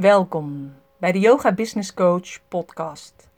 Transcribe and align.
Welkom 0.00 0.72
bij 0.98 1.12
de 1.12 1.18
Yoga 1.18 1.52
Business 1.52 1.94
Coach 1.94 2.48
podcast. 2.48 3.28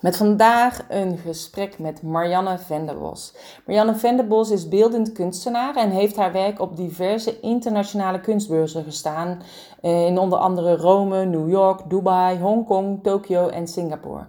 Met 0.00 0.16
vandaag 0.16 0.84
een 0.88 1.18
gesprek 1.18 1.78
met 1.78 2.02
Marianne 2.02 2.58
Venderbos. 2.58 3.34
Marianne 3.66 3.94
Venderbos 3.94 4.50
is 4.50 4.68
beeldend 4.68 5.12
kunstenaar 5.12 5.76
en 5.76 5.90
heeft 5.90 6.16
haar 6.16 6.32
werk 6.32 6.60
op 6.60 6.76
diverse 6.76 7.40
internationale 7.40 8.20
kunstbeurzen 8.20 8.84
gestaan. 8.84 9.42
In 9.80 10.18
onder 10.18 10.38
andere 10.38 10.76
Rome, 10.76 11.24
New 11.24 11.50
York, 11.50 11.90
Dubai, 11.90 12.38
Hongkong, 12.38 13.02
Tokio 13.02 13.48
en 13.48 13.68
Singapore. 13.68 14.26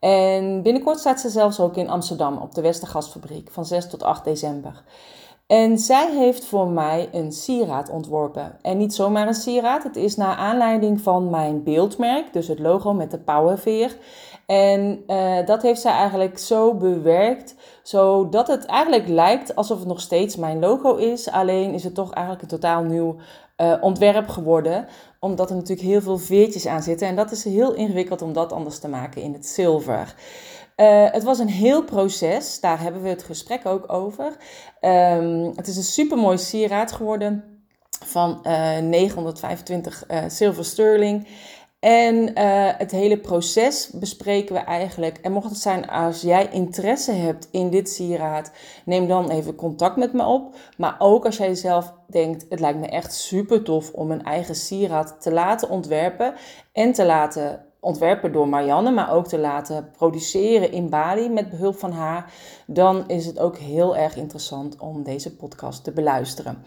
En 0.00 0.62
binnenkort 0.62 0.98
staat 0.98 1.20
ze 1.20 1.28
zelfs 1.28 1.60
ook 1.60 1.76
in 1.76 1.90
Amsterdam 1.90 2.36
op 2.36 2.54
de 2.54 2.60
Westergasfabriek 2.60 3.50
van 3.50 3.64
6 3.64 3.88
tot 3.88 4.02
8 4.02 4.24
december. 4.24 4.82
En 5.52 5.78
zij 5.78 6.10
heeft 6.16 6.44
voor 6.44 6.68
mij 6.68 7.08
een 7.12 7.32
sieraad 7.32 7.90
ontworpen. 7.90 8.56
En 8.62 8.76
niet 8.76 8.94
zomaar 8.94 9.26
een 9.26 9.34
sieraad, 9.34 9.82
het 9.82 9.96
is 9.96 10.16
naar 10.16 10.36
aanleiding 10.36 11.00
van 11.00 11.30
mijn 11.30 11.62
beeldmerk, 11.62 12.32
dus 12.32 12.48
het 12.48 12.58
logo 12.58 12.92
met 12.92 13.10
de 13.10 13.18
powerveer. 13.18 13.96
En 14.46 15.04
uh, 15.06 15.46
dat 15.46 15.62
heeft 15.62 15.80
zij 15.80 15.92
eigenlijk 15.92 16.38
zo 16.38 16.74
bewerkt, 16.74 17.54
zodat 17.82 18.48
het 18.48 18.66
eigenlijk 18.66 19.08
lijkt 19.08 19.56
alsof 19.56 19.78
het 19.78 19.88
nog 19.88 20.00
steeds 20.00 20.36
mijn 20.36 20.58
logo 20.58 20.96
is. 20.96 21.30
Alleen 21.30 21.74
is 21.74 21.84
het 21.84 21.94
toch 21.94 22.12
eigenlijk 22.12 22.42
een 22.42 22.58
totaal 22.58 22.82
nieuw 22.82 23.16
uh, 23.56 23.74
ontwerp 23.80 24.28
geworden, 24.28 24.86
omdat 25.20 25.50
er 25.50 25.56
natuurlijk 25.56 25.88
heel 25.88 26.00
veel 26.00 26.18
veertjes 26.18 26.66
aan 26.66 26.82
zitten. 26.82 27.08
En 27.08 27.16
dat 27.16 27.30
is 27.30 27.44
heel 27.44 27.74
ingewikkeld 27.74 28.22
om 28.22 28.32
dat 28.32 28.52
anders 28.52 28.78
te 28.78 28.88
maken 28.88 29.22
in 29.22 29.32
het 29.32 29.46
zilver. 29.46 30.14
Uh, 30.82 31.06
het 31.10 31.22
was 31.22 31.38
een 31.38 31.48
heel 31.48 31.84
proces, 31.84 32.60
daar 32.60 32.80
hebben 32.80 33.02
we 33.02 33.08
het 33.08 33.22
gesprek 33.22 33.66
ook 33.66 33.92
over. 33.92 34.36
Um, 34.80 35.52
het 35.56 35.66
is 35.66 35.76
een 35.76 35.82
supermooi 35.82 36.38
sieraad 36.38 36.92
geworden 36.92 37.44
van 38.04 38.40
uh, 38.46 38.78
925 38.78 40.04
uh, 40.10 40.18
zilver 40.28 40.64
sterling. 40.64 41.26
En 41.80 42.14
uh, 42.38 42.68
het 42.78 42.90
hele 42.90 43.18
proces 43.18 43.90
bespreken 43.92 44.54
we 44.54 44.60
eigenlijk. 44.60 45.18
En 45.18 45.32
mocht 45.32 45.48
het 45.48 45.58
zijn 45.58 45.88
als 45.88 46.20
jij 46.20 46.48
interesse 46.52 47.12
hebt 47.12 47.48
in 47.50 47.70
dit 47.70 47.88
sieraad, 47.88 48.52
neem 48.84 49.08
dan 49.08 49.30
even 49.30 49.54
contact 49.54 49.96
met 49.96 50.12
me 50.12 50.24
op. 50.24 50.54
Maar 50.76 50.96
ook 50.98 51.24
als 51.24 51.36
jij 51.36 51.54
zelf 51.54 51.92
denkt, 52.06 52.46
het 52.48 52.60
lijkt 52.60 52.78
me 52.78 52.86
echt 52.86 53.14
super 53.14 53.62
tof 53.62 53.92
om 53.92 54.10
een 54.10 54.24
eigen 54.24 54.54
sieraad 54.54 55.16
te 55.20 55.32
laten 55.32 55.68
ontwerpen 55.68 56.34
en 56.72 56.92
te 56.92 57.04
laten 57.04 57.71
ontwerpen 57.84 58.32
door 58.32 58.48
Marianne, 58.48 58.90
maar 58.90 59.12
ook 59.12 59.26
te 59.26 59.38
laten 59.38 59.90
produceren 59.96 60.72
in 60.72 60.88
Bali 60.88 61.28
met 61.28 61.50
behulp 61.50 61.78
van 61.78 61.92
haar, 61.92 62.32
dan 62.66 63.08
is 63.08 63.26
het 63.26 63.38
ook 63.38 63.56
heel 63.56 63.96
erg 63.96 64.16
interessant 64.16 64.78
om 64.78 65.02
deze 65.02 65.36
podcast 65.36 65.84
te 65.84 65.92
beluisteren. 65.92 66.64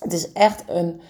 Het 0.00 0.12
is 0.12 0.32
echt 0.32 0.64
een 0.66 1.00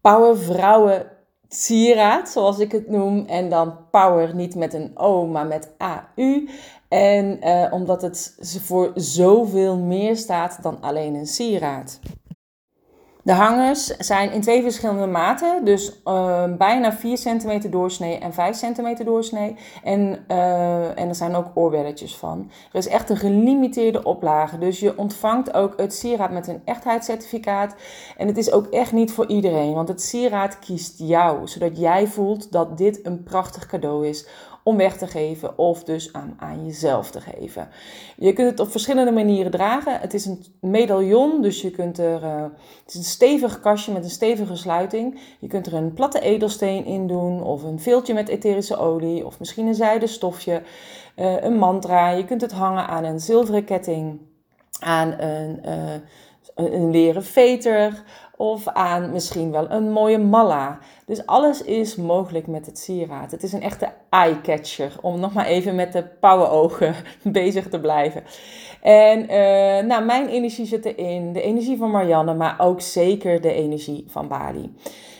power 0.00 0.38
vrouwen 0.38 1.06
sieraad, 1.48 2.28
zoals 2.28 2.58
ik 2.58 2.72
het 2.72 2.88
noem. 2.88 3.26
En 3.26 3.48
dan 3.48 3.76
power 3.90 4.34
niet 4.34 4.54
met 4.54 4.74
een 4.74 4.90
O, 4.94 5.26
maar 5.26 5.46
met 5.46 5.72
AU. 5.78 6.48
En 6.88 7.38
uh, 7.46 7.72
omdat 7.72 8.02
het 8.02 8.36
voor 8.60 8.92
zoveel 8.94 9.76
meer 9.76 10.16
staat 10.16 10.62
dan 10.62 10.80
alleen 10.80 11.14
een 11.14 11.26
sieraad. 11.26 12.00
De 13.22 13.32
hangers 13.32 13.86
zijn 13.86 14.32
in 14.32 14.40
twee 14.40 14.62
verschillende 14.62 15.06
maten, 15.06 15.64
dus 15.64 16.00
uh, 16.04 16.44
bijna 16.58 16.92
4 16.92 17.18
cm 17.18 17.70
doorsnee 17.70 18.18
en 18.18 18.32
5 18.32 18.60
cm 18.60 19.04
doorsnee. 19.04 19.56
En, 19.84 20.24
uh, 20.28 20.98
en 20.98 21.08
er 21.08 21.14
zijn 21.14 21.34
ook 21.34 21.46
oorbelletjes 21.54 22.16
van. 22.16 22.50
Er 22.72 22.78
is 22.78 22.88
echt 22.88 23.10
een 23.10 23.16
gelimiteerde 23.16 24.02
oplage, 24.02 24.58
dus 24.58 24.80
je 24.80 24.98
ontvangt 24.98 25.54
ook 25.54 25.74
het 25.76 25.94
sieraad 25.94 26.30
met 26.30 26.48
een 26.48 26.62
echtheidscertificaat. 26.64 27.74
En 28.16 28.26
het 28.26 28.36
is 28.36 28.52
ook 28.52 28.66
echt 28.66 28.92
niet 28.92 29.12
voor 29.12 29.26
iedereen, 29.26 29.74
want 29.74 29.88
het 29.88 30.02
sieraad 30.02 30.58
kiest 30.58 30.98
jou, 30.98 31.48
zodat 31.48 31.78
jij 31.78 32.06
voelt 32.06 32.52
dat 32.52 32.78
dit 32.78 33.06
een 33.06 33.22
prachtig 33.22 33.66
cadeau 33.66 34.06
is 34.06 34.26
om 34.70 34.76
weg 34.76 34.96
te 34.96 35.06
geven 35.06 35.58
of 35.58 35.84
dus 35.84 36.12
aan, 36.38 36.64
jezelf 36.64 37.10
te 37.10 37.20
geven. 37.20 37.68
Je 38.16 38.32
kunt 38.32 38.50
het 38.50 38.60
op 38.60 38.70
verschillende 38.70 39.10
manieren 39.10 39.50
dragen. 39.50 40.00
Het 40.00 40.14
is 40.14 40.26
een 40.26 40.44
medaillon, 40.60 41.42
dus 41.42 41.62
je 41.62 41.70
kunt 41.70 41.98
er, 41.98 42.22
uh, 42.22 42.42
het 42.42 42.86
is 42.86 42.94
een 42.94 43.02
stevig 43.02 43.60
kastje 43.60 43.92
met 43.92 44.04
een 44.04 44.10
stevige 44.10 44.56
sluiting. 44.56 45.20
Je 45.40 45.46
kunt 45.46 45.66
er 45.66 45.74
een 45.74 45.92
platte 45.92 46.20
edelsteen 46.20 46.84
in 46.84 47.06
doen 47.06 47.42
of 47.42 47.62
een 47.62 47.80
veeltje 47.80 48.14
met 48.14 48.28
etherische 48.28 48.76
olie 48.76 49.26
of 49.26 49.38
misschien 49.38 49.66
een 49.66 49.74
zijden 49.74 50.08
stofje, 50.08 50.62
uh, 51.16 51.42
een 51.42 51.56
mantra. 51.56 52.10
Je 52.10 52.24
kunt 52.24 52.40
het 52.40 52.52
hangen 52.52 52.86
aan 52.86 53.04
een 53.04 53.20
zilveren 53.20 53.64
ketting, 53.64 54.20
aan 54.80 55.20
een, 55.20 55.60
uh, 55.64 55.94
een 56.54 56.90
leren 56.90 57.24
veter 57.24 58.02
of 58.40 58.68
aan 58.68 59.10
misschien 59.12 59.50
wel 59.50 59.70
een 59.70 59.92
mooie 59.92 60.18
malla. 60.18 60.78
Dus 61.06 61.26
alles 61.26 61.62
is 61.62 61.96
mogelijk 61.96 62.46
met 62.46 62.66
het 62.66 62.78
sieraad. 62.78 63.30
Het 63.30 63.42
is 63.42 63.52
een 63.52 63.62
echte 63.62 63.88
eye-catcher, 64.10 64.96
om 65.00 65.20
nog 65.20 65.32
maar 65.32 65.46
even 65.46 65.74
met 65.74 65.92
de 65.92 66.02
pauwenogen 66.20 66.94
bezig 67.22 67.68
te 67.68 67.80
blijven. 67.80 68.22
En 68.82 69.20
uh, 69.20 69.88
nou, 69.88 70.04
mijn 70.04 70.28
energie 70.28 70.66
zit 70.66 70.84
erin, 70.84 71.32
de 71.32 71.42
energie 71.42 71.76
van 71.76 71.90
Marianne, 71.90 72.34
maar 72.34 72.56
ook 72.58 72.80
zeker 72.80 73.40
de 73.40 73.52
energie 73.52 74.04
van 74.08 74.28
Bali. 74.28 74.74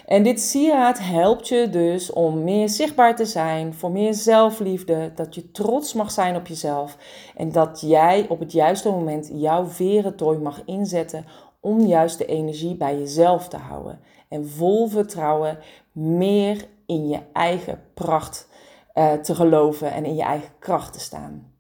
En 0.06 0.22
dit 0.22 0.41
sieraad 0.41 0.98
helpt 0.98 1.48
je 1.48 1.69
dus 1.70 2.12
om 2.12 2.44
meer 2.44 2.69
zichtbaar 2.69 3.16
te 3.16 3.25
zijn, 3.25 3.75
voor 3.75 3.91
meer 3.91 4.14
zelfliefde, 4.14 5.12
dat 5.14 5.34
je 5.34 5.50
trots 5.50 5.92
mag 5.92 6.10
zijn 6.10 6.36
op 6.36 6.47
jezelf 6.47 6.97
en 7.36 7.53
dat 7.53 7.80
jij 7.86 8.26
op 8.28 8.38
het 8.38 8.53
juiste 8.53 8.91
moment 8.91 9.30
jouw 9.32 9.66
verentooi 9.66 10.38
mag 10.38 10.62
inzetten 10.64 11.25
om 11.60 11.81
juist 11.81 12.19
de 12.19 12.26
energie 12.26 12.76
bij 12.76 12.98
jezelf 12.98 13.48
te 13.48 13.56
houden. 13.56 14.00
En 14.28 14.48
vol 14.48 14.88
vertrouwen 14.88 15.59
meer 15.93 16.66
in 16.87 17.09
je 17.09 17.21
eigen 17.32 17.82
pracht 17.94 18.48
uh, 18.94 19.12
te 19.12 19.34
geloven 19.34 19.93
en 19.93 20.04
in 20.04 20.15
je 20.15 20.22
eigen 20.22 20.50
kracht 20.59 20.93
te 20.93 21.00
staan. 21.00 21.53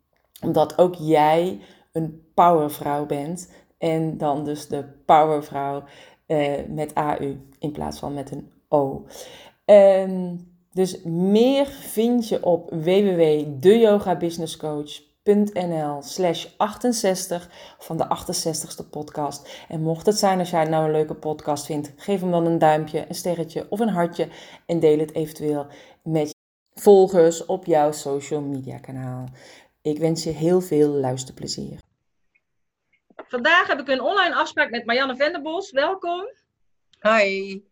Omdat 0.42 0.78
ook 0.78 0.94
jij 0.94 1.60
een 1.92 2.30
powervrouw 2.34 3.06
bent 3.06 3.52
en 3.78 4.18
dan 4.18 4.44
dus 4.44 4.68
de 4.68 4.84
powervrouw 5.04 5.82
uh, 6.26 6.52
met 6.68 6.94
AU 6.94 7.40
in 7.58 7.72
plaats 7.72 7.98
van 7.98 8.14
met 8.14 8.30
een 8.30 8.50
O. 8.68 9.04
Um, 9.64 10.48
dus 10.72 11.02
meer 11.02 11.66
vind 11.66 12.28
je 12.28 12.44
op 12.44 12.70
www.deyogabusinesscoach.com 12.70 15.08
nl 15.34 16.02
slash 16.02 16.46
68 16.56 17.48
van 17.78 17.96
de 17.96 18.04
68ste 18.04 18.90
podcast. 18.90 19.64
En 19.68 19.80
mocht 19.80 20.06
het 20.06 20.18
zijn 20.18 20.38
als 20.38 20.50
jij 20.50 20.64
nou 20.64 20.84
een 20.84 20.90
leuke 20.90 21.14
podcast 21.14 21.66
vindt, 21.66 21.92
geef 21.96 22.20
hem 22.20 22.30
dan 22.30 22.46
een 22.46 22.58
duimpje, 22.58 23.04
een 23.08 23.14
sterretje 23.14 23.66
of 23.68 23.80
een 23.80 23.88
hartje 23.88 24.28
en 24.66 24.80
deel 24.80 24.98
het 24.98 25.14
eventueel 25.14 25.66
met 26.02 26.34
volgers 26.74 27.46
op 27.46 27.64
jouw 27.64 27.92
social 27.92 28.40
media 28.40 28.78
kanaal. 28.78 29.28
Ik 29.82 29.98
wens 29.98 30.24
je 30.24 30.30
heel 30.30 30.60
veel 30.60 30.88
luisterplezier. 30.88 31.78
Vandaag 33.16 33.66
heb 33.66 33.80
ik 33.80 33.88
een 33.88 34.00
online 34.00 34.34
afspraak 34.34 34.70
met 34.70 34.84
Marianne 34.84 35.16
Venderbos. 35.16 35.70
Welkom. 35.70 36.30
Hi. 37.00 37.62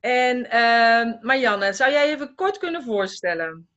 En 0.00 0.38
uh, 0.38 1.22
Marianne, 1.22 1.72
zou 1.72 1.90
jij 1.90 2.12
even 2.12 2.34
kort 2.34 2.58
kunnen 2.58 2.82
voorstellen? 2.82 3.68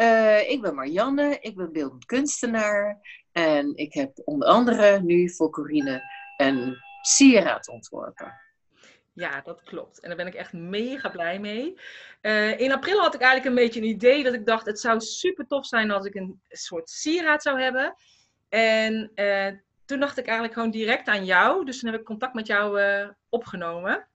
Uh, 0.00 0.50
ik 0.50 0.60
ben 0.60 0.74
Marianne, 0.74 1.38
ik 1.40 1.56
ben 1.56 1.72
beeldend 1.72 2.04
kunstenaar 2.04 3.00
en 3.32 3.76
ik 3.76 3.94
heb 3.94 4.12
onder 4.24 4.48
andere 4.48 5.00
nu 5.02 5.30
voor 5.30 5.50
Corine 5.50 6.02
een 6.36 6.76
sieraad 7.02 7.68
ontworpen. 7.68 8.34
Ja, 9.12 9.40
dat 9.40 9.62
klopt. 9.62 10.00
En 10.00 10.08
daar 10.08 10.16
ben 10.16 10.26
ik 10.26 10.34
echt 10.34 10.52
mega 10.52 11.08
blij 11.08 11.38
mee. 11.38 11.78
Uh, 12.22 12.60
in 12.60 12.72
april 12.72 13.00
had 13.00 13.14
ik 13.14 13.20
eigenlijk 13.20 13.50
een 13.50 13.64
beetje 13.64 13.80
een 13.80 13.86
idee 13.86 14.22
dat 14.22 14.34
ik 14.34 14.46
dacht, 14.46 14.66
het 14.66 14.80
zou 14.80 15.00
super 15.00 15.46
tof 15.46 15.66
zijn 15.66 15.90
als 15.90 16.06
ik 16.06 16.14
een 16.14 16.40
soort 16.48 16.90
sieraad 16.90 17.42
zou 17.42 17.60
hebben. 17.60 17.94
En 18.48 19.10
uh, 19.14 19.46
toen 19.84 20.00
dacht 20.00 20.18
ik 20.18 20.24
eigenlijk 20.24 20.54
gewoon 20.54 20.70
direct 20.70 21.08
aan 21.08 21.24
jou. 21.24 21.64
Dus 21.64 21.80
toen 21.80 21.90
heb 21.90 22.00
ik 22.00 22.06
contact 22.06 22.34
met 22.34 22.46
jou 22.46 22.80
uh, 22.80 23.08
opgenomen. 23.28 24.06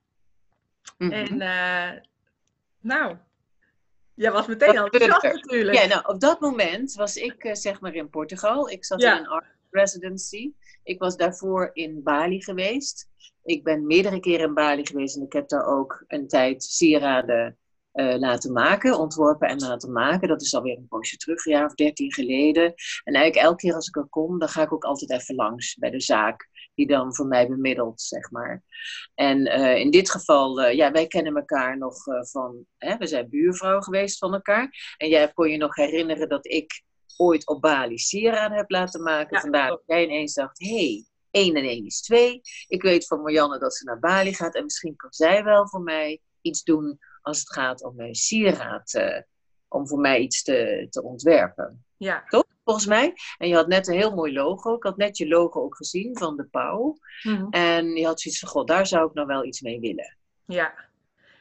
Mm 0.97 1.11
-hmm. 1.11 1.41
En 1.41 1.93
nou, 2.79 3.17
Jij 4.15 4.31
was 4.31 4.47
meteen 4.47 4.77
al 4.77 4.89
natuurlijk. 4.91 5.77
Ja, 5.77 5.85
nou, 5.85 6.01
op 6.05 6.19
dat 6.19 6.39
moment 6.39 6.93
was 6.93 7.15
ik 7.15 7.43
uh, 7.43 7.53
zeg 7.53 7.81
maar 7.81 7.95
in 7.95 8.09
Portugal. 8.09 8.69
Ik 8.69 8.85
zat 8.85 9.01
ja. 9.01 9.17
in 9.17 9.19
een 9.23 9.27
art 9.27 9.45
residency. 9.69 10.51
Ik 10.83 10.99
was 10.99 11.17
daarvoor 11.17 11.69
in 11.73 12.03
Bali 12.03 12.43
geweest. 12.43 13.07
Ik 13.43 13.63
ben 13.63 13.87
meerdere 13.87 14.19
keren 14.19 14.47
in 14.47 14.53
Bali 14.53 14.85
geweest 14.85 15.15
en 15.15 15.23
ik 15.23 15.33
heb 15.33 15.49
daar 15.49 15.65
ook 15.65 16.03
een 16.07 16.27
tijd 16.27 16.63
sieraden 16.63 17.57
eh, 17.91 18.15
laten 18.17 18.51
maken, 18.51 18.99
ontworpen 18.99 19.47
en 19.47 19.59
laten 19.59 19.91
maken. 19.91 20.27
Dat 20.27 20.41
is 20.41 20.55
alweer 20.55 20.77
een 20.77 20.87
poosje 20.87 21.17
terug, 21.17 21.45
een 21.45 21.51
jaar 21.51 21.65
of 21.65 21.73
dertien 21.73 22.13
geleden. 22.13 22.73
En 23.03 23.13
eigenlijk 23.13 23.35
elke 23.35 23.55
keer 23.55 23.73
als 23.73 23.87
ik 23.87 23.95
er 23.95 24.07
kom, 24.09 24.39
dan 24.39 24.49
ga 24.49 24.61
ik 24.61 24.73
ook 24.73 24.83
altijd 24.83 25.11
even 25.11 25.35
langs 25.35 25.75
bij 25.75 25.89
de 25.89 26.01
zaak 26.01 26.49
die 26.75 26.87
dan 26.87 27.15
voor 27.15 27.25
mij 27.25 27.47
bemiddelt, 27.47 28.01
zeg 28.01 28.31
maar. 28.31 28.63
En 29.13 29.39
uh, 29.39 29.77
in 29.77 29.91
dit 29.91 30.11
geval, 30.11 30.61
uh, 30.61 30.73
ja, 30.73 30.91
wij 30.91 31.07
kennen 31.07 31.35
elkaar 31.35 31.77
nog 31.77 32.07
uh, 32.07 32.23
van, 32.23 32.65
hè, 32.77 32.97
we 32.97 33.07
zijn 33.07 33.29
buurvrouw 33.29 33.81
geweest 33.81 34.17
van 34.17 34.33
elkaar. 34.33 34.95
En 34.97 35.09
jij 35.09 35.31
kon 35.33 35.49
je 35.49 35.57
nog 35.57 35.75
herinneren 35.75 36.29
dat 36.29 36.45
ik 36.45 36.83
ooit 37.17 37.47
op 37.47 37.61
Bali 37.61 37.97
sieraden 37.97 38.57
heb 38.57 38.69
laten 38.69 39.03
maken. 39.03 39.35
Ja, 39.35 39.41
Vandaar 39.41 39.69
dat 39.69 39.83
jij 39.85 40.03
ineens 40.03 40.33
dacht, 40.33 40.59
hé, 40.59 40.75
hey, 40.75 41.05
1 41.31 41.55
en 41.55 41.63
1 41.63 41.85
is 41.85 42.01
2. 42.01 42.41
Ik 42.67 42.81
weet 42.81 43.07
van 43.07 43.21
Marianne 43.21 43.59
dat 43.59 43.75
ze 43.75 43.83
naar 43.83 43.99
Bali 43.99 44.33
gaat 44.33 44.55
en 44.55 44.63
misschien 44.63 44.95
kan 44.95 45.13
zij 45.13 45.43
wel 45.43 45.69
voor 45.69 45.81
mij 45.81 46.21
iets 46.41 46.63
doen 46.63 46.99
als 47.21 47.39
het 47.39 47.51
gaat 47.51 47.83
om 47.83 47.99
een 47.99 48.15
sieraad, 48.15 49.01
om 49.67 49.87
voor 49.87 49.99
mij 49.99 50.19
iets 50.19 50.43
te, 50.43 50.87
te 50.89 51.03
ontwerpen. 51.03 51.85
Ja. 51.97 52.23
Toch? 52.27 52.45
Volgens 52.65 52.85
mij. 52.85 53.13
En 53.37 53.47
je 53.47 53.55
had 53.55 53.67
net 53.67 53.87
een 53.87 53.95
heel 53.95 54.15
mooi 54.15 54.33
logo. 54.33 54.75
Ik 54.75 54.83
had 54.83 54.97
net 54.97 55.17
je 55.17 55.27
logo 55.27 55.61
ook 55.61 55.75
gezien 55.75 56.17
van 56.17 56.35
de 56.37 56.43
Pauw. 56.45 56.97
Mhm. 57.23 57.47
En 57.49 57.95
je 57.95 58.05
had 58.05 58.21
zoiets 58.21 58.39
van, 58.39 58.49
god, 58.49 58.67
daar 58.67 58.87
zou 58.87 59.07
ik 59.07 59.13
nou 59.13 59.27
wel 59.27 59.45
iets 59.45 59.61
mee 59.61 59.79
willen. 59.79 60.17
Ja. 60.45 60.73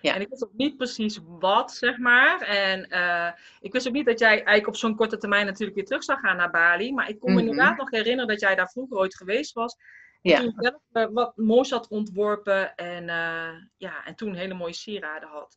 Ja. 0.01 0.15
En 0.15 0.21
ik 0.21 0.29
wist 0.29 0.45
ook 0.45 0.53
niet 0.57 0.77
precies 0.77 1.21
wat, 1.25 1.73
zeg 1.73 1.99
maar. 1.99 2.41
En 2.41 2.89
eh, 2.89 3.33
ik 3.61 3.73
wist 3.73 3.87
ook 3.89 3.93
niet 3.93 4.07
dat 4.07 4.19
jij 4.19 4.29
eigenlijk 4.29 4.67
op 4.67 4.77
zo'n 4.77 4.97
korte 4.97 5.17
termijn 5.17 5.47
natuurlijk 5.47 5.75
weer 5.77 5.87
terug 5.87 6.05
zou 6.05 6.19
gaan 6.19 6.37
naar 6.37 6.51
Bali. 6.51 6.93
Maar 6.93 7.09
ik 7.09 7.21
kon 7.21 7.35
me 7.35 7.41
Mhm. 7.41 7.49
inderdaad 7.51 7.77
nog 7.77 7.91
herinneren 7.91 8.29
dat 8.29 8.41
jij 8.41 8.55
daar 8.55 8.71
vroeger 8.71 8.97
ooit 8.97 9.17
geweest 9.17 9.53
was. 9.53 9.77
En 10.23 10.31
Ja. 10.31 10.41
toen 10.41 10.55
zelf 10.57 10.81
eh, 10.93 11.07
wat 11.13 11.37
moois 11.37 11.71
had 11.71 11.89
ontworpen. 11.89 12.75
En, 12.75 13.09
eh, 13.09 13.49
ja, 13.77 14.05
en 14.05 14.15
toen 14.15 14.35
hele 14.35 14.55
mooie 14.55 14.73
sieraden 14.73 15.29
had. 15.29 15.57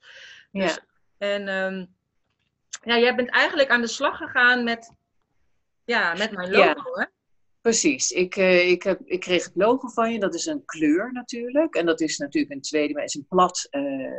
Ja. 0.52 0.64
Dus, 0.64 0.80
En 1.18 1.48
ehm, 1.48 1.86
ja, 2.84 2.98
jij 3.00 3.16
bent 3.16 3.30
eigenlijk 3.30 3.70
aan 3.70 3.82
de 3.82 3.88
slag 3.88 4.18
gegaan 4.18 4.64
met, 4.64 4.96
ja, 5.88 6.14
met 6.14 6.32
mijn 6.32 6.52
Ja. 6.52 6.74
logo, 6.74 7.00
hè? 7.00 7.06
Precies. 7.62 8.12
Ik, 8.12 8.36
eh, 8.36 8.70
ik, 8.70 8.84
heb, 8.84 9.00
ik 9.06 9.20
kreeg 9.20 9.44
het 9.44 9.56
logo 9.56 9.88
van 9.88 10.14
je. 10.14 10.20
Dat 10.20 10.34
is 10.34 10.46
een 10.46 10.66
kleur 10.66 11.12
natuurlijk. 11.12 11.76
En 11.76 11.86
dat 11.86 12.02
is 12.02 12.18
natuurlijk 12.18 12.54
een 12.54 12.62
tweede, 12.62 12.94
maar 12.94 13.04
is 13.04 13.16
een 13.16 13.28
plat 13.28 13.68
eh, 13.70 14.06
eh, 14.06 14.12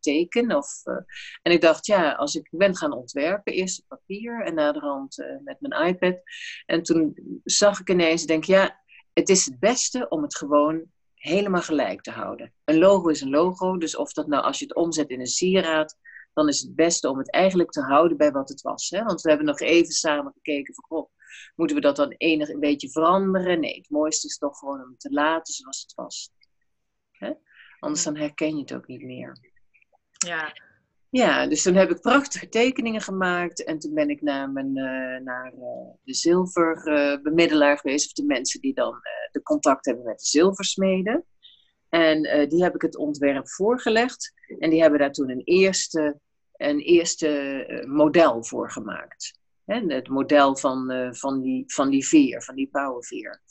teken. 0.00 0.56
Of, 0.56 0.82
en 1.42 1.52
ik 1.52 1.60
dacht, 1.60 1.86
ja, 1.86 2.12
als 2.12 2.34
ik 2.34 2.48
ben 2.50 2.76
gaan 2.76 2.92
ontwerpen, 2.92 3.52
eerst 3.52 3.80
op 3.80 3.88
papier 3.88 4.44
en 4.44 4.54
naderhand 4.54 5.16
met 5.44 5.56
mijn 5.60 5.86
iPad. 5.86 6.20
En 6.66 6.82
toen 6.82 7.16
zag 7.44 7.80
ik 7.80 7.90
ineens, 7.90 8.26
denk 8.26 8.44
ja, 8.44 8.80
het 9.12 9.28
is 9.28 9.44
het 9.44 9.58
beste 9.58 10.08
om 10.08 10.22
het 10.22 10.36
gewoon 10.36 10.84
helemaal 11.14 11.62
gelijk 11.62 12.00
te 12.00 12.10
houden. 12.10 12.52
Een 12.64 12.78
logo 12.78 13.08
is 13.08 13.20
een 13.20 13.30
logo, 13.30 13.76
dus 13.76 13.96
of 13.96 14.12
dat 14.12 14.26
nou 14.26 14.44
als 14.44 14.58
je 14.58 14.64
het 14.64 14.74
omzet 14.74 15.08
in 15.08 15.20
een 15.20 15.26
sieraad, 15.26 15.96
dan 16.32 16.48
is 16.48 16.60
het 16.60 16.74
beste 16.74 17.08
om 17.08 17.18
het 17.18 17.30
eigenlijk 17.30 17.70
te 17.70 17.80
houden 17.80 18.16
bij 18.16 18.32
wat 18.32 18.48
het 18.48 18.60
was. 18.60 18.90
Hè? 18.90 19.04
Want 19.04 19.20
we 19.20 19.28
hebben 19.28 19.46
nog 19.46 19.60
even 19.60 19.92
samen 19.92 20.32
gekeken 20.32 20.74
van, 20.74 20.84
goh, 20.84 21.10
moeten 21.54 21.76
we 21.76 21.82
dat 21.82 21.96
dan 21.96 22.10
enig 22.10 22.48
een 22.48 22.60
beetje 22.60 22.90
veranderen? 22.90 23.60
Nee, 23.60 23.76
het 23.76 23.90
mooiste 23.90 24.26
is 24.26 24.38
toch 24.38 24.58
gewoon 24.58 24.82
om 24.82 24.90
het 24.90 25.00
te 25.00 25.10
laten 25.10 25.54
zoals 25.54 25.80
het 25.82 25.94
was. 25.94 26.30
Hè? 27.10 27.32
Anders 27.78 28.04
dan 28.04 28.16
herken 28.16 28.54
je 28.54 28.60
het 28.60 28.74
ook 28.74 28.86
niet 28.86 29.02
meer. 29.02 29.38
Ja. 30.26 30.52
Ja, 31.12 31.46
dus 31.46 31.62
toen 31.62 31.74
heb 31.74 31.90
ik 31.90 32.00
prachtige 32.00 32.48
tekeningen 32.48 33.00
gemaakt. 33.00 33.64
En 33.64 33.78
toen 33.78 33.94
ben 33.94 34.08
ik 34.08 34.22
naar, 34.22 34.50
mijn, 34.50 34.76
eh, 34.76 35.24
naar 35.24 35.52
eh, 35.52 35.90
de 36.02 36.14
zilverbemiddelaar 36.14 37.78
geweest. 37.78 38.06
Of 38.06 38.12
de 38.12 38.24
mensen 38.24 38.60
die 38.60 38.74
dan 38.74 38.92
eh, 38.92 39.30
de 39.30 39.42
contact 39.42 39.84
hebben 39.84 40.04
met 40.04 40.18
de 40.18 40.26
zilversmeden. 40.26 41.24
En 41.94 42.24
eh, 42.24 42.48
die 42.48 42.62
heb 42.62 42.74
ik 42.74 42.82
het 42.82 42.96
ontwerp 42.96 43.48
voorgelegd. 43.48 44.32
En 44.58 44.70
die 44.70 44.80
hebben 44.80 44.98
daar 44.98 45.12
toen 45.12 45.30
een 45.30 45.42
eerste, 45.44 46.18
een 46.56 46.78
eerste 46.78 47.28
eh, 47.28 47.86
model 47.86 48.44
voor 48.44 48.70
gemaakt. 48.70 49.40
Het 49.64 50.08
model 50.08 50.56
van, 50.56 50.90
eh, 50.90 51.12
van, 51.12 51.40
die, 51.40 51.64
van 51.66 51.90
die 51.90 52.06
veer, 52.06 52.42
van 52.42 52.54
die 52.54 52.68
pauwenveer. 52.70 53.42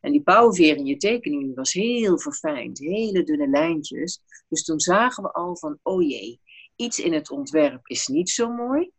En 0.00 0.12
die 0.12 0.22
pauwenveer 0.22 0.76
in 0.76 0.86
je 0.86 0.96
tekening 0.96 1.54
was 1.54 1.72
heel 1.72 2.18
verfijnd. 2.18 2.78
Hele 2.78 3.22
dunne 3.22 3.48
lijntjes. 3.48 4.22
Dus 4.48 4.64
toen 4.64 4.80
zagen 4.80 5.22
we 5.22 5.32
al 5.32 5.56
van, 5.56 5.78
oh 5.82 6.08
jee, 6.08 6.40
iets 6.76 6.98
in 6.98 7.12
het 7.12 7.30
ontwerp 7.30 7.86
is 7.86 8.06
niet 8.06 8.30
zo 8.30 8.50
mooi. 8.50 8.90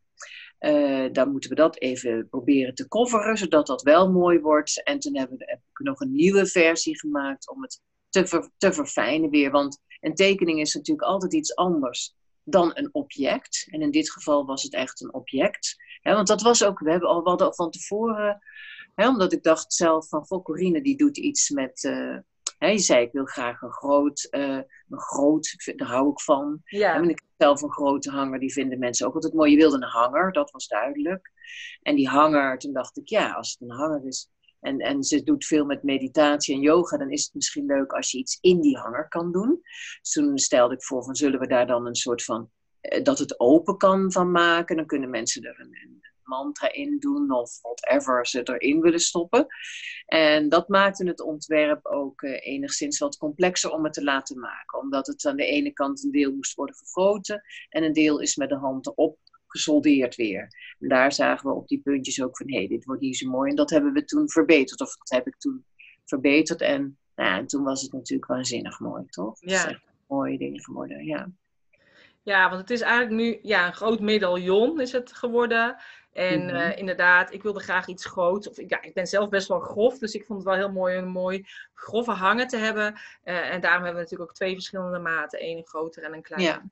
Dan 1.11 1.31
moeten 1.31 1.49
we 1.49 1.55
dat 1.55 1.79
even 1.79 2.27
proberen 2.29 2.75
te 2.75 2.88
coveren, 2.88 3.38
zodat 3.38 3.67
dat 3.67 3.81
wel 3.81 4.11
mooi 4.11 4.39
wordt. 4.39 4.83
En 4.83 4.99
toen 4.99 5.17
hebben 5.17 5.38
we, 5.38 5.45
heb 5.45 5.59
ik 5.59 5.85
nog 5.85 5.99
een 5.99 6.13
nieuwe 6.13 6.45
versie 6.45 6.99
gemaakt 6.99 7.49
om 7.49 7.61
het 7.61 7.81
te, 8.21 8.27
ver- 8.27 8.49
te 8.57 8.73
verfijnen 8.73 9.29
weer. 9.29 9.51
Want 9.51 9.79
een 9.99 10.15
tekening 10.15 10.59
is 10.59 10.73
natuurlijk 10.73 11.07
altijd 11.07 11.33
iets 11.33 11.55
anders 11.55 12.15
dan 12.43 12.71
een 12.73 12.89
object. 12.91 13.67
En 13.69 13.81
in 13.81 13.91
dit 13.91 14.11
geval 14.11 14.45
was 14.45 14.63
het 14.63 14.73
echt 14.73 15.01
een 15.01 15.13
object. 15.13 15.75
Want 16.01 16.27
dat 16.27 16.41
was 16.41 16.63
ook, 16.63 16.79
we 16.79 16.91
hebben 16.91 17.09
al, 17.09 17.23
we 17.23 17.29
hadden 17.29 17.47
al 17.47 17.53
van 17.53 17.71
tevoren, 17.71 18.39
omdat 18.95 19.33
ik 19.33 19.43
dacht 19.43 19.73
zelf 19.73 20.07
van, 20.07 20.25
goh, 20.25 20.43
Corine 20.43 20.81
die 20.81 20.97
doet 20.97 21.17
iets 21.17 21.49
met, 21.49 21.81
hè, 22.57 22.67
je 22.67 22.79
zei 22.79 23.05
ik 23.05 23.11
wil 23.11 23.25
graag 23.25 23.61
een 23.61 23.71
groot, 23.71 24.27
eh, 24.29 24.61
een 24.89 24.99
groot, 24.99 25.73
daar 25.75 25.87
hou 25.87 26.11
ik 26.11 26.21
van. 26.21 26.61
Ja. 26.63 26.95
En 26.95 27.03
ik 27.03 27.19
heb 27.19 27.29
zelf 27.37 27.61
een 27.61 27.71
grote 27.71 28.11
hanger, 28.11 28.39
die 28.39 28.53
vinden 28.53 28.79
mensen 28.79 29.07
ook 29.07 29.13
altijd 29.13 29.33
mooi. 29.33 29.51
Je 29.51 29.57
wilde 29.57 29.75
een 29.75 29.83
hanger, 29.83 30.31
dat 30.31 30.51
was 30.51 30.67
duidelijk. 30.67 31.31
En 31.81 31.95
die 31.95 32.07
hanger, 32.07 32.57
toen 32.57 32.73
dacht 32.73 32.97
ik, 32.97 33.07
ja, 33.07 33.31
als 33.31 33.51
het 33.51 33.69
een 33.69 33.75
hanger 33.75 34.05
is 34.05 34.29
en, 34.67 34.79
en 34.79 35.03
ze 35.03 35.23
doet 35.23 35.45
veel 35.45 35.65
met 35.65 35.83
meditatie 35.83 36.55
en 36.55 36.61
yoga, 36.61 36.97
dan 36.97 37.11
is 37.11 37.23
het 37.23 37.33
misschien 37.33 37.65
leuk 37.65 37.91
als 37.91 38.11
je 38.11 38.17
iets 38.17 38.37
in 38.41 38.61
die 38.61 38.77
hanger 38.77 39.07
kan 39.07 39.31
doen. 39.31 39.59
Dus 40.01 40.11
toen 40.11 40.37
stelde 40.37 40.73
ik 40.73 40.83
voor 40.83 41.03
van, 41.03 41.15
zullen 41.15 41.39
we 41.39 41.47
daar 41.47 41.67
dan 41.67 41.85
een 41.85 41.95
soort 41.95 42.23
van, 42.23 42.49
eh, 42.79 43.03
dat 43.03 43.19
het 43.19 43.39
open 43.39 43.77
kan 43.77 44.11
van 44.11 44.31
maken. 44.31 44.75
Dan 44.75 44.85
kunnen 44.85 45.09
mensen 45.09 45.43
er 45.43 45.59
een, 45.59 46.01
mantra 46.27 46.73
in 46.73 46.99
doen 46.99 47.31
of 47.31 47.61
whatever 47.61 48.27
ze 48.27 48.41
erin 48.43 48.81
willen 48.81 48.99
stoppen. 48.99 49.47
En 50.05 50.49
dat 50.49 50.67
maakte 50.67 51.07
het 51.07 51.21
ontwerp 51.21 51.85
ook 51.85 52.21
eh, 52.21 52.53
enigszins 52.53 52.97
wat 52.97 53.17
complexer 53.17 53.71
om 53.71 53.83
het 53.83 53.93
te 53.93 54.03
laten 54.03 54.39
maken. 54.39 54.79
Omdat 54.79 55.07
het 55.07 55.25
aan 55.25 55.35
de 55.35 55.45
ene 55.45 55.73
kant 55.73 56.03
een 56.03 56.11
deel 56.11 56.31
moest 56.31 56.55
worden 56.55 56.75
vergroten 56.75 57.43
en 57.69 57.83
een 57.83 57.93
deel 57.93 58.19
is 58.19 58.35
met 58.35 58.49
de 58.49 58.55
hand 58.55 58.87
erop 58.87 59.19
gesoldeerd 59.57 60.15
weer. 60.15 60.42
En 60.80 60.88
daar 60.88 61.12
zagen 61.12 61.50
we 61.50 61.56
op 61.56 61.68
die 61.68 61.81
puntjes 61.81 62.21
ook 62.24 62.38
van, 62.38 62.50
hé, 62.51 62.57
hey, 62.57 62.68
dit 62.68 62.86
wordt 62.86 63.01
niet 63.01 63.18
zo 63.18 63.30
mooi. 63.30 63.50
En 63.50 63.56
dat 63.56 63.69
hebben 63.69 63.94
we 63.94 64.06
toen 64.06 64.30
verbeterd, 64.30 64.81
of 64.81 64.95
dat 64.98 65.09
heb 65.09 65.27
ik 65.27 65.36
toen 65.38 65.65
verbeterd. 66.06 66.62
En, 66.62 66.98
nou, 67.15 67.30
ja, 67.30 67.38
en 67.38 67.48
toen 67.48 67.63
was 67.63 67.81
het 67.81 67.92
natuurlijk 67.92 68.31
waanzinnig 68.31 68.80
mooi, 68.80 69.06
toch? 69.06 69.42
Is 69.42 69.52
Ja. 69.52 69.69
echt 69.69 69.81
mooie 70.07 70.37
dingen 70.37 70.61
geworden, 70.64 71.06
ja. 71.06 71.28
Ja, 72.23 72.49
want 72.49 72.61
het 72.61 72.69
is 72.69 72.81
eigenlijk 72.81 73.11
nu 73.21 73.40
ja, 73.42 73.68
een 73.68 73.73
groot 73.73 73.99
medaillon 73.99 74.81
is 74.81 74.92
het 74.92 75.14
geworden. 75.14 75.76
En 76.14 76.45
Mhm. 76.45 76.56
eh, 76.56 76.78
inderdaad, 76.78 77.33
ik 77.33 77.44
wilde 77.44 77.59
graag 77.59 77.87
iets 77.87 78.06
groots. 78.06 78.49
Of, 78.49 78.57
ik- 78.57 78.69
ja, 78.69 78.81
ik 78.81 78.94
ben 78.94 79.07
zelf 79.07 79.30
best 79.30 79.47
wel 79.47 79.59
grof, 79.59 79.97
dus 79.97 80.14
ik 80.14 80.26
vond 80.26 80.40
het 80.40 80.47
wel 80.47 80.57
heel 80.57 80.71
mooi 80.71 80.97
om 80.97 81.04
een 81.04 81.09
mooi 81.09 81.45
grove 81.73 82.11
hangen 82.11 82.47
te 82.47 82.57
hebben. 82.57 82.94
Eh, 83.23 83.35
en 83.54 83.61
daarom 83.61 83.83
hebben 83.83 83.94
we 83.94 84.02
natuurlijk 84.02 84.30
ook 84.30 84.35
twee 84.35 84.54
verschillende 84.54 84.99
maten. 84.99 85.40
één 85.40 85.66
groter 85.68 86.04
en 86.04 86.14
een 86.14 86.21
kleiner. 86.21 86.52
Ja. 86.52 86.64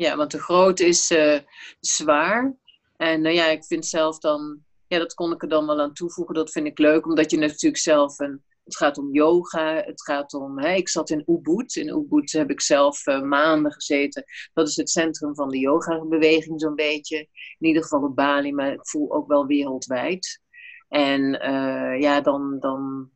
Ja, 0.00 0.16
want 0.16 0.30
de 0.30 0.38
grote 0.38 0.86
is 0.86 1.10
eh, 1.10 1.38
zwaar. 1.80 2.56
En 2.96 3.20
nou 3.20 3.34
ja, 3.34 3.46
ik 3.46 3.64
vind 3.64 3.86
zelf 3.86 4.18
dan, 4.18 4.64
ja, 4.86 4.98
dat 4.98 5.14
kon 5.14 5.32
ik 5.32 5.42
er 5.42 5.48
dan 5.48 5.66
wel 5.66 5.80
aan 5.80 5.92
toevoegen. 5.92 6.34
Dat 6.34 6.50
vind 6.50 6.66
ik 6.66 6.78
leuk, 6.78 7.06
omdat 7.06 7.30
je 7.30 7.38
natuurlijk 7.38 7.82
zelf 7.82 8.18
een. 8.18 8.44
Het 8.64 8.76
gaat 8.76 8.98
om 8.98 9.12
yoga, 9.12 9.74
het 9.74 10.02
gaat 10.02 10.34
om. 10.34 10.58
Hè, 10.58 10.72
ik 10.72 10.88
zat 10.88 11.10
in 11.10 11.22
Ubud. 11.26 11.76
In 11.76 11.88
Ubud 11.88 12.32
heb 12.32 12.50
ik 12.50 12.60
zelf 12.60 13.06
eh, 13.06 13.22
maanden 13.22 13.72
gezeten. 13.72 14.24
Dat 14.52 14.68
is 14.68 14.76
het 14.76 14.90
centrum 14.90 15.34
van 15.34 15.48
de 15.48 15.58
yoga-beweging, 15.58 16.60
zo'n 16.60 16.74
beetje. 16.74 17.18
In 17.58 17.66
ieder 17.66 17.82
geval 17.82 18.02
op 18.02 18.16
Bali, 18.16 18.52
maar 18.52 18.72
ik 18.72 18.88
voel 18.88 19.12
ook 19.12 19.28
wel 19.28 19.46
wereldwijd. 19.46 20.40
En 20.88 21.40
eh, 21.40 22.00
ja, 22.00 22.20
dan, 22.20 22.56
dan 22.60 23.10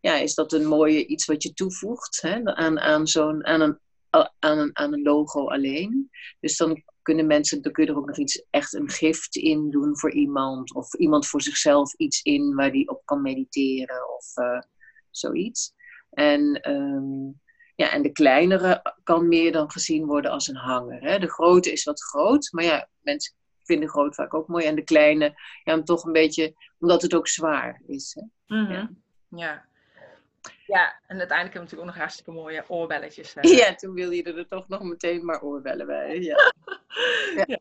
ja, 0.00 0.14
is 0.14 0.34
dat 0.34 0.52
een 0.52 0.66
mooie 0.66 1.06
iets 1.06 1.26
wat 1.26 1.42
je 1.42 1.52
toevoegt 1.52 2.22
hè, 2.22 2.44
aan, 2.44 2.80
aan, 2.80 3.06
zo'n, 3.06 3.46
aan, 3.46 3.60
een, 3.60 3.78
aan, 4.10 4.58
een, 4.58 4.70
aan 4.72 4.92
een 4.92 5.02
logo 5.02 5.48
alleen. 5.48 6.10
Dus 6.40 6.56
dan 6.56 6.82
kunnen 7.02 7.26
mensen, 7.26 7.62
dan 7.62 7.72
kun 7.72 7.84
je 7.84 7.90
er 7.90 7.96
ook 7.96 8.06
nog 8.06 8.18
iets, 8.18 8.44
echt 8.50 8.74
een 8.74 8.90
gift 8.90 9.36
in 9.36 9.70
doen 9.70 9.98
voor 9.98 10.12
iemand. 10.12 10.74
Of 10.74 10.94
iemand 10.94 11.26
voor 11.26 11.42
zichzelf 11.42 11.94
iets 11.94 12.22
in 12.22 12.54
waar 12.54 12.72
die 12.72 12.88
op 12.88 13.02
kan 13.04 13.22
mediteren 13.22 14.16
of 14.16 14.36
eh, 14.36 14.60
zoiets. 15.10 15.74
En, 16.10 16.60
ehm, 16.60 17.26
ja, 17.74 17.92
en 17.92 18.02
de 18.02 18.12
kleinere 18.12 18.94
kan 19.02 19.28
meer 19.28 19.52
dan 19.52 19.70
gezien 19.70 20.06
worden 20.06 20.30
als 20.30 20.48
een 20.48 20.56
hanger. 20.56 21.00
Hè. 21.02 21.18
De 21.18 21.30
grote 21.30 21.72
is 21.72 21.84
wat 21.84 22.02
groot, 22.02 22.48
maar 22.52 22.64
ja, 22.64 22.88
mensen 23.00 23.34
vinden 23.62 23.88
groot 23.88 24.14
vaak 24.14 24.34
ook 24.34 24.48
mooi. 24.48 24.64
En 24.64 24.74
de 24.74 24.84
kleine, 24.84 25.34
ja, 25.64 25.82
toch 25.82 26.04
een 26.04 26.12
beetje, 26.12 26.54
omdat 26.78 27.02
het 27.02 27.14
ook 27.14 27.28
zwaar 27.28 27.82
is. 27.86 28.16
Hè. 28.18 28.56
Mhm. 28.56 28.72
Ja. 28.72 28.90
ja. 29.28 29.68
Ja, 30.66 31.00
en 31.06 31.18
uiteindelijk 31.18 31.28
hebben 31.30 31.52
we 31.52 31.58
natuurlijk 31.58 31.80
ook 31.80 31.86
nog 31.86 31.96
hartstikke 31.96 32.30
mooie 32.32 32.64
oorbelletjes. 32.68 33.34
eh. 33.34 33.56
Ja, 33.58 33.74
toen 33.74 33.94
wilde 33.94 34.16
je 34.16 34.22
er 34.22 34.48
toch 34.48 34.68
nog 34.68 34.82
meteen 34.82 35.24
maar 35.24 35.42
oorbellen 35.42 35.86
bij. 35.86 36.18
Ja. 37.46 37.58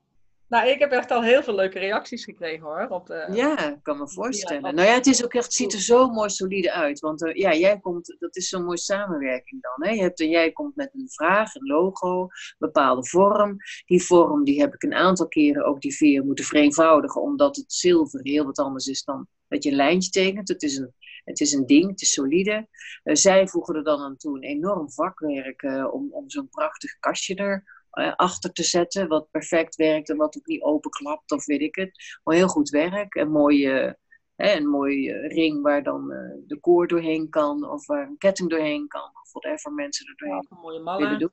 Nou, 0.48 0.68
ik 0.70 0.80
heb 0.80 0.92
echt 0.92 1.12
al 1.12 1.24
heel 1.24 1.44
veel 1.44 1.56
leuke 1.56 1.80
reacties 1.80 2.24
gekregen 2.24 2.66
hoor. 2.66 2.88
Op 2.90 3.08
de, 3.08 3.28
ja, 3.32 3.70
ik 3.70 3.84
kan 3.84 3.98
me 3.98 4.10
voorstellen. 4.10 4.76
Nou 4.76 4.88
ja, 4.88 4.94
het 4.94 5.06
is 5.08 5.24
ook 5.24 5.34
echt, 5.34 5.54
ziet 5.54 5.74
er 5.74 5.80
zo 5.80 6.08
mooi 6.10 6.30
solide 6.30 6.72
uit. 6.72 7.00
Want 7.00 7.22
uh, 7.22 7.34
ja, 7.34 7.54
jij 7.54 7.80
komt, 7.80 8.16
dat 8.20 8.36
is 8.36 8.50
zo'n 8.50 8.64
mooie 8.64 8.78
samenwerking 8.78 9.62
dan. 9.62 9.88
Hè? 9.88 9.94
Je 9.94 10.02
hebt, 10.02 10.20
jij 10.20 10.52
komt 10.52 10.76
met 10.76 10.90
een 10.94 11.10
vraag, 11.10 11.56
een 11.56 11.68
logo, 11.68 12.22
een 12.22 12.30
bepaalde 12.58 13.08
vorm. 13.08 13.58
Die 13.86 14.04
vorm 14.04 14.44
die 14.44 14.60
heb 14.60 14.74
ik 14.74 14.84
een 14.84 14.94
aantal 14.94 15.28
keren 15.28 15.66
ook 15.66 15.82
die 15.82 15.96
veer 15.96 16.26
moeten 16.26 16.46
vereenvoudigen. 16.46 17.22
Omdat 17.22 17.56
het 17.56 17.74
zilver 17.74 18.20
heel 18.24 18.46
wat 18.46 18.60
anders 18.60 18.88
is 18.88 19.04
dan 19.04 19.28
dat 19.48 19.64
je 19.64 19.70
een 19.70 19.76
lijntje 19.76 20.10
tekent. 20.10 20.48
Het 20.48 20.64
is 20.64 20.78
een, 20.78 20.94
het 21.30 21.40
is 21.40 21.54
een 21.54 21.66
ding, 21.66 21.90
het 21.90 22.02
is 22.02 22.14
solide. 22.14 22.68
Uh, 23.04 23.16
zij 23.16 23.48
voegen 23.48 23.76
er 23.76 23.84
dan 23.84 24.00
aan 24.00 24.18
toe 24.18 24.36
een 24.36 24.44
enorm 24.44 24.92
vakwerk 24.92 25.62
uh, 25.62 25.94
om, 25.94 26.12
om 26.12 26.30
zo'n 26.30 26.50
prachtig 26.50 27.00
kastje 27.00 27.36
er 27.36 27.88
uh, 27.94 28.14
achter 28.16 28.52
te 28.52 28.64
zetten, 28.64 29.08
wat 29.08 29.32
perfect 29.32 29.76
werkt 29.76 30.10
en 30.10 30.18
wat 30.18 30.38
ook 30.38 30.46
niet 30.46 30.62
openklapt 30.62 31.32
of 31.32 31.46
weet 31.46 31.62
ik 31.62 31.76
het. 31.76 32.20
Maar 32.24 32.36
heel 32.36 32.48
goed 32.48 32.70
werk. 32.70 33.16
Een 33.16 33.32
mooie, 33.32 33.98
hè, 34.36 34.56
een 34.56 34.68
mooie 34.68 35.28
ring 35.28 35.62
waar 35.62 35.84
dan 35.84 36.08
de 36.48 36.58
koord 36.62 36.90
doorheen 36.90 37.30
kan 37.30 37.70
of 37.70 37.86
waar 37.86 38.08
een 38.08 38.18
ketting 38.18 38.50
doorheen 38.50 38.88
kan 38.88 39.12
of 39.24 39.32
whatever 39.32 39.74
mensen 39.74 40.08
er 40.08 40.16
doorheen 40.16 40.48
ja, 40.50 40.58
mooie 40.82 40.98
willen 40.98 41.20
doen. 41.20 41.32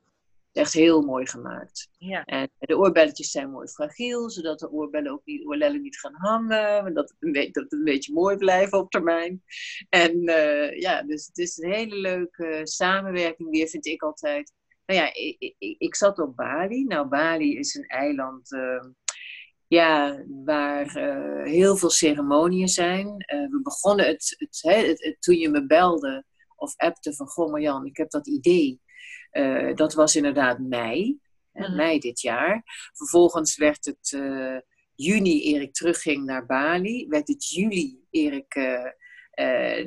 Echt 0.57 0.73
heel 0.73 1.01
mooi 1.01 1.27
gemaakt. 1.27 1.89
Ja. 1.97 2.25
En 2.25 2.49
de 2.59 2.77
oorbelletjes 2.77 3.31
zijn 3.31 3.51
mooi 3.51 3.67
fragiel, 3.67 4.29
zodat 4.29 4.59
de 4.59 4.71
oorbellen 4.71 5.11
ook 5.11 5.25
niet, 5.25 5.45
oorlellen 5.45 5.81
niet 5.81 5.99
gaan 5.99 6.15
hangen. 6.15 6.93
Dat 6.93 7.09
het, 7.09 7.17
een 7.19 7.31
beetje, 7.31 7.51
dat 7.51 7.63
het 7.63 7.73
een 7.73 7.83
beetje 7.83 8.13
mooi 8.13 8.37
blijven 8.37 8.77
op 8.77 8.91
termijn. 8.91 9.43
En 9.89 10.29
uh, 10.29 10.79
ja, 10.79 11.03
dus 11.03 11.25
het 11.25 11.37
is 11.37 11.57
een 11.57 11.71
hele 11.71 11.95
leuke 11.95 12.59
samenwerking 12.63 13.49
weer, 13.49 13.67
vind 13.67 13.85
ik 13.85 14.01
altijd. 14.01 14.53
Nou 14.85 14.99
ja, 14.99 15.13
ik, 15.13 15.35
ik, 15.57 15.75
ik, 15.77 15.95
zat 15.95 16.19
op 16.19 16.35
Bali. 16.35 16.83
Nou, 16.83 17.07
Bali 17.07 17.57
is 17.57 17.75
een 17.75 17.87
eiland 17.87 18.51
uh, 18.51 18.83
ja, 19.67 20.23
waar 20.45 20.97
uh, 20.97 21.43
heel 21.43 21.77
veel 21.77 21.89
ceremonieën 21.89 22.67
zijn. 22.67 23.07
Uh, 23.07 23.49
we 23.49 23.59
begonnen 23.63 24.05
het, 24.07 24.35
het, 24.37 24.59
hè, 24.61 24.87
het, 24.87 25.03
het, 25.03 25.21
toen 25.21 25.35
je 25.35 25.49
me 25.49 25.65
belde 25.65 26.25
of 26.55 26.75
appte 26.75 27.13
van... 27.13 27.27
Goh 27.27 27.51
Marjan, 27.51 27.85
ik 27.85 27.97
heb 27.97 28.09
dat 28.09 28.27
idee. 28.27 28.81
Dat 29.75 29.93
was 29.93 30.15
inderdaad 30.15 30.59
mei, 30.59 31.19
hè, 31.51 31.75
mei 31.75 31.99
dit 31.99 32.21
jaar. 32.21 32.63
Vervolgens 32.93 33.57
werd 33.57 33.85
het 33.85 34.19
juni 34.95 35.53
eer 35.53 35.61
ik 35.61 35.73
terugging 35.73 36.25
naar 36.25 36.45
Bali. 36.45 37.07
Werd 37.07 37.27
het 37.27 37.49
juli 37.49 37.99
eer 38.11 38.33
ik 38.33 38.55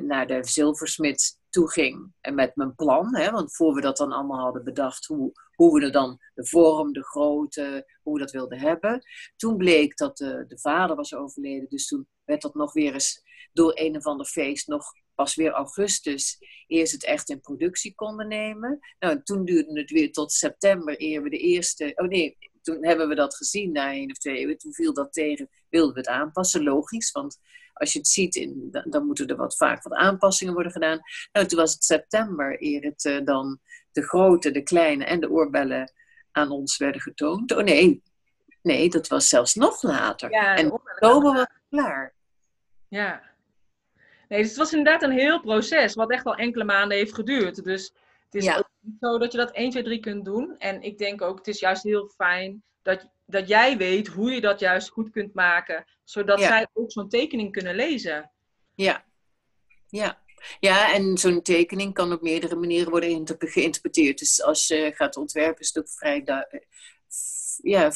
naar 0.01 0.27
de 0.27 0.39
zilversmid 0.41 1.39
toeging 1.51 2.13
en 2.21 2.35
met 2.35 2.55
mijn 2.55 2.75
plan. 2.75 3.15
Hè, 3.15 3.31
want 3.31 3.55
voor 3.55 3.73
we 3.73 3.81
dat 3.81 3.97
dan 3.97 4.11
allemaal 4.11 4.43
hadden 4.43 4.63
bedacht, 4.63 5.05
hoe, 5.05 5.31
hoe 5.55 5.79
we 5.79 5.85
er 5.85 5.91
dan 5.91 6.19
de 6.33 6.45
vorm, 6.45 6.93
de 6.93 7.03
grootte, 7.03 7.85
hoe 8.01 8.13
we 8.13 8.19
dat 8.19 8.31
wilden 8.31 8.59
hebben. 8.59 9.01
Toen 9.35 9.57
bleek 9.57 9.97
dat 9.97 10.17
de, 10.17 10.45
de 10.47 10.59
vader 10.59 10.95
was 10.95 11.15
overleden. 11.15 11.69
Dus 11.69 11.87
toen 11.87 12.07
werd 12.23 12.41
dat 12.41 12.55
nog 12.55 12.73
weer 12.73 12.93
eens 12.93 13.21
door 13.53 13.71
een 13.75 13.95
of 13.95 14.05
ander 14.05 14.25
feest 14.25 14.67
nog 14.67 14.83
pas 15.15 15.35
weer 15.35 15.51
augustus 15.51 16.37
eerst 16.67 16.91
het 16.91 17.05
echt 17.05 17.29
in 17.29 17.39
productie 17.39 17.95
konden 17.95 18.27
nemen. 18.27 18.79
Nou, 18.99 19.21
toen 19.23 19.45
duurde 19.45 19.79
het 19.79 19.91
weer 19.91 20.11
tot 20.11 20.31
september 20.31 20.95
eer 20.97 21.23
we 21.23 21.29
de 21.29 21.37
eerste... 21.37 21.91
Oh 21.95 22.07
nee, 22.07 22.37
toen 22.61 22.85
hebben 22.85 23.07
we 23.07 23.15
dat 23.15 23.35
gezien 23.35 23.71
na 23.71 23.91
één 23.91 24.09
of 24.09 24.17
twee 24.17 24.37
eeuwen. 24.37 24.57
Toen 24.57 24.73
viel 24.73 24.93
dat 24.93 25.13
tegen, 25.13 25.49
wilden 25.69 25.93
we 25.93 25.99
het 25.99 26.09
aanpassen, 26.09 26.63
logisch. 26.63 27.11
Want 27.11 27.39
als 27.73 27.93
je 27.93 27.99
het 27.99 28.07
ziet, 28.07 28.35
in, 28.35 28.67
dan, 28.71 28.83
dan 28.89 29.05
moeten 29.05 29.27
er 29.27 29.35
wat, 29.35 29.57
vaak 29.57 29.83
wat 29.83 29.93
aanpassingen 29.93 30.53
worden 30.53 30.71
gedaan. 30.71 30.99
Nou, 31.31 31.47
toen 31.47 31.59
was 31.59 31.73
het 31.73 31.83
september 31.83 32.63
eer 32.63 32.83
het 32.83 33.05
uh, 33.05 33.25
dan 33.25 33.59
de 33.91 34.01
grote, 34.03 34.51
de 34.51 34.61
kleine 34.63 35.05
en 35.05 35.19
de 35.19 35.29
oorbellen 35.29 35.93
aan 36.31 36.49
ons 36.49 36.77
werden 36.77 37.01
getoond. 37.01 37.51
Oh 37.51 37.63
nee, 37.63 38.03
nee, 38.61 38.89
dat 38.89 39.07
was 39.07 39.29
zelfs 39.29 39.55
nog 39.55 39.83
later. 39.83 40.31
Ja, 40.31 40.55
en 40.55 40.71
oktober 40.71 41.33
was 41.33 41.47
klaar. 41.69 42.13
Ja. 42.87 43.30
Nee, 44.31 44.39
dus 44.39 44.49
het 44.49 44.57
was 44.57 44.73
inderdaad 44.73 45.03
een 45.03 45.11
heel 45.17 45.39
proces, 45.41 45.93
wat 45.93 46.11
echt 46.11 46.25
al 46.25 46.35
enkele 46.35 46.63
maanden 46.63 46.97
heeft 46.97 47.13
geduurd. 47.13 47.63
Dus 47.63 47.93
het 48.25 48.35
is 48.35 48.43
Ja. 48.45 48.57
ook 48.57 48.69
niet 48.79 48.95
zo 48.99 49.17
dat 49.17 49.31
je 49.31 49.37
dat 49.37 49.51
1, 49.51 49.69
2, 49.69 49.83
3 49.83 49.99
kunt 49.99 50.25
doen. 50.25 50.55
En 50.57 50.81
ik 50.81 50.97
denk 50.97 51.21
ook, 51.21 51.37
het 51.37 51.47
is 51.47 51.59
juist 51.59 51.83
heel 51.83 52.07
fijn 52.07 52.63
dat, 52.81 53.09
dat 53.25 53.47
jij 53.47 53.77
weet 53.77 54.07
hoe 54.07 54.31
je 54.31 54.41
dat 54.41 54.59
juist 54.59 54.89
goed 54.89 55.09
kunt 55.09 55.33
maken. 55.33 55.85
Zodat 56.03 56.39
Ja. 56.39 56.47
zij 56.47 56.67
ook 56.73 56.91
zo'n 56.91 57.09
tekening 57.09 57.51
kunnen 57.51 57.75
lezen. 57.75 58.31
Ja, 58.75 59.05
ja. 59.87 60.19
Ja, 60.59 60.93
en 60.93 61.17
zo'n 61.17 61.41
tekening 61.41 61.93
kan 61.93 62.11
op 62.13 62.21
meerdere 62.21 62.55
manieren 62.55 62.89
worden 62.89 63.27
geïnterpreteerd. 63.39 64.19
Dus 64.19 64.43
als 64.43 64.67
je 64.67 64.91
gaat 64.95 65.17
ontwerpen, 65.17 65.61
is 65.61 65.67
het 65.67 65.77
ook 65.77 65.89
vrij. 65.89 66.23
Ja, 67.61 67.91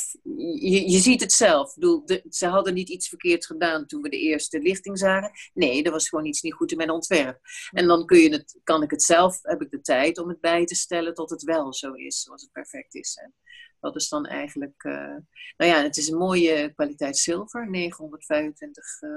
je, 0.60 0.90
je 0.92 0.98
ziet 1.00 1.22
het 1.22 1.32
zelf. 1.32 1.70
Ik 1.70 1.76
bedoel, 1.76 2.06
de- 2.06 2.26
ze 2.30 2.48
hadden 2.48 2.74
niet 2.74 2.90
iets 2.90 3.08
verkeerd 3.10 3.46
gedaan 3.46 3.86
toen 3.86 4.02
we 4.02 4.10
de 4.10 4.20
eerste 4.20 4.60
lichting 4.60 4.98
zagen. 5.00 5.32
Nee, 5.54 5.84
er 5.84 5.92
was 5.92 6.10
gewoon 6.10 6.26
iets 6.26 6.42
niet 6.42 6.54
goed 6.54 6.72
in 6.72 6.78
mijn 6.78 6.90
ontwerp. 6.90 7.40
En 7.72 7.88
dan 7.88 8.06
kun 8.06 8.18
je 8.20 8.30
het, 8.30 8.60
kan 8.64 8.84
ik 8.84 8.92
het 8.92 9.04
zelf, 9.04 9.40
heb 9.42 9.62
ik 9.62 9.70
de 9.70 9.82
tijd 9.82 10.18
om 10.18 10.30
het 10.30 10.40
bij 10.42 10.66
te 10.66 10.76
stellen 10.76 11.14
tot 11.14 11.30
het 11.30 11.44
wel 11.44 11.74
zo 11.74 11.94
is, 11.94 12.22
zoals 12.22 12.42
het 12.42 12.52
perfect 12.52 12.96
is. 12.96 13.16
En 13.24 13.34
dat 13.80 13.96
is 13.96 14.10
dan 14.10 14.26
eigenlijk. 14.26 14.84
eh, 14.84 15.16
nou 15.58 15.72
ja, 15.72 15.84
het 15.84 15.98
is 15.98 16.08
een 16.10 16.18
mooie 16.18 16.74
kwaliteit 16.76 17.18
zilver, 17.18 17.70
925 17.70 19.02
eh, 19.02 19.10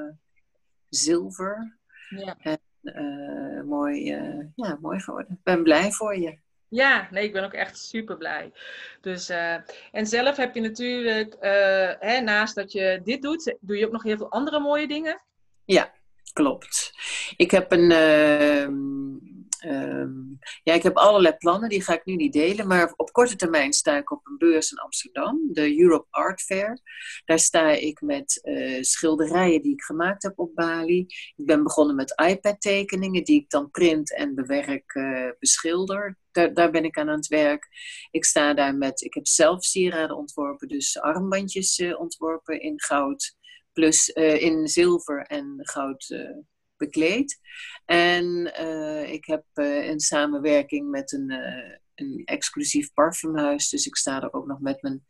zilver. 0.88 1.78
Ja. 2.09 2.37
Eh, 2.83 3.62
mooi, 3.62 4.04
ja, 4.54 4.78
mooi 4.80 5.00
geworden. 5.00 5.33
Ik 5.33 5.42
ben 5.42 5.62
blij 5.62 5.92
voor 5.92 6.16
je. 6.18 6.38
Ja, 6.68 7.08
nee, 7.10 7.25
ik 7.25 7.32
ben 7.32 7.44
ook 7.44 7.52
echt 7.52 7.78
super 7.78 8.16
blij. 8.16 8.52
Dus, 9.00 9.28
eh, 9.28 9.54
en 9.92 10.06
zelf 10.06 10.37
heb 10.37 10.54
je 10.54 10.60
natuurlijk, 10.60 11.34
eh, 11.34 11.90
hè, 11.98 12.20
naast 12.20 12.54
dat 12.54 12.72
je 12.72 13.00
dit 13.04 13.22
doet, 13.22 13.56
doe 13.60 13.76
je 13.76 13.87
ook 13.87 13.92
nog 13.92 14.02
heel 14.02 14.16
veel 14.16 14.30
andere 14.30 14.60
mooie 14.60 14.88
dingen. 14.88 15.22
Klopt. 16.32 16.92
Ik 17.37 17.50
heb 17.50 17.72
een. 17.72 17.90
ehm, 17.90 19.16
ehm, 19.58 20.10
ja, 20.62 20.74
ik 20.74 20.82
heb 20.82 20.96
allerlei 20.96 21.36
plannen, 21.36 21.68
die 21.68 21.82
ga 21.82 21.92
ik 21.92 22.04
nu 22.04 22.16
niet 22.16 22.32
delen. 22.32 22.66
Maar 22.66 22.92
op 22.96 23.12
korte 23.12 23.36
termijn 23.36 23.72
sta 23.72 23.96
ik 23.96 24.10
op 24.10 24.26
een 24.26 24.38
beurs 24.38 24.70
in 24.70 24.78
Amsterdam, 24.78 25.48
de 25.52 25.80
Europe 25.80 26.06
Art 26.10 26.40
Fair. 26.40 26.80
Daar 27.24 27.38
sta 27.38 27.70
ik 27.70 28.00
met 28.00 28.40
eh, 28.42 28.82
schilderijen 28.82 29.62
die 29.62 29.72
ik 29.72 29.82
gemaakt 29.82 30.22
heb 30.22 30.38
op 30.38 30.54
Bali. 30.54 31.00
Ik 31.36 31.46
ben 31.46 31.62
begonnen 31.62 31.96
met 31.96 32.22
iPad-tekeningen, 32.26 33.24
die 33.24 33.40
ik 33.40 33.50
dan 33.50 33.70
print 33.70 34.14
en 34.14 34.34
bewerk, 34.34 34.94
eh, 34.94 35.28
beschilder. 35.38 36.18
Daar, 36.32 36.54
daar 36.54 36.70
ben 36.70 36.84
ik 36.84 36.98
aan 36.98 37.08
aan 37.08 37.16
het 37.16 37.26
werk. 37.26 37.68
Ik 38.10 38.24
sta 38.24 38.54
daar 38.54 38.74
met. 38.74 39.00
Ik 39.00 39.14
heb 39.14 39.26
zelf 39.26 39.64
sieraden 39.64 40.16
ontworpen, 40.16 40.68
dus 40.68 41.00
armbandjes 41.00 41.78
eh, 41.78 42.00
ontworpen 42.00 42.60
in 42.60 42.80
goud 42.80 43.36
plus 43.72 44.08
in 44.08 44.68
zilver 44.68 45.22
en 45.26 45.54
goud 45.56 46.06
bekleed. 46.78 47.38
En 47.85 48.54
eh, 48.54 49.12
ik 49.12 49.25
heb 49.25 49.44
eh, 49.52 49.88
een 49.88 50.00
samenwerking 50.00 50.90
met 50.90 51.12
een, 51.12 51.30
eh, 51.30 51.76
een 51.94 52.23
exclusief 52.25 52.92
parfumhuis. 52.92 53.68
Dus 53.68 53.87
ik 53.87 53.97
sta 53.97 54.23
er 54.23 54.32
ook 54.32 54.47
nog 54.47 54.61
met 54.61 54.82
mijn 54.82 55.06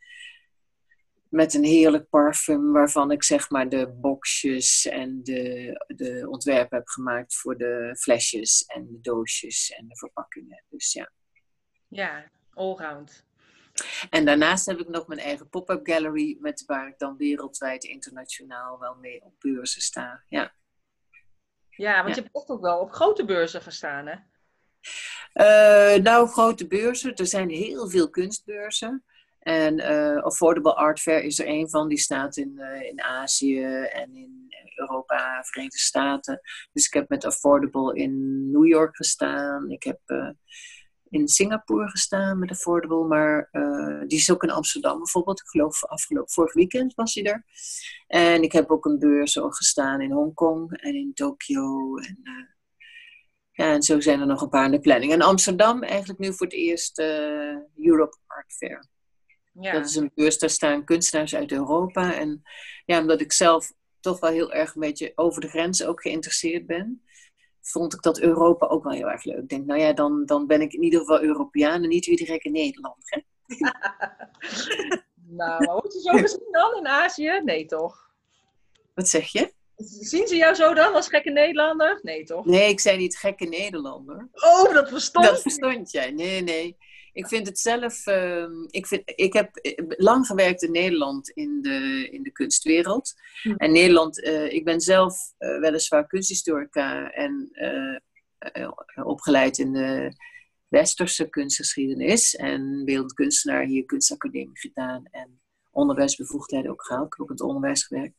met 1.28 1.54
een 1.54 1.64
heerlijk 1.64 2.08
parfum 2.08 2.72
waarvan 2.72 3.10
ik 3.10 3.22
zeg 3.22 3.50
maar 3.50 3.68
de 3.68 3.88
boxjes 4.00 4.86
en 4.86 5.22
de, 5.22 5.72
de 5.86 6.28
ontwerpen 6.28 6.78
heb 6.78 6.88
gemaakt 6.88 7.36
voor 7.36 7.56
de 7.56 7.96
flesjes 7.98 8.64
en 8.64 8.86
de 8.86 9.00
doosjes 9.00 9.70
en 9.70 9.88
de 9.88 9.96
verpakkingen. 9.96 10.64
Dus 10.68 10.92
ja. 10.92 11.12
Ja, 11.88 12.30
allround. 12.50 13.26
En 14.10 14.24
daarnaast 14.24 14.66
heb 14.66 14.78
ik 14.78 14.88
nog 14.88 15.06
mijn 15.06 15.20
eigen 15.20 15.48
pop-up 15.48 15.86
gallery 15.86 16.36
met 16.40 16.64
waar 16.66 16.88
ik 16.88 16.98
dan 16.98 17.16
wereldwijd 17.16 17.84
internationaal 17.84 18.78
wel 18.78 18.94
mee 18.94 19.22
op 19.22 19.34
beurzen 19.38 19.82
sta. 19.82 20.22
Ja. 20.26 20.54
Ja, 21.78 21.94
want 22.02 22.08
Ja. 22.08 22.14
je 22.14 22.20
hebt 22.20 22.36
echt 22.36 22.48
ook 22.48 22.60
wel 22.60 22.78
op 22.78 22.92
grote 22.92 23.24
beurzen 23.24 23.62
gestaan, 23.62 24.06
hè? 24.06 24.14
Eh, 25.32 26.02
nou, 26.02 26.28
grote 26.28 26.66
beurzen. 26.66 27.14
Er 27.14 27.26
zijn 27.26 27.48
heel 27.50 27.88
veel 27.90 28.10
kunstbeurzen. 28.10 29.04
En 29.38 29.78
eh, 29.78 30.22
Affordable 30.22 30.74
Art 30.74 31.00
Fair 31.00 31.22
is 31.22 31.38
er 31.38 31.48
een 31.48 31.68
van. 31.70 31.88
Die 31.88 31.98
staat 31.98 32.36
in, 32.36 32.58
eh, 32.58 32.88
in 32.88 33.02
Azië 33.02 33.64
en 33.92 34.14
in 34.16 34.46
Europa, 34.76 35.42
Verenigde 35.44 35.78
Staten. 35.78 36.40
Dus 36.72 36.86
ik 36.86 36.92
heb 36.92 37.08
met 37.08 37.24
Affordable 37.24 37.94
in 37.94 38.44
New 38.50 38.66
York 38.66 38.96
gestaan. 38.96 39.70
Ik 39.70 39.82
heb 39.82 40.00
in 41.10 41.28
Singapore 41.28 41.90
gestaan 41.90 42.38
met 42.38 42.50
Affordable. 42.50 43.04
Maar 43.04 43.48
eh, 43.50 44.00
die 44.06 44.18
is 44.18 44.30
ook 44.30 44.42
in 44.42 44.50
Amsterdam 44.50 44.98
bijvoorbeeld. 44.98 45.40
Ik 45.40 45.48
geloof 45.48 45.84
afgelopen 45.84 46.32
vorig 46.32 46.52
weekend 46.52 46.94
was 46.94 47.14
hij 47.14 47.24
er. 47.24 47.44
En 48.06 48.42
ik 48.42 48.52
heb 48.52 48.70
ook 48.70 48.84
een 48.84 48.98
beurs 48.98 49.38
ook 49.38 49.56
gestaan 49.56 50.00
in 50.00 50.12
Hongkong 50.12 50.76
en 50.76 50.94
in 50.94 51.14
Tokio. 51.14 51.96
En, 51.96 52.20
eh, 52.22 52.32
ja, 53.52 53.72
en 53.72 53.82
zo 53.82 54.00
zijn 54.00 54.20
er 54.20 54.26
nog 54.26 54.42
een 54.42 54.48
paar 54.48 54.64
in 54.64 54.70
de 54.70 54.80
planning. 54.80 55.12
En 55.12 55.22
Amsterdam 55.22 55.82
eigenlijk 55.82 56.18
nu 56.18 56.34
voor 56.34 56.46
het 56.46 56.54
eerst 56.54 56.98
eh, 56.98 57.56
Europe 57.76 58.16
Art 58.26 58.52
Fair. 58.52 58.88
Ja. 59.60 59.72
Dat 59.72 59.86
is 59.86 59.94
een 59.94 60.10
beurs, 60.14 60.38
daar 60.38 60.50
staan 60.50 60.84
kunstenaars 60.84 61.34
uit 61.34 61.52
Europa. 61.52 62.14
En 62.14 62.42
ja, 62.84 63.00
omdat 63.00 63.20
ik 63.20 63.32
zelf 63.32 63.72
toch 64.00 64.20
wel 64.20 64.30
heel 64.30 64.52
erg 64.52 64.74
een 64.74 64.80
beetje 64.80 65.12
over 65.14 65.40
de 65.40 65.48
grens 65.48 65.84
ook 65.84 66.00
geïnteresseerd 66.00 66.66
ben, 66.66 67.02
vond 67.70 67.94
ik 67.94 68.02
dat 68.02 68.20
Europa 68.20 68.66
ook 68.66 68.84
wel 68.84 68.92
heel 68.92 69.10
erg 69.10 69.24
leuk. 69.24 69.38
Ik 69.38 69.48
denk, 69.48 69.66
nou 69.66 69.80
ja, 69.80 69.92
dan, 69.92 70.26
dan 70.26 70.46
ben 70.46 70.60
ik 70.60 70.72
in 70.72 70.82
ieder 70.82 71.00
geval 71.00 71.22
Europeaan 71.22 71.82
en 71.82 71.88
niet 71.88 72.06
weer 72.06 72.16
direct 72.16 72.46
een 72.46 72.52
Nederlander. 72.52 73.04
Hè? 73.04 73.20
Nou, 75.30 75.64
maar 75.64 75.74
word 75.74 75.92
je 75.92 76.00
zo 76.00 76.12
gezien 76.12 76.48
dan 76.50 76.76
in 76.76 76.86
Azië? 76.86 77.40
Nee, 77.44 77.66
toch? 77.66 78.10
Wat 78.94 79.08
zeg 79.08 79.32
je? 79.32 79.52
Zien 79.76 80.26
ze 80.26 80.36
jou 80.36 80.54
zo 80.54 80.74
dan 80.74 80.94
als 80.94 81.08
gekke 81.08 81.30
Nederlander? 81.30 81.98
Nee, 82.02 82.24
toch? 82.24 82.44
Nee, 82.44 82.68
ik 82.68 82.80
zei 82.80 82.96
niet 82.96 83.16
gekke 83.16 83.44
Nederlander. 83.44 84.28
Oh, 84.32 84.72
dat 84.72 84.88
verstond 84.88 85.26
Dat 85.26 85.42
verstond 85.42 85.90
jij. 85.90 86.10
Nee, 86.10 86.40
nee. 86.42 86.76
Ik 87.12 87.26
vind 87.26 87.46
het 87.46 87.58
zelf. 87.58 88.06
ehm, 88.06 88.64
ik, 88.70 88.86
vind, 88.86 89.02
ik 89.04 89.32
heb 89.32 89.56
eh, 89.56 89.84
lang 89.86 90.26
gewerkt 90.26 90.62
in 90.62 90.72
Nederland 90.72 91.28
in 91.30 91.62
de, 91.62 92.08
in 92.10 92.22
de 92.22 92.32
kunstwereld. 92.32 93.14
Hm. 93.42 93.54
En 93.56 93.72
Nederland, 93.72 94.22
eh, 94.22 94.52
ik 94.52 94.64
ben 94.64 94.80
zelf 94.80 95.32
eh, 95.38 95.58
weliswaar 95.58 96.06
kunsthistorica 96.06 97.10
en 97.10 97.50
opgeleid 98.94 99.58
in 99.58 99.72
de 99.72 100.12
westerse 100.68 101.28
kunstgeschiedenis. 101.28 102.36
En 102.36 102.82
beeldend 102.84 103.12
kunstenaar 103.12 103.64
hier 103.64 103.84
kunstacademie 103.84 104.58
gedaan. 104.58 105.04
En 105.10 105.40
onderwijsbevoegdheden 105.78 106.70
ook 106.70 106.84
gehaald. 106.84 107.06
Ik 107.06 107.12
heb 107.12 107.20
ook 107.20 107.28
in 107.28 107.34
het 107.34 107.44
onderwijs 107.44 107.84
gewerkt. 107.84 108.14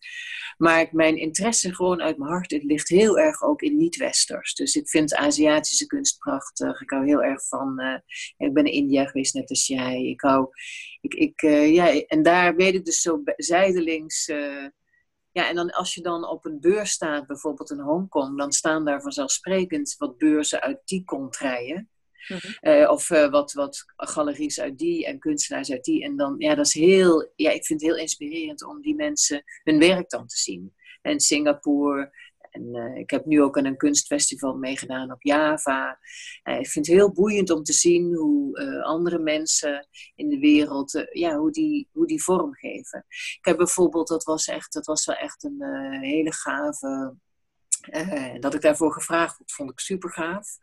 Maar 0.58 0.90
mijn 0.92 1.18
interesse 1.18 1.76
gewoon 1.76 2.02
uit 2.02 2.18
mijn 2.18 2.32
hart, 2.32 2.52
het 2.52 2.64
ligt 2.64 2.90
heel 2.90 3.20
erg 3.20 3.42
ook 3.44 3.62
in 3.62 3.78
niet-westers. 3.78 4.54
Dus 4.54 4.76
ik 4.76 4.90
vind 4.90 5.16
Aziatische 5.16 5.86
kunst 5.86 6.18
prachtig. 6.18 6.82
Ik 6.82 6.90
hou 6.90 7.06
heel 7.06 7.24
erg 7.24 7.48
van... 7.48 7.80
eh, 7.80 8.00
ik 8.38 8.54
ben 8.54 8.66
in 8.66 8.74
India 8.74 9.06
geweest, 9.06 9.34
net 9.34 9.50
als 9.50 9.68
jij. 9.68 10.04
Ik 10.04 10.22
hou... 10.22 10.48
Ik, 11.02 11.14
ik, 11.14 11.42
eh, 11.42 11.74
ja, 11.74 12.02
en 12.02 12.24
daar 12.24 12.56
weet 12.56 12.74
ik 12.74 12.86
dus 12.86 13.02
zo 13.02 13.22
zijdelings... 13.26 14.28
eh, 14.28 14.68
ja, 15.32 15.50
en 15.50 15.56
dan 15.56 15.72
als 15.72 15.94
je 15.94 16.02
dan 16.02 16.28
op 16.28 16.46
een 16.46 16.60
beurs 16.60 16.92
staat, 16.92 17.28
bijvoorbeeld 17.28 17.72
in 17.72 17.80
Hongkong, 17.80 18.38
dan 18.38 18.52
staan 18.52 18.86
daar 18.86 19.02
vanzelfsprekend 19.02 19.96
wat 19.98 20.18
beurzen 20.18 20.62
uit 20.62 20.82
die 20.86 21.04
contraien. 21.04 21.90
Mhm. 22.28 22.52
Eh, 22.60 22.90
of 22.90 23.10
eh, 23.10 23.30
wat, 23.30 23.54
wat 23.54 23.84
galeries 23.96 24.60
uit 24.60 24.78
die 24.78 25.06
en 25.06 25.20
kunstenaars 25.20 25.72
uit 25.72 25.84
die. 25.84 26.04
En 26.04 26.16
dan, 26.16 26.36
ja, 26.38 26.56
dat 26.56 26.66
is 26.66 26.74
heel, 26.74 27.32
ja, 27.36 27.52
ik 27.52 27.66
vind 27.66 27.82
het 27.82 27.90
heel 27.90 28.00
inspirerend 28.00 28.66
om 28.66 28.82
die 28.82 28.96
mensen 28.96 29.44
hun 29.64 29.80
werk 29.80 30.10
dan 30.10 30.28
te 30.28 30.38
zien. 30.38 30.74
En 31.02 31.20
Singapore. 31.20 32.28
En 32.52 32.76
eh, 32.76 33.00
ik 33.00 33.10
heb 33.10 33.26
nu 33.26 33.42
ook 33.42 33.58
aan 33.58 33.66
een 33.66 33.78
kunstfestival 33.78 34.56
meegedaan 34.56 35.12
op 35.12 35.22
Java. 35.24 36.00
Ik 36.44 36.68
vind 36.68 36.86
het 36.88 36.96
heel 36.96 37.12
boeiend 37.12 37.50
om 37.50 37.64
te 37.64 37.74
zien 37.74 38.16
hoe 38.16 38.82
andere 38.84 39.20
mensen 39.20 39.88
in 40.16 40.30
de 40.30 40.40
wereld, 40.40 41.08
ja, 41.12 41.38
hoe 41.38 41.52
die, 41.52 41.90
hoe 41.92 42.08
die 42.08 42.24
vormgeven. 42.24 43.06
Ik 43.08 43.46
heb 43.46 43.58
bijvoorbeeld, 43.58 44.08
dat 44.08 44.24
was, 44.24 44.48
echt, 44.48 44.74
dat 44.74 44.86
was 44.86 45.06
wel 45.06 45.16
echt 45.16 45.44
een 45.44 45.62
hele 46.02 46.34
gave 46.34 47.18
eh, 47.82 48.40
dat 48.40 48.54
ik 48.54 48.62
daarvoor 48.62 48.94
gevraagd 48.94 49.38
word, 49.38 49.52
vond 49.52 49.72
ik 49.72 49.80
super 49.80 50.12
gaaf. 50.12 50.58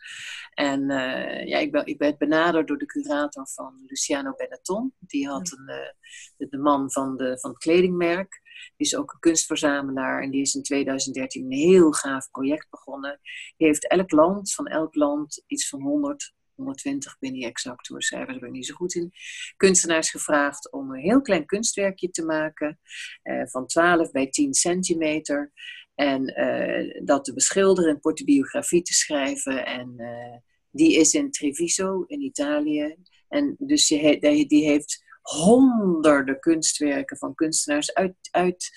En 0.51 0.91
eh, 0.91 1.47
ja, 1.49 1.59
ik, 1.59 1.73
ben, 1.73 1.87
ik 1.87 1.99
werd 1.99 2.19
benaderd 2.19 2.69
door 2.69 2.79
de 2.79 2.87
curator 2.87 3.49
van 3.49 3.83
Luciano 3.87 4.35
Benetton. 4.37 4.95
Die 4.99 5.29
had 5.29 5.53
een, 5.53 5.69
eh, 5.69 5.91
de, 6.37 6.49
de 6.49 6.59
man 6.59 6.93
van, 6.93 7.17
de, 7.17 7.39
van 7.41 7.51
het 7.51 7.59
kledingmerk. 7.59 8.41
Die 8.77 8.87
is 8.87 8.97
ook 8.97 9.13
een 9.13 9.19
kunstverzamelaar. 9.19 10.23
En 10.23 10.31
die 10.31 10.41
is 10.41 10.55
in 10.55 10.63
2013 10.63 11.45
een 11.45 11.53
heel 11.53 11.93
gaaf 11.93 12.31
project 12.31 12.71
begonnen. 12.71 13.21
Die 13.57 13.67
heeft 13.67 13.89
elk 13.89 14.11
land, 14.11 14.55
van 14.55 14.67
elk 14.67 14.95
land, 14.95 15.43
iets 15.47 15.69
van 15.69 15.83
100, 15.83 16.35
120, 16.57 17.13
ik 17.13 17.17
weet 17.21 17.33
niet 17.33 17.45
exact 17.45 17.89
hoe 17.89 18.03
cijfers, 18.03 18.31
daar 18.31 18.39
ben 18.39 18.49
ik 18.49 18.55
niet 18.55 18.67
zo 18.67 18.75
goed 18.75 18.95
in. 18.95 19.13
Kunstenaars 19.57 20.11
gevraagd 20.11 20.73
om 20.73 20.91
een 20.91 21.01
heel 21.01 21.21
klein 21.21 21.47
kunstwerkje 21.47 22.11
te 22.11 22.25
maken. 22.25 22.79
eh, 23.23 23.47
van 23.47 23.67
12 23.67 24.11
bij 24.11 24.31
10 24.31 24.55
centimeter. 24.55 25.53
En 25.97 26.27
eh, 26.27 27.05
dat 27.05 27.25
te 27.25 27.33
beschilderen, 27.33 27.91
een 27.91 28.01
korte 28.01 28.25
biografie 28.25 28.83
te 28.83 28.93
schrijven. 28.93 29.67
En 29.67 29.95
eh, 29.97 30.39
die 30.71 30.97
is 30.99 31.15
in 31.15 31.31
Treviso 31.31 32.05
in 32.07 32.21
Italië. 32.21 32.97
En 33.29 33.55
dus 33.59 33.89
die 33.89 34.65
heeft 34.65 35.05
honderden 35.23 36.41
kunstwerken 36.41 37.17
van 37.17 37.35
kunstenaars 37.35 37.95
uit, 37.95 38.15
uit, 38.31 38.71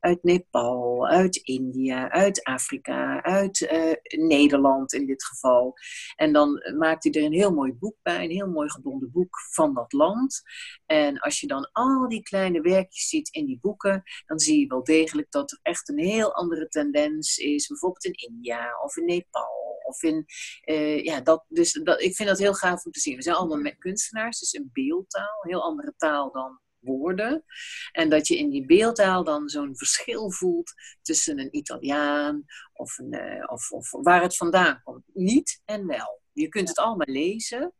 uit 0.00 0.22
Nepal, 0.22 1.06
uit 1.06 1.36
India, 1.36 2.10
uit 2.10 2.44
Afrika, 2.44 3.22
uit 3.22 3.66
eh, 3.66 3.92
Nederland 4.20 4.92
in 4.92 5.06
dit 5.06 5.24
geval. 5.24 5.74
En 6.16 6.32
dan 6.32 6.62
maakt 6.78 7.04
hij 7.04 7.12
er 7.12 7.24
een 7.24 7.32
heel 7.32 7.54
mooi 7.54 7.72
boek 7.72 7.96
bij, 8.02 8.24
een 8.24 8.30
heel 8.30 8.48
mooi 8.48 8.70
gebonden 8.70 9.10
boek 9.12 9.38
van 9.52 9.74
dat 9.74 9.92
land. 9.92 10.42
En 10.86 11.18
als 11.18 11.40
je 11.40 11.46
dan 11.46 11.70
al 11.72 12.08
die 12.08 12.22
kleine 12.22 12.60
werkjes 12.60 13.08
ziet 13.08 13.28
in 13.28 13.46
die 13.46 13.58
boeken, 13.60 14.02
dan 14.26 14.38
zie 14.38 14.60
je 14.60 14.66
wel 14.66 14.84
degelijk 14.84 15.30
dat 15.30 15.50
er 15.50 15.58
echt 15.62 15.88
een 15.88 15.98
heel 15.98 16.34
andere 16.34 16.68
tendens 16.68 17.36
is. 17.36 17.66
Bijvoorbeeld 17.66 18.04
in 18.04 18.12
India 18.12 18.80
of 18.82 18.96
in 18.96 19.04
Nepal. 19.04 19.76
Of 19.82 20.02
in, 20.02 20.24
eh, 20.60 21.04
ja, 21.04 21.20
dat, 21.20 21.44
dus 21.48 21.72
dat, 21.72 22.00
ik 22.00 22.14
vind 22.14 22.28
dat 22.28 22.38
heel 22.38 22.54
gaaf 22.54 22.84
om 22.84 22.92
te 22.92 23.00
zien. 23.00 23.16
We 23.16 23.22
zijn 23.22 23.36
allemaal 23.36 23.58
met 23.58 23.78
kunstenaars, 23.78 24.38
dus 24.38 24.52
een 24.52 24.70
beeldtaal, 24.72 25.42
een 25.42 25.50
heel 25.50 25.62
andere 25.62 25.94
taal 25.96 26.32
dan 26.32 26.60
woorden. 26.80 27.44
En 27.92 28.08
dat 28.08 28.26
je 28.26 28.38
in 28.38 28.50
die 28.50 28.66
beeldtaal 28.66 29.24
dan 29.24 29.48
zo'n 29.48 29.76
verschil 29.76 30.30
voelt 30.30 30.72
tussen 31.02 31.38
een 31.38 31.56
Italiaan 31.56 32.44
of, 32.72 32.98
een, 32.98 33.12
eh, 33.12 33.52
of, 33.52 33.70
of 33.70 33.90
waar 33.90 34.22
het 34.22 34.36
vandaan 34.36 34.80
komt. 34.84 35.04
Niet 35.12 35.62
en 35.64 35.86
wel. 35.86 36.20
Je 36.32 36.48
kunt 36.48 36.68
het 36.68 36.78
allemaal 36.78 37.14
lezen. 37.14 37.72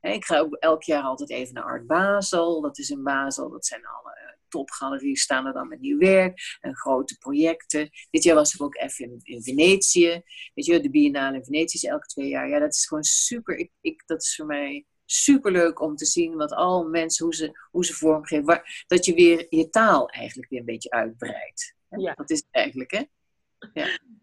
Ik 0.00 0.24
ga 0.24 0.38
ook 0.38 0.54
elk 0.54 0.82
jaar 0.82 1.02
altijd 1.02 1.30
even 1.30 1.54
naar 1.54 1.64
Art 1.64 1.86
Basel. 1.86 2.60
Dat 2.60 2.78
is 2.78 2.90
in 2.90 3.02
Basel, 3.02 3.50
dat 3.50 3.66
zijn 3.66 3.86
alle 3.86 4.14
eh, 4.14 4.32
topgaleries, 4.48 5.22
staan 5.22 5.46
er 5.46 5.52
dan 5.52 5.68
met 5.68 5.80
nieuw 5.80 5.98
werk 5.98 6.58
en 6.60 6.76
grote 6.76 7.18
projecten. 7.18 7.90
Dit 8.10 8.22
jaar 8.22 8.34
was 8.34 8.54
ik 8.54 8.62
ook 8.62 8.76
even 8.76 9.04
in, 9.04 9.20
in 9.22 9.42
Venetië. 9.42 10.22
Weet 10.54 10.66
je, 10.66 10.80
de 10.80 10.90
Biennale 10.90 11.36
in 11.36 11.44
Venetië 11.44 11.76
is 11.76 11.84
elke 11.84 12.06
twee 12.06 12.28
jaar. 12.28 12.48
Ja, 12.48 12.58
dat 12.58 12.74
is 12.74 12.86
gewoon 12.86 13.02
super. 13.02 13.56
Ik, 13.56 13.70
ik, 13.80 14.02
dat 14.06 14.22
is 14.22 14.34
voor 14.34 14.46
mij 14.46 14.86
super 15.04 15.52
leuk 15.52 15.80
om 15.80 15.96
te 15.96 16.04
zien 16.04 16.36
wat 16.36 16.52
al 16.52 16.84
mensen, 16.88 17.24
hoe 17.24 17.34
ze, 17.34 17.58
hoe 17.70 17.84
ze 17.84 17.94
vormgeven. 17.94 18.44
Waar, 18.44 18.84
dat 18.86 19.04
je 19.04 19.14
weer 19.14 19.46
je 19.48 19.68
taal 19.68 20.08
eigenlijk 20.08 20.50
weer 20.50 20.60
een 20.60 20.66
beetje 20.66 20.90
uitbreidt. 20.90 21.74
Ja. 21.88 22.14
Dat 22.14 22.30
is 22.30 22.38
het 22.38 22.48
eigenlijk, 22.50 22.90
hè? 22.90 23.02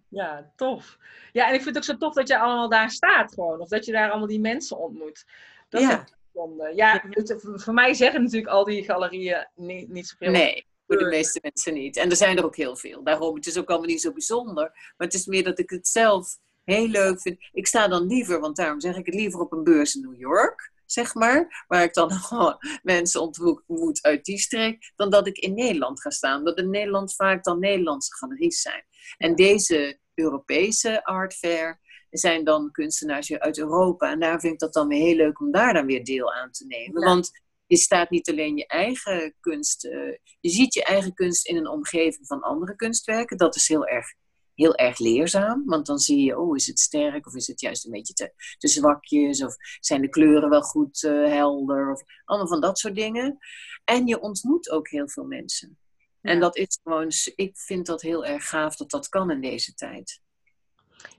Ja, 0.10 0.52
tof. 0.56 0.98
Ja, 1.32 1.48
en 1.48 1.54
ik 1.54 1.62
vind 1.62 1.76
het 1.76 1.78
ook 1.78 1.84
zo 1.92 1.98
tof 1.98 2.14
dat 2.14 2.28
je 2.28 2.40
allemaal 2.40 2.70
daar 2.70 2.90
staat 2.92 3.34
gewoon. 3.34 3.60
Of 3.60 3.70
dat 3.70 3.86
je 3.86 3.92
daar 3.92 4.10
allemaal 4.10 4.28
die 4.28 4.40
mensen 4.40 4.78
ontmoet. 4.78 5.26
Dat 5.70 5.82
is 5.82 5.88
Ja. 5.88 6.08
bijzonder. 6.34 6.76
Ja, 6.76 7.04
voor 7.38 7.74
mij 7.74 7.94
zeggen 7.94 8.22
natuurlijk 8.24 8.52
al 8.52 8.64
die 8.64 8.84
galerieën 8.84 9.48
niet, 9.56 9.90
niet 9.90 10.08
zoveel. 10.08 10.32
Nee, 10.32 10.68
voor 10.88 10.98
de 10.98 11.06
meeste 11.06 11.40
mensen 11.42 11.74
niet. 11.74 11.98
En 11.98 12.10
er 12.10 12.16
zijn 12.16 12.38
er 12.38 12.46
ook 12.46 12.56
heel 12.56 12.76
veel. 12.76 13.04
Daarom, 13.04 13.36
het 13.36 13.46
is 13.46 13.58
ook 13.58 13.70
allemaal 13.70 13.88
niet 13.88 14.02
zo 14.02 14.12
bijzonder. 14.12 14.64
Maar 14.98 15.08
het 15.08 15.14
is 15.14 15.26
meer 15.26 15.44
dat 15.44 15.60
ik 15.60 15.70
het 15.70 15.88
zelf 15.88 16.38
heel 16.64 16.88
leuk 16.88 17.22
vind. 17.22 17.50
Ik 17.52 17.68
sta 17.68 17.88
dan 17.88 18.08
liever, 18.08 18.40
want 18.40 18.56
daarom 18.56 18.80
zeg 18.82 18.96
ik 18.96 19.06
het 19.06 19.16
liever 19.16 19.40
op 19.40 19.52
een 19.52 19.64
beurs 19.64 19.96
in 19.96 20.02
New 20.02 20.20
York, 20.20 20.71
zeg 20.92 21.14
maar. 21.14 21.66
Waar 21.68 21.84
ik 21.84 21.94
dan 21.94 22.12
mensen 22.84 23.22
ontmoet 23.22 24.02
uit 24.02 24.26
die 24.26 24.38
streek. 24.38 24.92
Dan 24.96 25.10
dat 25.10 25.28
ik 25.28 25.38
in 25.38 25.54
Nederland 25.54 26.02
ga 26.02 26.10
staan. 26.10 26.44
Dat 26.44 26.58
in 26.58 26.70
Nederland 26.70 27.16
vaak 27.16 27.44
dan 27.44 27.60
Nederlandse 27.60 28.16
galeries 28.16 28.62
zijn. 28.62 28.84
En 29.18 29.36
deze 29.36 30.00
Europese 30.14 31.06
art 31.06 31.34
fair 31.34 31.80
zijn 32.10 32.44
dan 32.44 32.72
kunstenaars 32.72 33.34
uit 33.34 33.58
Europa. 33.58 34.12
En 34.12 34.20
daar 34.20 34.40
vind 34.40 34.54
ik 34.54 34.60
dat 34.60 34.74
dan 34.74 34.88
weer 34.88 35.02
heel 35.02 35.16
leuk 35.16 35.40
om 35.40 35.52
daar 35.52 35.74
dan 35.74 35.86
weer 35.86 36.04
deel 36.04 36.34
aan 36.34 36.52
te 36.52 36.66
nemen. 36.66 37.02
Ja. 37.02 37.08
Want 37.08 37.32
je 37.66 37.78
staat 37.78 38.10
niet 38.10 38.30
alleen 38.30 38.58
je 38.58 38.68
eigen 38.68 39.36
kunst, 39.40 39.86
eh, 39.86 40.18
je 40.40 40.50
ziet 40.50 40.74
je 40.74 40.84
eigen 40.84 41.14
kunst 41.14 41.48
in 41.48 41.58
een 41.58 41.68
omgeving 41.68 42.28
van 42.28 42.42
andere 42.42 42.76
kunstwerken. 42.76 43.38
Dat 43.38 43.56
is 43.56 43.68
heel 43.68 43.88
erg, 43.88 44.14
heel 44.62 44.76
erg 44.76 45.00
leerzaam, 45.00 45.66
want 45.66 45.86
dan 45.86 46.00
zie 46.00 46.26
je, 46.26 46.40
oh, 46.40 46.56
is 46.56 46.68
het 46.68 46.80
sterk 46.80 47.28
of 47.28 47.36
is 47.36 47.48
het 47.48 47.62
juist 47.62 47.86
een 47.86 47.92
beetje 47.92 48.14
te, 48.14 48.34
te 48.58 48.68
zwakjes 48.68 49.44
of 49.44 49.56
zijn 49.80 50.02
de 50.02 50.10
kleuren 50.10 50.50
wel 50.50 50.62
goed 50.62 51.04
eh, 51.04 51.12
helder 51.12 51.92
of 51.92 52.04
allemaal 52.26 52.48
van 52.48 52.62
dat 52.62 52.80
soort 52.80 52.96
dingen. 52.96 53.38
En 53.84 54.08
je 54.08 54.20
ontmoet 54.20 54.70
ook 54.70 54.90
heel 54.90 55.10
veel 55.10 55.24
mensen. 55.24 55.78
En 56.22 56.40
dat 56.40 56.58
is 56.58 56.80
gewoon, 56.84 57.12
ik 57.36 57.58
vind 57.58 57.86
dat 57.86 58.02
heel 58.02 58.26
erg 58.26 58.50
gaaf 58.50 58.76
dat 58.76 58.90
dat 58.90 59.10
kan 59.10 59.32
in 59.32 59.42
deze 59.42 59.74
tijd. 59.74 60.22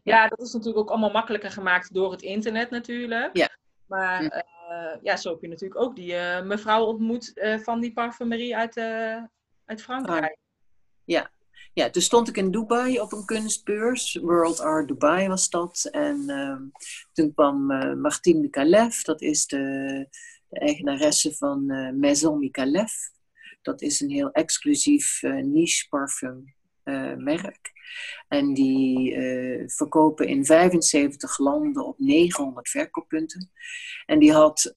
Ja, 0.03 0.29
dat 0.29 0.41
is 0.41 0.53
natuurlijk 0.53 0.79
ook 0.79 0.91
allemaal 0.91 1.11
makkelijker 1.11 1.51
gemaakt 1.51 1.95
door 1.95 2.13
het 2.13 2.23
internet 2.23 2.71
natuurlijk. 2.71 3.37
Ja. 3.37 3.49
Maar 3.87 4.19
Hm. 4.19 4.27
eh, 4.27 4.97
ja, 5.03 5.17
zo 5.17 5.31
heb 5.31 5.41
je 5.41 5.49
natuurlijk 5.49 5.81
ook 5.81 5.97
die 5.97 6.15
eh, 6.15 6.43
mevrouw 6.43 6.85
ontmoet 6.85 7.33
van 7.63 7.81
die 7.81 7.93
parfumerie 7.93 8.57
uit, 8.57 8.77
uit 9.65 9.83
Frankrijk. 9.83 10.37
Ja, 11.05 11.31
toen 11.75 12.03
stond 12.03 12.29
ik 12.29 12.37
in 12.37 12.51
Dubai 12.51 13.01
op 13.01 13.13
een 13.13 13.25
kunstbeurs. 13.25 14.19
World 14.23 14.61
Art 14.61 14.89
Dubai 14.89 15.29
was 15.29 15.51
dat. 15.51 15.89
En 15.91 16.29
ehm, 16.29 16.63
toen 17.13 17.35
kwam 17.35 17.71
eh, 17.71 17.95
Martine 17.95 18.41
Mikalev, 18.41 19.03
dat 19.03 19.21
is 19.21 19.47
de, 19.47 19.59
de 20.49 20.59
eigenaresse 20.59 21.35
van 21.35 21.71
eh, 21.71 21.93
Maison 21.93 22.39
Mikalev. 22.39 22.93
Dat 23.63 23.83
is 23.83 24.01
een 24.01 24.11
heel 24.11 24.31
exclusief 24.31 25.23
eh, 25.23 25.35
niche 25.35 25.89
parfum 25.89 26.55
merk. 27.17 27.71
En 28.29 28.55
die 28.55 29.15
verkopen 29.67 30.29
in 30.29 30.45
75 30.45 31.39
landen 31.39 31.87
op 31.87 31.99
900 31.99 32.69
verkooppunten. 32.69 33.51
En 34.07 34.19
die, 34.19 34.33
had, 34.33 34.71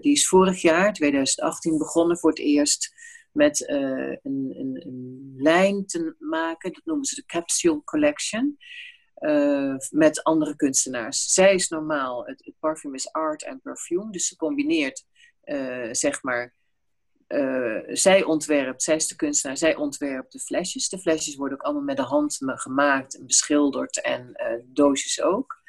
die 0.00 0.12
is 0.12 0.28
vorig 0.28 0.62
jaar, 0.62 0.92
2018, 0.92 1.78
begonnen 1.78 2.18
voor 2.18 2.30
het 2.30 2.38
eerst 2.38 2.94
met 3.32 3.66
eh, 3.66 3.76
een, 4.22 4.54
een, 4.58 4.82
een 4.86 5.34
lijn 5.36 5.86
te 5.86 6.14
maken. 6.18 6.72
Dat 6.72 6.84
noemen 6.84 7.04
ze 7.04 7.14
de 7.14 7.26
Capsule 7.26 7.84
Collection. 7.84 8.58
eh, 9.14 9.74
met 9.90 10.22
andere 10.22 10.56
kunstenaars. 10.56 11.32
Zij 11.32 11.54
is 11.54 11.68
normaal, 11.68 12.26
het, 12.26 12.44
het 12.44 12.54
parfum 12.58 12.94
is 12.94 13.12
art 13.12 13.44
en 13.44 13.60
perfume. 13.60 14.10
Dus 14.10 14.26
ze 14.26 14.36
combineert, 14.36 15.04
eh, 15.40 15.88
zeg 15.92 16.22
maar, 16.22 16.54
zij 17.86 18.22
ontwerpt, 18.24 18.82
zij 18.82 18.94
is 18.94 19.06
de 19.06 19.16
kunstenaar, 19.16 19.56
zij 19.56 19.76
ontwerpt 19.76 20.32
de 20.32 20.38
flesjes. 20.38 20.88
De 20.88 20.98
flesjes 20.98 21.36
worden 21.36 21.58
ook 21.58 21.64
allemaal 21.64 21.82
met 21.82 21.96
de 21.96 22.02
hand 22.02 22.38
gemaakt 22.40 23.18
en 23.18 23.26
beschilderd 23.26 24.00
en 24.00 24.36
doosjes 24.64 25.22
ook. 25.22 25.62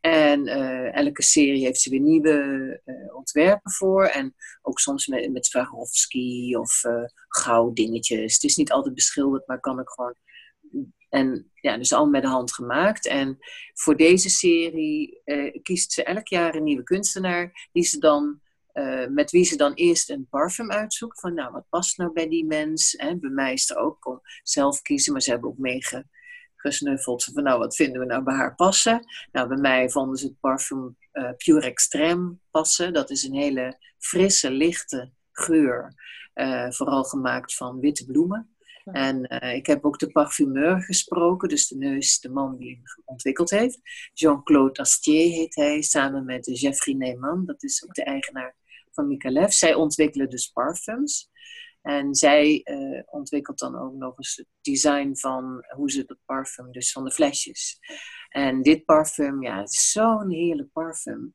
En 0.00 0.46
elke 0.92 1.22
serie 1.22 1.64
heeft 1.64 1.80
ze 1.80 1.90
weer 1.90 2.00
nieuwe 2.00 2.80
ontwerpen 3.14 3.70
voor. 3.70 4.04
En 4.04 4.34
ook 4.62 4.78
soms 4.78 5.06
met, 5.06 5.32
met 5.32 5.50
of 6.58 6.82
gouddingetjes. 7.28 8.34
Het 8.34 8.44
is 8.44 8.56
niet 8.56 8.72
altijd 8.72 8.94
beschilderd, 8.94 9.46
maar 9.46 9.60
kan 9.60 9.80
ook 9.80 9.92
gewoon 9.92 10.14
en 11.08 11.50
ja, 11.54 11.76
dus 11.76 11.92
al 11.92 12.06
met 12.06 12.22
de 12.22 12.28
hand 12.28 12.54
gemaakt. 12.54 13.06
En 13.06 13.38
voor 13.74 13.96
deze 13.96 14.28
serie 14.28 15.22
kiest 15.62 15.92
ze 15.92 16.04
elk 16.04 16.28
jaar 16.28 16.54
een 16.54 16.62
nieuwe 16.62 16.82
kunstenaar 16.82 17.68
die 17.72 17.84
ze 17.84 17.98
dan, 17.98 18.40
met 19.08 19.30
wie 19.30 19.44
ze 19.44 19.56
dan 19.56 19.72
eerst 19.74 20.10
een 20.10 20.26
parfum 20.30 20.70
uitzoekt. 20.70 21.20
Van 21.20 21.34
nou, 21.34 21.52
wat 21.52 21.68
past 21.68 21.98
nou 21.98 22.12
bij 22.12 22.28
die 22.28 22.44
mens? 22.44 22.96
En 22.96 23.20
bij 23.20 23.30
mij 23.30 23.52
is 23.52 23.70
er 23.70 23.76
ook, 23.76 24.00
kon 24.00 24.20
zelf 24.42 24.82
kiezen, 24.82 25.12
maar 25.12 25.22
ze 25.22 25.30
hebben 25.30 25.50
ook 25.50 25.58
meegesnuffeld. 26.62 27.24
Van 27.24 27.42
nou, 27.42 27.58
wat 27.58 27.76
vinden 27.76 28.00
we 28.00 28.06
nou 28.06 28.22
bij 28.22 28.34
haar 28.34 28.54
passen? 28.54 29.04
Nou, 29.32 29.48
bij 29.48 29.56
mij 29.56 29.90
vonden 29.90 30.16
ze 30.16 30.26
het 30.26 30.40
parfum 30.40 30.96
uh, 31.12 31.30
Pure 31.36 31.60
Extreme 31.60 32.36
passen. 32.50 32.92
Dat 32.92 33.10
is 33.10 33.22
een 33.22 33.34
hele 33.34 33.78
frisse, 33.98 34.50
lichte 34.50 35.12
geur. 35.32 35.94
vooral 36.68 37.04
gemaakt 37.04 37.54
van 37.54 37.80
witte 37.80 38.06
bloemen. 38.06 38.52
En 38.92 39.42
uh, 39.42 39.54
ik 39.54 39.66
heb 39.66 39.84
ook 39.84 39.98
de 39.98 40.10
parfumeur 40.10 40.82
gesproken, 40.82 41.48
dus 41.48 41.68
de 41.68 41.76
neus, 41.76 42.20
de 42.20 42.30
man 42.30 42.56
die 42.56 42.70
hem 42.70 42.82
ontwikkeld 43.04 43.50
heeft. 43.50 43.80
Jean-Claude 44.12 44.80
Astier 44.80 45.30
heet 45.30 45.54
hij, 45.54 45.82
samen 45.82 46.24
met 46.24 46.60
Jeffrey 46.60 46.94
Neyman, 46.94 47.46
dat 47.46 47.62
is 47.62 47.84
ook 47.84 47.94
de 47.94 48.04
eigenaar 48.04 48.56
van 48.92 49.08
Mikalev. 49.08 49.50
Zij 49.50 49.74
ontwikkelen 49.74 50.30
dus 50.30 50.46
parfums. 50.46 51.30
En 51.82 52.14
zij 52.14 52.60
uh, 52.64 53.02
ontwikkelt 53.06 53.58
dan 53.58 53.78
ook 53.78 53.94
nog 53.94 54.18
eens 54.18 54.36
het 54.36 54.46
design 54.60 55.14
van 55.14 55.64
hoe 55.76 55.90
ze 55.90 56.04
het 56.06 56.18
parfum, 56.24 56.72
dus 56.72 56.92
van 56.92 57.04
de 57.04 57.12
flesjes. 57.12 57.78
En 58.28 58.62
dit 58.62 58.84
parfum, 58.84 59.42
ja, 59.42 59.60
het 59.60 59.72
is 59.72 59.90
zo'n 59.90 60.30
heerlijk 60.30 60.72
parfum. 60.72 61.32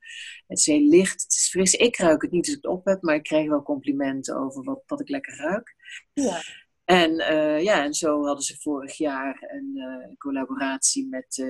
Het 0.48 0.58
is 0.58 0.66
heel 0.66 0.88
licht, 0.88 1.22
het 1.22 1.32
is 1.32 1.50
fris. 1.50 1.74
Ik 1.74 1.98
ruik 1.98 2.22
het 2.22 2.32
niet 2.32 2.46
als 2.46 2.56
ik 2.56 2.62
het 2.64 2.72
op 2.72 2.86
heb, 2.86 3.02
maar 3.02 3.16
ik 3.16 3.24
krijg 3.24 3.48
wel 3.48 3.64
complimenten 3.64 4.38
over 4.38 4.64
wat, 4.64 4.84
wat 4.86 5.00
ik 5.00 5.10
lekker 5.10 5.36
ruik. 5.36 5.76
Ja. 6.14 6.42
En 6.86 7.12
uh, 7.12 7.62
ja, 7.62 7.84
en 7.84 7.94
zo 7.94 8.26
hadden 8.26 8.44
ze 8.44 8.58
vorig 8.60 8.98
jaar 8.98 9.44
een 9.48 9.72
uh, 9.76 10.18
collaboratie 10.18 11.08
met 11.08 11.46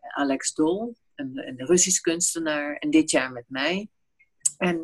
Alex 0.00 0.54
Dol, 0.54 0.96
een, 1.14 1.48
een 1.48 1.66
Russisch 1.66 2.00
kunstenaar, 2.00 2.76
en 2.76 2.90
dit 2.90 3.10
jaar 3.10 3.32
met 3.32 3.44
mij. 3.48 3.90
En 4.56 4.80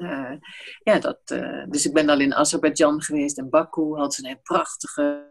ja, 0.82 0.98
dat, 0.98 1.20
dus 1.68 1.86
ik 1.86 1.92
ben 1.92 2.08
al 2.08 2.20
in 2.20 2.34
Azerbeidzjan 2.34 3.02
geweest 3.02 3.38
en 3.38 3.50
Baku 3.50 3.94
had 3.94 4.14
ze 4.14 4.28
een 4.28 4.42
prachtige 4.42 5.30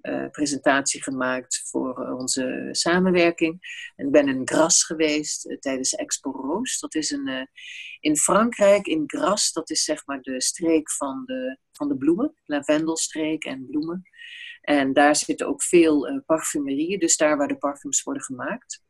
uh, 0.00 0.30
presentatie 0.30 1.02
gemaakt 1.02 1.62
voor 1.70 2.16
onze 2.18 2.68
samenwerking. 2.70 3.82
En 3.96 4.06
ik 4.06 4.12
ben 4.12 4.28
in 4.28 4.42
Gras 4.44 4.84
geweest 4.84 5.56
tijdens 5.60 5.94
Expo 5.94 6.30
Roos. 6.30 6.78
Dat 6.78 6.94
is 6.94 7.10
een, 7.10 7.48
in 8.00 8.16
Frankrijk, 8.16 8.86
in 8.86 9.04
Gras, 9.06 9.52
dat 9.52 9.70
is 9.70 9.84
zeg 9.84 10.06
maar 10.06 10.20
de 10.20 10.42
streek 10.42 10.90
van 10.90 11.22
de, 11.24 11.58
van 11.72 11.88
de 11.88 11.96
bloemen, 11.96 12.34
lavendelstreek 12.44 13.44
en 13.44 13.66
bloemen. 13.66 14.02
En 14.60 14.92
daar 14.92 15.16
zitten 15.16 15.46
ook 15.46 15.62
veel 15.62 16.22
parfumerieën, 16.26 16.98
dus 16.98 17.16
daar 17.16 17.36
waar 17.36 17.48
de 17.48 17.58
parfums 17.58 18.02
worden 18.02 18.22
gemaakt. 18.22 18.82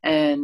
En 0.00 0.40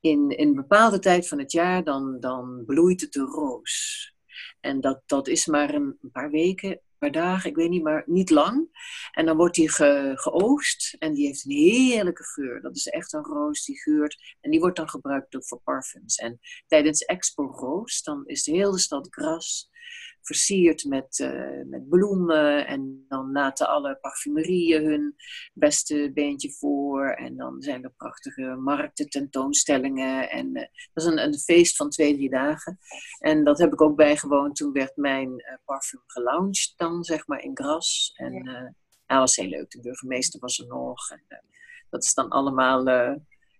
in, 0.00 0.30
in 0.30 0.48
een 0.48 0.54
bepaalde 0.54 0.98
tijd 0.98 1.28
van 1.28 1.38
het 1.38 1.52
jaar, 1.52 1.84
dan, 1.84 2.20
dan 2.20 2.62
bloeit 2.66 3.00
het 3.00 3.12
de 3.12 3.20
roos. 3.20 4.12
En 4.60 4.80
dat, 4.80 5.02
dat 5.06 5.28
is 5.28 5.46
maar 5.46 5.74
een 5.74 5.98
paar 6.12 6.30
weken 6.30 6.80
paar 6.98 7.12
dagen, 7.12 7.50
ik 7.50 7.56
weet 7.56 7.70
niet, 7.70 7.82
maar 7.82 8.02
niet 8.06 8.30
lang. 8.30 8.68
En 9.12 9.26
dan 9.26 9.36
wordt 9.36 9.54
die 9.54 9.70
ge, 9.70 10.12
geoogst 10.14 10.96
en 10.98 11.14
die 11.14 11.26
heeft 11.26 11.44
een 11.44 11.50
heerlijke 11.50 12.24
geur. 12.24 12.60
Dat 12.60 12.76
is 12.76 12.86
echt 12.86 13.12
een 13.12 13.24
roos 13.24 13.64
die 13.64 13.80
geurt 13.80 14.36
en 14.40 14.50
die 14.50 14.60
wordt 14.60 14.76
dan 14.76 14.88
gebruikt 14.88 15.36
ook 15.36 15.46
voor 15.46 15.60
parfums. 15.60 16.16
En 16.16 16.40
tijdens 16.66 17.04
Expo 17.04 17.46
Roos, 17.46 18.02
dan 18.02 18.26
is 18.26 18.42
de 18.42 18.52
hele 18.52 18.78
stad 18.78 19.06
gras 19.10 19.70
versierd 20.28 20.84
met, 20.84 21.18
uh, 21.18 21.62
met 21.66 21.88
bloemen. 21.88 22.66
En 22.66 23.04
dan 23.08 23.32
laten 23.32 23.68
alle 23.68 23.98
parfumerieën 24.00 24.84
hun 24.84 25.14
beste 25.52 26.10
beentje 26.14 26.52
voor. 26.52 27.10
En 27.10 27.36
dan 27.36 27.62
zijn 27.62 27.84
er 27.84 27.92
prachtige 27.96 28.42
markten, 28.42 29.08
tentoonstellingen. 29.08 30.30
En 30.30 30.46
uh, 30.46 30.62
dat 30.92 31.04
is 31.04 31.04
een, 31.04 31.22
een, 31.22 31.38
feest 31.38 31.76
van 31.76 31.90
twee, 31.90 32.14
drie 32.14 32.30
dagen. 32.30 32.78
En 33.18 33.44
dat 33.44 33.58
heb 33.58 33.72
ik 33.72 33.80
ook 33.80 33.96
bijgewoond. 33.96 34.56
Toen 34.56 34.72
werd 34.72 34.96
mijn 34.96 35.28
uh, 35.28 35.56
parfum 35.64 36.02
gelaunched 36.06 36.72
dan, 36.76 37.04
zeg 37.04 37.26
maar, 37.26 37.42
in 37.42 37.56
Gras. 37.56 38.12
En 38.14 38.32
ja. 38.32 38.74
dat 39.06 39.18
was 39.18 39.36
heel 39.36 39.48
leuk. 39.48 39.70
De 39.70 39.80
burgemeester 39.80 40.40
was 40.40 40.58
er 40.58 40.66
nog. 40.66 41.10
En, 41.10 41.44
dat 41.90 42.04
is 42.04 42.14
dan 42.14 42.28
allemaal... 42.28 42.88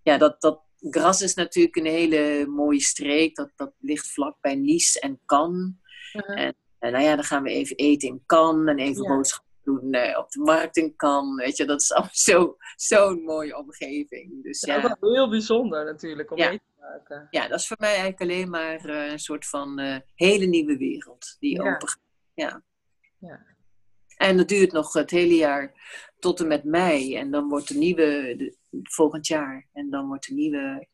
ja, 0.02 0.18
dat, 0.18 0.40
dat, 0.40 0.60
Gras 0.80 1.22
is 1.22 1.34
natuurlijk 1.34 1.76
een 1.76 1.86
hele 1.86 2.46
mooie 2.46 2.80
streek. 2.80 3.34
Dat, 3.34 3.50
dat 3.56 3.72
ligt 3.78 4.06
vlak 4.06 4.36
bij 4.40 4.54
Nice 4.54 5.00
en 5.00 5.20
Cannes. 5.26 5.72
Uh-huh. 6.12 6.40
En, 6.40 6.54
en, 6.78 6.92
nou 6.92 7.04
ja, 7.04 7.14
dan 7.14 7.24
gaan 7.24 7.42
we 7.42 7.50
even 7.50 7.76
eten 7.76 8.08
in 8.08 8.22
Cannes 8.26 8.68
en 8.68 8.78
even 8.78 9.06
boodschappen 9.06 9.48
doen 9.68 9.94
uh, 9.94 10.18
op 10.18 10.30
de 10.30 10.40
markt 10.40 10.76
in 10.76 10.96
Cannes. 10.96 11.44
Weet 11.44 11.56
je, 11.56 11.64
dat 11.64 11.80
is 11.80 11.92
allemaal 11.92 12.10
zo'n 12.28 12.54
zo 12.76 13.16
mooie 13.16 13.56
omgeving. 13.56 14.42
Dus, 14.42 14.60
ja, 14.60 14.80
dat 14.80 14.98
is 15.00 15.10
heel 15.12 15.28
bijzonder 15.28 15.84
natuurlijk 15.84 16.30
om 16.30 16.38
mee 16.38 16.58
te 16.58 16.80
maken. 16.80 17.26
Ja, 17.30 17.48
dat 17.48 17.58
is 17.58 17.66
voor 17.66 17.76
mij 17.80 17.88
eigenlijk 17.88 18.20
alleen 18.20 18.50
maar 18.50 18.86
uh, 18.86 19.10
een 19.10 19.18
soort 19.18 19.46
van 19.46 19.80
uh, 19.80 19.96
hele 20.14 20.46
nieuwe 20.46 20.76
wereld 20.76 21.36
die 21.38 21.60
open 21.60 21.88
gaat. 21.88 22.00
Ja. 22.34 22.62
ja. 23.18 23.46
En 24.16 24.36
dat 24.36 24.48
duurt 24.48 24.72
nog 24.72 24.92
het 24.92 25.10
hele 25.10 25.34
jaar 25.34 25.72
tot 26.18 26.40
en 26.40 26.46
met 26.46 26.64
mei. 26.64 27.16
En 27.16 27.30
dan 27.30 27.48
wordt 27.48 27.68
de 27.68 27.78
nieuwe, 27.78 28.34
de, 28.36 28.56
volgend 28.82 29.26
jaar, 29.26 29.68
en 29.72 29.90
dan 29.90 30.06
wordt 30.06 30.26
de 30.26 30.34
nieuwe 30.34 30.86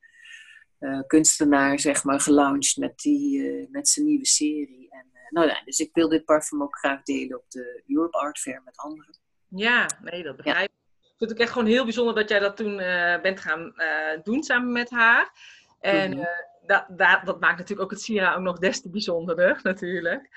kunstenaar, 1.07 1.79
zeg 1.79 2.05
maar, 2.05 2.21
gelaunched 2.21 2.77
met, 2.77 2.99
die, 2.99 3.69
met 3.71 3.89
zijn 3.89 4.07
nieuwe 4.07 4.27
serie. 4.27 4.84
En, 5.25 5.43
uh, 5.43 5.47
nou 5.47 5.49
ja, 5.49 5.65
dus 5.65 5.79
ik 5.79 5.91
wil 5.93 6.09
dit 6.09 6.25
parfum 6.25 6.63
ook 6.63 6.79
graag 6.79 7.03
delen 7.03 7.39
op 7.39 7.51
de 7.51 7.83
Europe 7.87 8.19
Art 8.19 8.39
Fair 8.39 8.63
met 8.65 8.77
anderen. 8.77 9.17
Ja, 9.49 9.89
nee, 10.03 10.23
dat 10.23 10.37
begrijp 10.37 10.57
ik. 10.57 10.71
Ja. 10.73 11.09
Ik 11.09 11.21
vind 11.21 11.31
het 11.31 11.33
ook 11.33 11.39
echt 11.39 11.53
gewoon 11.53 11.69
heel 11.69 11.85
bijzonder 11.85 12.15
dat 12.15 12.29
jij 12.29 12.39
dat 12.39 12.57
toen 12.57 12.77
bent 13.23 13.41
gaan 13.41 13.75
doen 14.23 14.43
samen 14.43 14.73
met 14.73 14.91
haar. 14.91 15.33
En 15.81 16.11
mm 16.11 16.17
-hmm. 16.17 16.29
dat, 16.67 16.87
dat, 16.89 17.21
dat, 17.25 17.41
maakt 17.41 17.59
natuurlijk 17.59 17.81
ook 17.81 17.91
het 17.91 18.01
Sira 18.01 18.35
ook 18.35 18.43
nog 18.43 18.59
des 18.59 18.81
te 18.81 18.91
bijzonderder, 18.91 19.61
natuurlijk. 19.63 20.29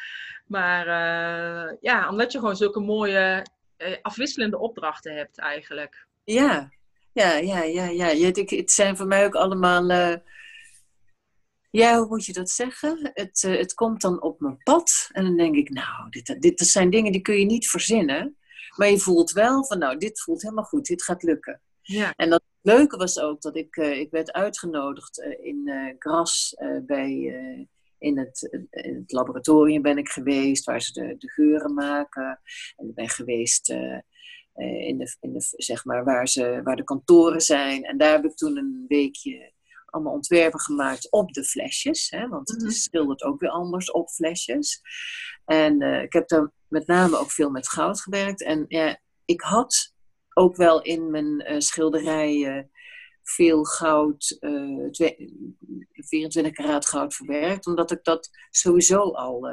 Maar 0.47 0.86
ja, 1.82 2.10
omdat 2.10 2.32
je 2.32 2.39
gewoon 2.39 2.56
zulke 2.56 2.80
mooie 2.80 3.45
afwisselende 4.02 4.58
opdrachten 4.58 5.15
hebt 5.15 5.38
eigenlijk. 5.38 6.08
Ja, 6.23 6.69
ja, 7.12 7.34
ja, 7.38 7.63
ja, 7.63 7.86
ja. 7.86 8.32
Het 8.34 8.71
zijn 8.71 8.97
voor 8.97 9.08
mij 9.08 9.26
ook 9.26 9.36
allemaal. 9.36 10.19
Ja, 11.78 11.98
hoe 11.98 12.08
moet 12.08 12.26
je 12.26 12.34
dat 12.34 12.50
zeggen? 12.50 13.12
Het, 13.13 13.44
uh, 13.44 13.58
het 13.58 13.74
komt 13.74 14.02
dan 14.02 14.22
op 14.22 14.40
mijn 14.40 14.58
pad. 14.63 15.10
En 15.12 15.24
dan 15.24 15.38
denk 15.38 15.56
ik, 15.56 15.70
nou, 15.70 16.10
dit, 16.10 16.36
dit 16.40 16.60
zijn 16.60 16.90
dingen 16.90 17.12
die 17.12 17.22
kun 17.22 17.40
je 17.40 17.46
niet 17.46 17.70
verzinnen. 17.70 18.38
Maar 18.76 18.90
je 18.90 19.00
voelt 19.00 19.32
wel 19.32 19.66
van, 19.66 19.80
nou, 19.80 19.98
dit 19.98 20.22
voelt 20.22 20.42
helemaal 20.42 20.63
goed, 20.63 20.86
dit 20.86 21.04
gaat 21.04 21.24
lukken. 21.24 21.62
Ja. 21.82 22.13
En 22.16 22.30
dat 22.30 22.44
leuke 22.62 22.98
was 22.98 23.20
ook 23.20 23.42
dat 23.42 23.56
ik, 23.56 23.76
uh, 23.76 24.00
ik 24.00 24.12
werd 24.12 24.32
uitgenodigd 24.32 25.18
in 25.42 25.96
Gras 26.00 26.56
bij 26.86 27.10
in 27.98 28.18
het, 28.18 28.68
in 28.70 28.96
het 28.96 29.12
laboratorium 29.12 29.82
ben 29.82 29.98
ik 29.98 30.10
geweest, 30.10 30.66
waar 30.66 30.82
ze 30.82 30.94
de, 30.94 31.16
de 31.18 31.30
geuren 31.30 31.74
maken. 31.74 32.40
En 32.76 32.88
ik 32.88 32.96
ben 32.96 33.10
geweest 33.10 33.70
in 33.70 34.98
de, 34.98 35.16
in 35.20 35.34
de, 35.34 35.46
zeg 35.56 35.86
maar, 35.86 36.04
waar, 36.04 36.28
ze, 36.28 36.62
waar 36.63 36.76
de 36.76 36.84
kantoren 36.84 37.42
zijn. 37.42 37.84
En 37.84 37.98
daar 37.98 38.12
heb 38.12 38.26
ik 38.26 38.36
toen 38.36 38.58
een 38.58 38.86
weekje 38.88 39.56
allemaal 39.98 40.16
ontwerpen 40.16 40.60
gemaakt 40.60 41.12
op 41.12 41.34
de 41.34 41.44
flesjes. 41.44 42.10
Hè, 42.10 42.28
want 42.28 42.50
het 42.50 42.62
mhm. 42.62 42.72
schildert 42.72 43.24
ook 43.24 43.40
weer 43.40 43.50
anders 43.50 43.92
op 43.92 44.10
flesjes. 44.10 44.82
En 45.46 45.82
uh, 45.82 46.02
ik 46.02 46.14
heb 46.14 46.28
daar 46.28 46.52
met 46.68 46.88
name 46.88 47.18
ook 47.18 47.32
veel 47.32 47.50
met 47.50 47.70
goud 47.70 48.02
gewerkt. 48.02 48.44
En 48.44 48.66
ja, 48.68 49.00
ik 49.26 49.42
had 49.42 49.94
ook 50.34 50.56
wel 50.56 50.82
in 50.82 51.12
mijn 51.12 51.52
uh, 51.52 51.60
schilderijen 51.60 52.72
veel 53.24 53.64
goud, 53.64 54.38
uh, 54.40 54.90
24 55.92 56.54
karaat 56.54 56.86
goud 56.86 57.14
verwerkt. 57.14 57.68
Omdat 57.68 57.92
ik 57.92 58.04
dat 58.04 58.30
sowieso 58.50 59.12
al... 59.12 59.50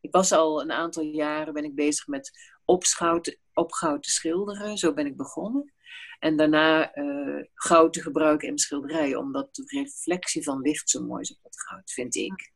ik 0.00 0.12
was 0.12 0.32
al 0.32 0.62
een 0.62 0.72
aantal 0.72 1.02
jaren 1.02 1.54
ben 1.54 1.64
ik 1.64 1.74
bezig 1.74 2.06
met 2.06 2.30
opschout, 2.70 3.38
op 3.54 3.72
goud 3.72 4.02
te 4.02 4.10
schilderen. 4.10 4.78
Zo 4.78 4.94
ben 4.94 5.06
ik 5.06 5.16
begonnen. 5.16 5.72
En 6.18 6.36
daarna 6.36 6.96
uh, 6.96 7.44
goud 7.54 7.92
te 7.92 8.02
gebruiken 8.02 8.48
in 8.48 8.58
schilderijen, 8.58 9.18
omdat 9.18 9.54
de 9.54 9.62
reflectie 9.66 10.42
van 10.42 10.60
licht 10.60 10.90
zo 10.90 11.02
mooi 11.02 11.20
is 11.20 11.32
op 11.32 11.42
dat 11.42 11.60
goud, 11.60 11.92
vind 11.92 12.14
ik. 12.14 12.52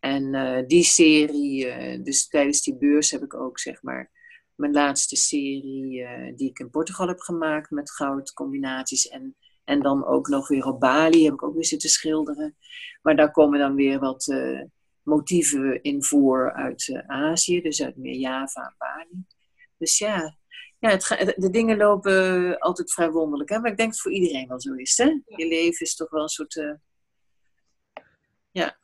En 0.00 0.34
uh, 0.34 0.66
die 0.66 0.84
serie, 0.84 1.66
uh, 1.66 2.04
dus 2.04 2.28
tijdens 2.28 2.62
die 2.62 2.76
beurs 2.76 3.10
heb 3.10 3.22
ik 3.22 3.34
ook 3.34 3.58
zeg 3.58 3.82
maar 3.82 4.10
mijn 4.54 4.72
laatste 4.72 5.16
serie 5.16 6.06
die 6.36 6.48
ik 6.48 6.58
in 6.58 6.70
Portugal 6.70 7.08
heb 7.08 7.20
gemaakt 7.20 7.70
met 7.70 7.90
goudcombinaties. 7.90 9.08
En, 9.08 9.36
en 9.64 9.80
dan 9.80 10.06
ook 10.06 10.28
nog 10.28 10.48
weer 10.48 10.66
op 10.66 10.80
Bali 10.80 11.24
heb 11.24 11.32
ik 11.32 11.42
ook 11.42 11.54
weer 11.54 11.64
zitten 11.64 11.88
schilderen. 11.88 12.56
Maar 13.02 13.16
daar 13.16 13.30
komen 13.30 13.58
dan 13.58 13.74
weer 13.74 13.98
wat 13.98 14.34
motieven 15.02 15.82
invoer 15.82 16.52
uit 16.52 17.02
Azië, 17.06 17.60
dus 17.60 17.82
uit 17.82 17.96
meer 17.96 18.16
Java 18.16 18.62
en 18.62 18.74
Bali. 18.78 19.24
Dus 19.76 19.98
ja, 19.98 20.36
ja 20.78 20.88
het, 20.88 21.34
de 21.36 21.50
dingen 21.50 21.76
lopen 21.76 22.58
altijd 22.58 22.92
vrij 22.92 23.10
wonderlijk. 23.10 23.50
Hè? 23.50 23.58
Maar 23.58 23.70
ik 23.70 23.76
denk 23.76 23.88
dat 23.88 23.98
het 23.98 24.12
voor 24.12 24.20
iedereen 24.22 24.48
wel 24.48 24.60
zo 24.60 24.74
is. 24.74 24.96
Hè? 24.96 25.20
Je 25.24 25.46
leven 25.46 25.86
is 25.86 25.96
toch 25.96 26.10
wel 26.10 26.22
een 26.22 26.28
soort. 26.28 26.78
ja. 28.50 28.78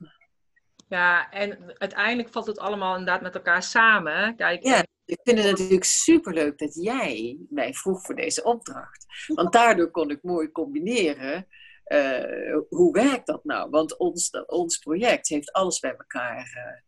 Ja, 0.89 1.31
en 1.31 1.79
uiteindelijk 1.79 2.29
valt 2.29 2.47
het 2.47 2.59
allemaal 2.59 2.97
inderdaad 2.97 3.23
met 3.23 3.35
elkaar 3.35 3.63
samen. 3.63 4.37
Kijk, 4.37 4.63
ja, 4.65 4.85
ik 5.05 5.21
vind 5.23 5.39
het 5.39 5.51
natuurlijk 5.51 5.85
superleuk 5.85 6.59
dat 6.59 6.75
jij 6.75 7.39
mij 7.51 7.75
vroeg 7.75 8.03
voor 8.03 8.15
deze 8.15 8.43
opdracht. 8.43 9.07
Want 9.27 9.53
daardoor 9.53 9.91
kon 9.91 10.11
ik 10.11 10.23
mooi 10.23 10.51
combineren. 10.51 11.47
Uh, 11.89 12.57
hoe 12.69 12.93
werkt 12.93 13.27
dat 13.27 13.45
nou? 13.45 13.71
Want 13.71 13.97
ons, 13.97 14.31
ons 14.47 14.79
project 14.79 15.29
heeft 15.29 15.53
alles 15.53 15.81
bij 15.81 15.95
elkaar. 15.99 16.53
Uh, 16.57 16.87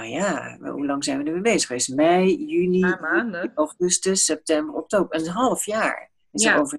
nou 0.00 0.06
ja, 0.06 0.58
hoe 0.60 0.86
lang 0.86 1.04
zijn 1.04 1.18
we 1.18 1.24
ermee 1.24 1.42
bezig 1.42 1.66
geweest? 1.66 1.94
Mei, 1.94 2.44
juni, 2.44 2.96
augustus, 3.54 4.24
september, 4.24 4.74
oktober. 4.74 5.20
Een 5.20 5.28
half 5.28 5.64
jaar. 5.64 6.10
Is 6.32 6.42
ja. 6.42 6.58
Over... 6.58 6.78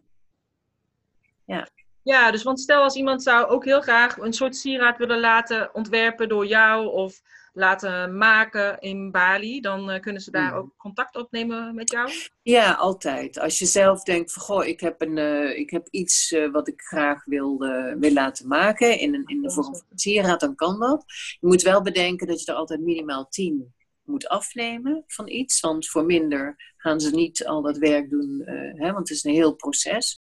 ja. 1.45 1.67
Ja, 2.03 2.31
dus 2.31 2.43
want 2.43 2.59
stel 2.59 2.83
als 2.83 2.95
iemand 2.95 3.23
zou 3.23 3.47
ook 3.47 3.65
heel 3.65 3.81
graag 3.81 4.17
een 4.17 4.33
soort 4.33 4.55
sieraad 4.55 4.97
willen 4.97 5.19
laten 5.19 5.73
ontwerpen 5.73 6.29
door 6.29 6.45
jou 6.45 6.87
of 6.87 7.21
laten 7.53 8.17
maken 8.17 8.79
in 8.79 9.11
Bali, 9.11 9.61
dan 9.61 9.89
uh, 9.91 9.99
kunnen 9.99 10.21
ze 10.21 10.31
daar 10.31 10.49
Mhm. 10.49 10.57
ook 10.57 10.73
contact 10.77 11.15
opnemen 11.15 11.75
met 11.75 11.91
jou? 11.91 12.09
Ja, 12.41 12.73
altijd. 12.73 13.39
Als 13.39 13.59
je 13.59 13.65
zelf 13.65 14.03
denkt 14.03 14.33
van, 14.33 14.41
goh, 14.43 14.65
ik 14.65 14.79
heb, 14.79 15.01
een, 15.01 15.17
eh, 15.17 15.57
ik 15.59 15.69
heb 15.69 15.87
iets 15.89 16.31
eh, 16.31 16.51
wat 16.51 16.67
ik 16.67 16.81
graag 16.81 17.25
wil, 17.25 17.63
eh, 17.65 17.93
wil 17.99 18.13
laten 18.13 18.47
maken 18.47 18.99
in, 18.99 19.13
een, 19.13 19.25
in 19.25 19.41
de 19.41 19.51
vorm 19.51 19.75
van 19.75 19.83
een 19.89 19.97
sieraad, 19.99 20.39
dan 20.39 20.55
kan 20.55 20.79
dat. 20.79 21.03
Je 21.39 21.47
moet 21.47 21.61
wel 21.61 21.81
bedenken 21.81 22.27
dat 22.27 22.43
je 22.43 22.51
er 22.51 22.57
altijd 22.57 22.81
minimaal 22.81 23.27
10 23.29 23.73
moet 24.03 24.27
afnemen 24.27 25.03
van 25.07 25.27
iets. 25.27 25.59
Want 25.59 25.89
voor 25.89 26.05
minder 26.05 26.73
gaan 26.77 26.99
ze 26.99 27.09
niet 27.15 27.45
al 27.45 27.61
dat 27.61 27.77
werk 27.77 28.09
doen, 28.09 28.41
eh, 28.45 28.55
hè, 28.81 28.93
want 28.93 29.07
het 29.09 29.17
is 29.17 29.23
een 29.23 29.33
heel 29.33 29.55
proces. 29.55 30.19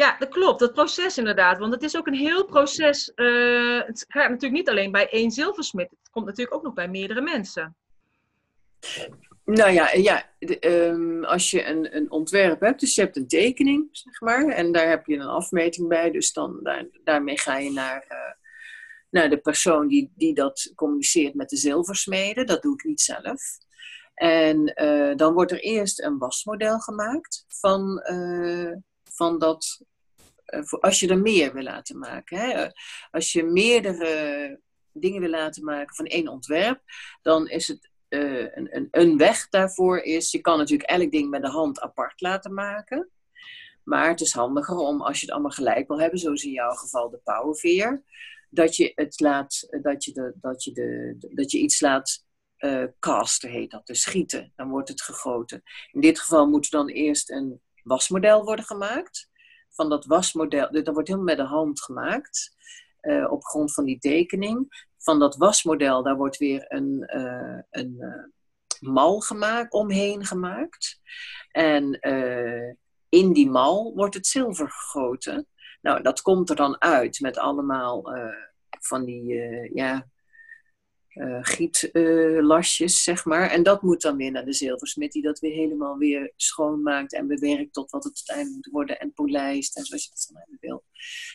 Ja, 0.00 0.16
dat 0.18 0.28
klopt. 0.28 0.60
Dat 0.60 0.72
proces 0.72 1.18
inderdaad. 1.18 1.58
Want 1.58 1.72
het 1.72 1.82
is 1.82 1.96
ook 1.96 2.06
een 2.06 2.14
heel 2.14 2.44
proces. 2.44 3.14
eh, 3.14 3.82
het 3.86 4.04
gaat 4.08 4.28
natuurlijk 4.28 4.52
niet 4.52 4.68
alleen 4.68 4.92
bij 4.92 5.08
één 5.08 5.30
zilversmid. 5.30 5.90
Het 5.90 6.10
komt 6.10 6.26
natuurlijk 6.26 6.56
ook 6.56 6.62
nog 6.62 6.74
bij 6.74 6.88
meerdere 6.88 7.20
mensen. 7.20 7.76
Nou 9.44 9.70
ja, 9.70 9.92
ja 9.92 10.30
ehm, 10.38 11.24
als 11.24 11.50
je 11.50 11.64
een, 11.64 11.96
een 11.96 12.10
ontwerp 12.10 12.60
hebt, 12.60 12.80
dus 12.80 12.94
je 12.94 13.00
hebt 13.00 13.16
een 13.16 13.28
tekening, 13.28 13.88
zeg 13.92 14.20
maar, 14.20 14.48
en 14.48 14.72
daar 14.72 14.88
heb 14.88 15.06
je 15.06 15.14
een 15.14 15.26
afmeting 15.26 15.88
bij, 15.88 16.10
dus 16.10 16.32
dan, 16.32 16.60
daar, 16.62 16.86
daarmee 17.04 17.38
ga 17.38 17.58
je 17.58 17.72
naar, 17.72 18.04
eh, 18.08 18.32
naar 19.10 19.30
de 19.30 19.38
persoon 19.38 19.88
die, 19.88 20.12
die 20.14 20.34
dat 20.34 20.72
communiceert 20.74 21.34
met 21.34 21.48
de 21.48 21.56
zilversmeden. 21.56 22.46
Dat 22.46 22.62
doe 22.62 22.74
ik 22.74 22.84
niet 22.84 23.00
zelf. 23.00 23.42
En 24.14 24.74
eh, 24.74 25.16
dan 25.16 25.34
wordt 25.34 25.52
er 25.52 25.60
eerst 25.60 26.02
een 26.02 26.18
wasmodel 26.18 26.78
gemaakt 26.78 27.44
van, 27.48 28.02
van 29.18 29.38
dat, 29.38 29.82
eh, 30.44 30.62
als 30.80 31.00
je 31.00 31.08
er 31.08 31.18
meer 31.18 31.52
wil 31.52 31.62
laten 31.62 31.98
maken. 31.98 32.38
Hè? 32.38 32.66
Als 33.10 33.32
je 33.32 33.44
meerdere 33.44 34.60
dingen 34.92 35.20
wil 35.20 35.30
laten 35.30 35.64
maken 35.64 35.94
van 35.94 36.06
één 36.06 36.28
ontwerp, 36.28 36.80
dan 37.22 37.48
is 37.48 37.68
het 37.68 37.90
eh, 38.08 38.56
een, 38.56 38.88
een, 38.90 39.16
weg 39.16 39.48
daarvoor 39.48 39.98
is, 39.98 40.30
je 40.30 40.40
kan 40.40 40.58
natuurlijk 40.58 40.90
elk 40.90 41.10
ding 41.10 41.30
met 41.30 41.42
de 41.42 41.48
hand 41.48 41.80
apart 41.80 42.20
laten 42.20 42.54
maken. 42.54 43.10
Maar 43.84 44.08
het 44.08 44.20
is 44.20 44.32
handiger 44.32 44.76
om, 44.76 45.02
als 45.02 45.20
je 45.20 45.24
het 45.24 45.34
allemaal 45.34 45.50
gelijk 45.50 45.88
wil 45.88 46.00
hebben, 46.00 46.18
zoals 46.18 46.44
in 46.44 46.52
jouw 46.52 46.72
geval 46.72 47.10
de 47.10 47.20
pauwenveer, 47.24 48.02
dat 48.50 48.76
je, 48.76 48.92
het 48.94 49.20
laat, 49.20 49.66
dat 49.82 50.04
je, 50.04 50.12
de, 50.12 50.32
dat 50.40 50.64
je, 50.64 50.72
de, 50.72 51.16
dat 51.34 51.50
je 51.50 51.58
iets 51.58 51.80
laat 51.80 52.26
eh 52.58 52.84
casten, 52.98 53.50
heet 53.50 53.70
dat, 53.70 53.86
dus 53.86 54.00
schieten. 54.00 54.52
Dan 54.56 54.68
wordt 54.68 54.88
het 54.88 55.02
gegoten. 55.02 55.62
In 55.92 56.00
dit 56.00 56.20
geval 56.20 56.48
moet 56.48 56.64
er 56.64 56.70
dan 56.70 56.88
eerst 56.88 57.30
een 57.30 57.60
wasmodel 57.88 58.44
worden 58.44 58.64
gemaakt. 58.64 59.28
Van 59.68 59.88
dat 59.88 60.04
wasmodel, 60.04 60.72
dat 60.72 60.88
wordt 60.88 61.08
helemaal 61.08 61.36
met 61.36 61.36
de 61.36 61.52
hand 61.52 61.82
gemaakt, 61.82 62.56
eh, 63.00 63.30
op 63.30 63.44
grond 63.44 63.74
van 63.74 63.84
die 63.84 63.98
tekening 63.98 64.86
van 64.98 65.18
dat 65.18 65.36
wasmodel, 65.36 66.02
daar 66.02 66.16
wordt 66.16 66.36
weer 66.36 66.64
een, 66.68 67.10
uh, 67.16 67.58
een 67.70 67.96
uh, 67.98 68.24
mal 68.90 69.20
gemaakt, 69.20 69.72
omheen 69.72 70.24
gemaakt. 70.24 71.00
En 71.50 72.00
in 73.08 73.32
die 73.32 73.50
mal 73.50 73.94
wordt 73.94 74.14
het 74.14 74.26
zilver 74.26 74.70
gegoten. 74.70 75.46
Nou, 75.80 76.02
dat 76.02 76.22
komt 76.22 76.50
er 76.50 76.56
dan 76.56 76.80
uit 76.80 77.20
met 77.20 77.38
allemaal 77.38 78.12
van 78.80 79.04
die, 79.04 79.34
ja, 79.74 80.06
gietlasjes, 81.40 83.02
zeg 83.02 83.24
maar. 83.24 83.50
En 83.50 83.62
dat 83.62 83.82
moet 83.82 84.02
dan 84.02 84.16
weer 84.16 84.30
naar 84.30 84.44
de 84.44 84.52
zilversmid, 84.52 85.12
die 85.12 85.22
dat 85.22 85.38
weer 85.38 85.54
helemaal 85.54 85.96
weer 85.96 86.32
schoonmaakt 86.36 87.14
en 87.14 87.26
bewerkt 87.26 87.72
tot 87.72 87.90
wat 87.90 88.04
het 88.04 88.22
uiteindelijk 88.24 88.54
moet 88.54 88.74
worden 88.74 88.98
en 88.98 89.12
polijst 89.12 89.76
en 89.76 89.84
zoals 89.84 90.04
je 90.04 90.10
dat 90.10 90.26
dan 90.28 90.40
hebben 90.40 90.58
wil. 90.60 90.84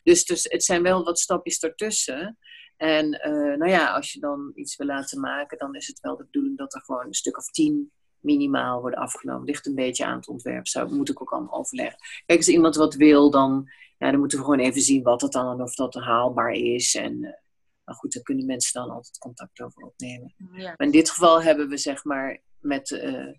Dus, 0.04 0.26
dus 0.26 0.44
het 0.44 0.64
zijn 0.64 0.84
wel 0.84 1.04
wat 1.04 1.20
stapjes 1.20 1.60
ertussen. 1.60 2.38
En 2.78 3.06
uh, 3.06 3.58
nou 3.58 3.70
ja, 3.70 3.94
als 3.94 4.12
je 4.12 4.20
dan 4.20 4.52
iets 4.56 4.76
wil 4.76 4.88
laten 4.88 5.20
maken, 5.20 5.58
dan 5.58 5.76
is 5.76 5.88
het 5.88 6.00
wel 6.00 6.18
de 6.18 6.26
bedoeling 6.26 6.58
dat 6.58 6.74
er 6.74 6.82
gewoon 6.82 7.06
een 7.06 7.14
stuk 7.14 7.38
of 7.38 7.46
tien 7.46 7.92
minimaal 8.20 8.82
worden 8.82 9.00
afgenomen. 9.00 9.46
Ligt 9.46 9.66
een 9.66 9.76
beetje 9.76 10.06
aan 10.06 10.16
het 10.16 10.28
ontwerp, 10.28 10.68
zou, 10.68 10.96
moet 10.96 11.10
ik 11.10 11.22
ook 11.22 11.32
allemaal 11.32 11.60
overleggen. 11.60 12.00
Kijk, 12.26 12.40
als 12.40 12.48
iemand 12.48 12.76
wat 12.76 12.96
wil, 12.96 13.32
dan, 13.32 13.70
ja, 13.98 14.12
dan 14.12 14.20
moeten 14.20 14.38
we 14.38 14.44
gewoon 14.44 14.60
even 14.60 14.82
zien 14.82 15.04
wat 15.04 15.22
het 15.22 15.32
dan 15.32 15.52
en 15.52 15.62
of 15.62 15.76
dat 15.76 15.94
haalbaar 15.94 16.52
is. 16.52 16.96
En 16.96 17.43
nou 17.86 17.98
goed, 17.98 18.14
daar 18.14 18.24
kunnen 18.24 18.46
mensen 18.46 18.82
dan 18.82 18.90
altijd 18.92 19.18
contact 19.18 19.62
over 19.62 19.84
opnemen. 19.84 20.34
Ja. 20.52 20.74
Maar 20.78 20.88
in 20.88 20.92
dit 20.92 21.10
geval 21.10 21.42
hebben 21.44 21.70
we 21.70 21.78
zeg 21.78 22.04
maar 22.04 22.42
met, 22.60 22.90
uh, 22.90 23.34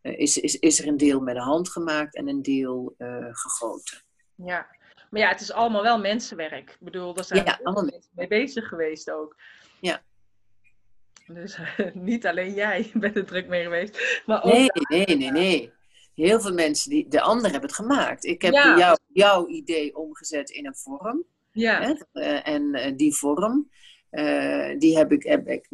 is, 0.00 0.38
is, 0.38 0.58
is 0.58 0.80
er 0.80 0.86
een 0.88 0.96
deel 0.96 1.20
met 1.20 1.34
de 1.34 1.40
hand 1.42 1.68
gemaakt 1.70 2.14
en 2.14 2.28
een 2.28 2.42
deel 2.42 2.94
gegoten. 3.32 4.02
Ja, 4.34 4.76
maar 5.10 5.20
ja, 5.20 5.28
het 5.28 5.40
is 5.40 5.52
allemaal 5.52 5.82
wel 5.82 5.98
mensenwerk. 6.00 6.70
Ik 6.70 6.76
bedoel, 6.80 7.14
daar 7.14 7.24
zijn 7.24 7.44
ja, 7.44 7.58
allemaal 7.62 7.84
mensen 7.84 8.10
mee 8.14 8.28
bezig 8.28 8.68
geweest 8.68 9.10
ook. 9.10 9.36
Ja. 9.80 10.02
Dus 11.26 11.58
niet 11.94 12.26
alleen 12.26 12.54
jij 12.54 12.90
bent 12.94 13.16
er 13.16 13.26
druk 13.26 13.48
mee 13.48 13.62
geweest. 13.62 14.22
Maar 14.26 14.42
ook 14.42 14.52
nee, 14.52 14.68
nee, 14.88 15.16
nee, 15.16 15.30
nee. 15.30 15.72
Heel 16.14 16.40
veel 16.40 16.52
mensen, 16.52 16.90
die, 16.90 17.08
de 17.08 17.20
anderen 17.20 17.50
hebben 17.50 17.68
het 17.68 17.78
gemaakt. 17.78 18.24
Ik 18.24 18.42
heb 18.42 18.52
Ja. 18.52 18.78
jou, 18.78 18.98
jouw 19.06 19.46
idee 19.46 19.96
omgezet 19.96 20.50
in 20.50 20.66
een 20.66 20.76
vorm. 20.76 21.24
Ja? 21.56 21.96
Eh, 22.12 22.48
en 22.48 22.74
eh, 22.74 22.96
die 22.96 23.14
vorm, 23.16 23.70
eh, 24.10 24.78
die 24.78 24.96
heb 24.96 25.12
ik, 25.12 25.22
heb 25.22 25.48
ik 25.48 25.68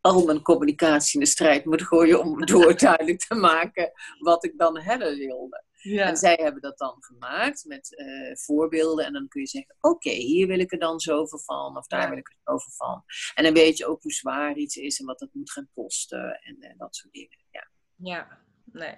al 0.00 0.24
mijn 0.24 0.42
communicatie 0.42 1.14
in 1.14 1.24
de 1.24 1.30
strijd 1.30 1.64
moeten 1.64 1.86
gooien 1.86 2.20
om 2.20 2.44
door 2.46 2.76
duidelijk 2.78 3.18
te 3.18 3.34
maken 3.34 3.92
wat 4.18 4.44
ik 4.44 4.58
dan 4.58 4.78
hebben 4.78 5.16
wilde. 5.16 5.64
ja. 5.72 6.06
En 6.06 6.16
zij 6.16 6.38
hebben 6.42 6.62
dat 6.62 6.78
dan 6.78 6.96
gemaakt 6.98 7.64
met 7.64 7.96
voorbeelden. 8.44 9.04
En 9.04 9.12
dan 9.12 9.28
kun 9.28 9.40
je 9.40 9.46
zeggen, 9.46 9.76
oké, 9.80 10.10
hier 10.10 10.46
wil 10.46 10.58
ik 10.58 10.72
er 10.72 10.78
dan 10.78 11.00
zoveel 11.00 11.38
van. 11.38 11.76
Of 11.76 11.86
daar 11.86 12.02
Ja. 12.02 12.08
wil 12.08 12.18
ik 12.18 12.28
er 12.28 12.36
zoveel 12.44 12.72
van. 12.76 13.04
En 13.34 13.44
dan 13.44 13.52
weet 13.54 13.76
je 13.78 13.86
ook 13.86 14.02
hoe 14.02 14.12
zwaar 14.12 14.56
iets 14.56 14.76
is 14.76 15.00
en 15.00 15.06
wat 15.06 15.18
dat 15.18 15.28
moet 15.32 15.52
gaan 15.52 15.68
kosten. 15.74 16.40
En 16.42 16.74
dat 16.76 16.96
soort 16.96 17.12
dingen. 17.12 17.38
Ja. 17.50 17.68
Ja, 17.96 18.38
nee. 18.64 18.94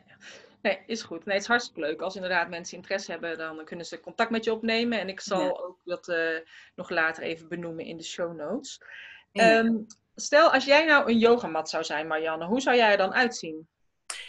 Nee, 0.62 0.78
is 0.86 1.02
goed. 1.02 1.24
Nee, 1.24 1.34
het 1.34 1.42
is 1.42 1.48
hartstikke 1.48 1.80
leuk. 1.80 2.00
Als 2.00 2.14
inderdaad 2.14 2.48
mensen 2.48 2.76
interesse 2.76 3.10
hebben, 3.10 3.38
dan 3.38 3.64
kunnen 3.64 3.86
ze 3.86 4.00
contact 4.00 4.30
met 4.30 4.44
je 4.44 4.52
opnemen. 4.52 5.00
En 5.00 5.08
ik 5.08 5.20
zal 5.20 5.40
Ja. 5.40 5.48
ook 5.50 5.75
dat 5.86 6.08
eh, 6.08 6.38
nog 6.74 6.90
later 6.90 7.22
even 7.22 7.48
benoemen 7.48 7.84
in 7.84 7.96
de 7.96 8.04
show 8.04 8.36
notes. 8.36 8.80
Ja. 9.32 9.58
Ehm, 9.58 9.74
stel, 10.14 10.52
als 10.52 10.64
jij 10.64 10.84
nou 10.84 11.10
een 11.10 11.18
yogamat 11.18 11.68
zou 11.68 11.84
zijn, 11.84 12.06
Marianne, 12.06 12.46
hoe 12.46 12.60
zou 12.60 12.76
jij 12.76 12.90
er 12.90 12.96
dan 12.96 13.14
uitzien? 13.14 13.68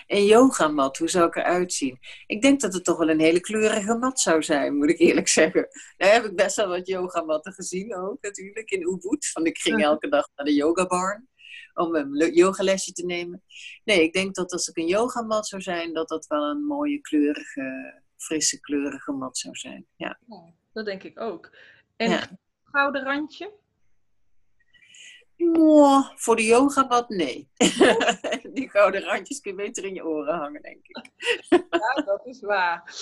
Een 0.07 0.25
yogamat, 0.25 0.97
hoe 0.97 1.09
zou 1.09 1.27
ik 1.27 1.35
eruit 1.35 1.73
zien? 1.73 1.99
Ik 2.25 2.41
denk 2.41 2.61
dat 2.61 2.73
het 2.73 2.83
toch 2.83 2.97
wel 2.97 3.09
een 3.09 3.19
hele 3.19 3.39
kleurige 3.39 3.95
mat 3.95 4.19
zou 4.19 4.43
zijn, 4.43 4.77
moet 4.77 4.89
ik 4.89 4.99
eerlijk 4.99 5.27
zeggen. 5.27 5.67
Nou 5.97 6.11
heb 6.11 6.23
ik 6.23 6.35
best 6.35 6.55
wel 6.55 6.67
wat 6.67 6.87
yogamatten 6.87 7.53
gezien 7.53 7.95
ook 7.95 8.21
natuurlijk 8.21 8.71
in 8.71 8.81
Ubud. 8.81 9.29
Want 9.33 9.47
ik 9.47 9.57
ging 9.57 9.83
elke 9.83 10.09
dag 10.09 10.29
naar 10.35 10.45
de 10.45 10.53
yogabarn 10.53 11.29
om 11.73 11.95
een 11.95 12.11
le- 12.11 12.31
yogalesje 12.31 12.91
te 12.91 13.05
nemen. 13.05 13.43
Nee, 13.83 14.03
ik 14.03 14.13
denk 14.13 14.35
dat 14.35 14.51
als 14.51 14.67
ik 14.67 14.77
een 14.77 14.87
yogamat 14.87 15.47
zou 15.47 15.61
zijn, 15.61 15.93
dat 15.93 16.07
dat 16.07 16.27
wel 16.27 16.43
een 16.43 16.63
mooie 16.63 17.01
kleurige, 17.01 18.01
frisse 18.17 18.59
kleurige 18.59 19.11
mat 19.11 19.37
zou 19.37 19.55
zijn. 19.55 19.85
Ja. 19.95 20.19
Dat 20.77 20.85
denk 20.85 21.03
ik 21.03 21.19
ook. 21.19 21.49
En 21.95 22.09
Ja. 22.09 22.27
gouden 22.63 23.03
randje? 23.03 23.51
Mwah, 25.37 26.05
voor 26.15 26.35
de 26.35 26.43
yogamat, 26.45 27.09
nee. 27.09 27.49
Die 28.53 28.69
gouden 28.69 29.01
randjes 29.01 29.39
kun 29.41 29.51
je 29.51 29.57
beter 29.57 29.83
in 29.85 29.93
je 29.93 30.05
oren 30.05 30.35
hangen, 30.35 30.61
denk 30.61 30.87
ik. 30.87 31.11
Ja, 31.69 32.01
dat 32.05 32.25
is 32.25 32.41
waar. 32.41 32.93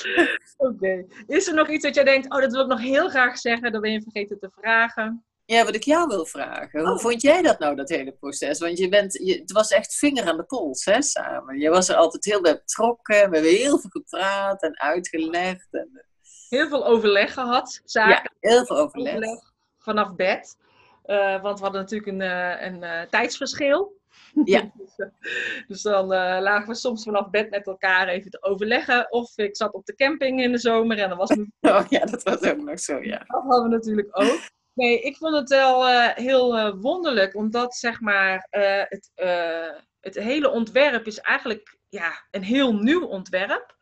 Oké. 0.58 1.06
Is 1.28 1.48
er 1.48 1.54
nog 1.54 1.70
iets 1.70 1.84
dat 1.84 1.96
jij 1.96 2.04
denkt, 2.04 2.32
oh, 2.34 2.40
dat 2.42 2.52
wil 2.52 2.62
ik 2.62 2.68
nog 2.68 2.80
heel 2.82 3.10
graag 3.10 3.38
zeggen, 3.38 3.72
dat 3.72 3.82
ben 3.82 3.92
je 3.92 4.02
vergeten 4.02 4.40
te 4.40 4.50
vragen? 4.60 5.26
Ja, 5.46 5.64
wat 5.66 5.76
ik 5.76 5.84
jou 5.84 6.08
wil 6.08 6.26
vragen. 6.26 6.80
Hoe 6.82 6.92
Oh. 6.94 7.00
vond 7.00 7.22
jij 7.22 7.42
dat 7.42 7.60
nou, 7.60 7.76
dat 7.76 7.90
hele 7.90 8.12
proces? 8.12 8.60
Want 8.60 8.78
je 8.78 8.90
bent, 8.90 9.14
je, 9.14 9.40
het 9.40 9.52
was 9.52 9.70
echt 9.72 9.96
vinger 9.96 10.26
aan 10.28 10.38
de 10.38 10.44
pols, 10.46 10.86
hè, 10.86 11.02
samen. 11.02 11.60
Je 11.60 11.70
was 11.70 11.90
er 11.90 11.96
altijd 11.96 12.26
heel 12.26 12.42
bij 12.42 12.54
betrokken. 12.58 13.16
We 13.16 13.22
hebben 13.38 13.44
heel 13.56 13.80
veel 13.80 13.90
gepraat 13.90 14.62
en 14.62 14.80
uitgelegd. 14.80 15.68
En, 15.72 16.06
Heel 16.50 16.68
veel 16.68 16.86
overleg 16.86 17.34
gehad, 17.34 17.82
zaken. 17.86 18.32
ja, 18.40 18.50
heel 18.50 18.66
veel 18.66 18.78
overleg. 18.78 19.14
overleg 19.16 19.54
vanaf 19.78 20.16
bed. 20.16 20.58
Eh, 21.04 21.42
want 21.42 21.58
we 21.58 21.64
hadden 21.64 21.82
natuurlijk 21.82 22.12
een, 22.12 22.22
eh, 22.22 22.66
een 22.66 22.84
eh, 22.84 23.02
tijdsverschil. 23.10 23.98
Ja. 24.46 24.72
dus, 24.78 25.08
dus 25.68 25.82
dan 25.82 26.06
lagen 26.42 26.68
we 26.68 26.76
soms 26.76 27.04
vanaf 27.04 27.30
bed 27.30 27.50
met 27.50 27.68
elkaar 27.68 28.08
even 28.08 28.32
te 28.32 28.44
overleggen. 28.44 29.12
Of 29.12 29.38
ik 29.38 29.56
zat 29.56 29.74
op 29.74 29.86
de 29.86 29.96
camping 29.96 30.42
in 30.42 30.52
de 30.52 30.58
zomer 30.58 31.00
en 31.00 31.10
dan 31.10 31.18
was 31.18 31.30
mijn 31.36 31.54
Oh 31.76 31.86
ja, 31.90 32.06
dat 32.06 32.24
was 32.24 32.42
ook 32.42 32.58
nog 32.62 32.80
zo, 32.80 33.00
ja. 33.04 33.18
dat 33.18 33.44
hadden 33.44 33.64
we 33.64 33.70
natuurlijk 33.76 34.08
ook. 34.12 34.40
Nee, 34.74 35.02
ik 35.02 35.18
vond 35.18 35.36
het 35.36 35.50
wel 35.50 35.86
heel 36.14 36.76
wonderlijk, 36.78 37.36
omdat 37.36 37.76
zeg 37.76 38.02
maar 38.02 38.48
het, 38.90 39.12
het 40.00 40.16
hele 40.16 40.50
ontwerp 40.50 41.06
is 41.06 41.20
eigenlijk 41.20 41.78
ja, 41.90 42.26
een 42.32 42.44
heel 42.44 42.74
nieuw 42.74 43.06
ontwerp. 43.06 43.76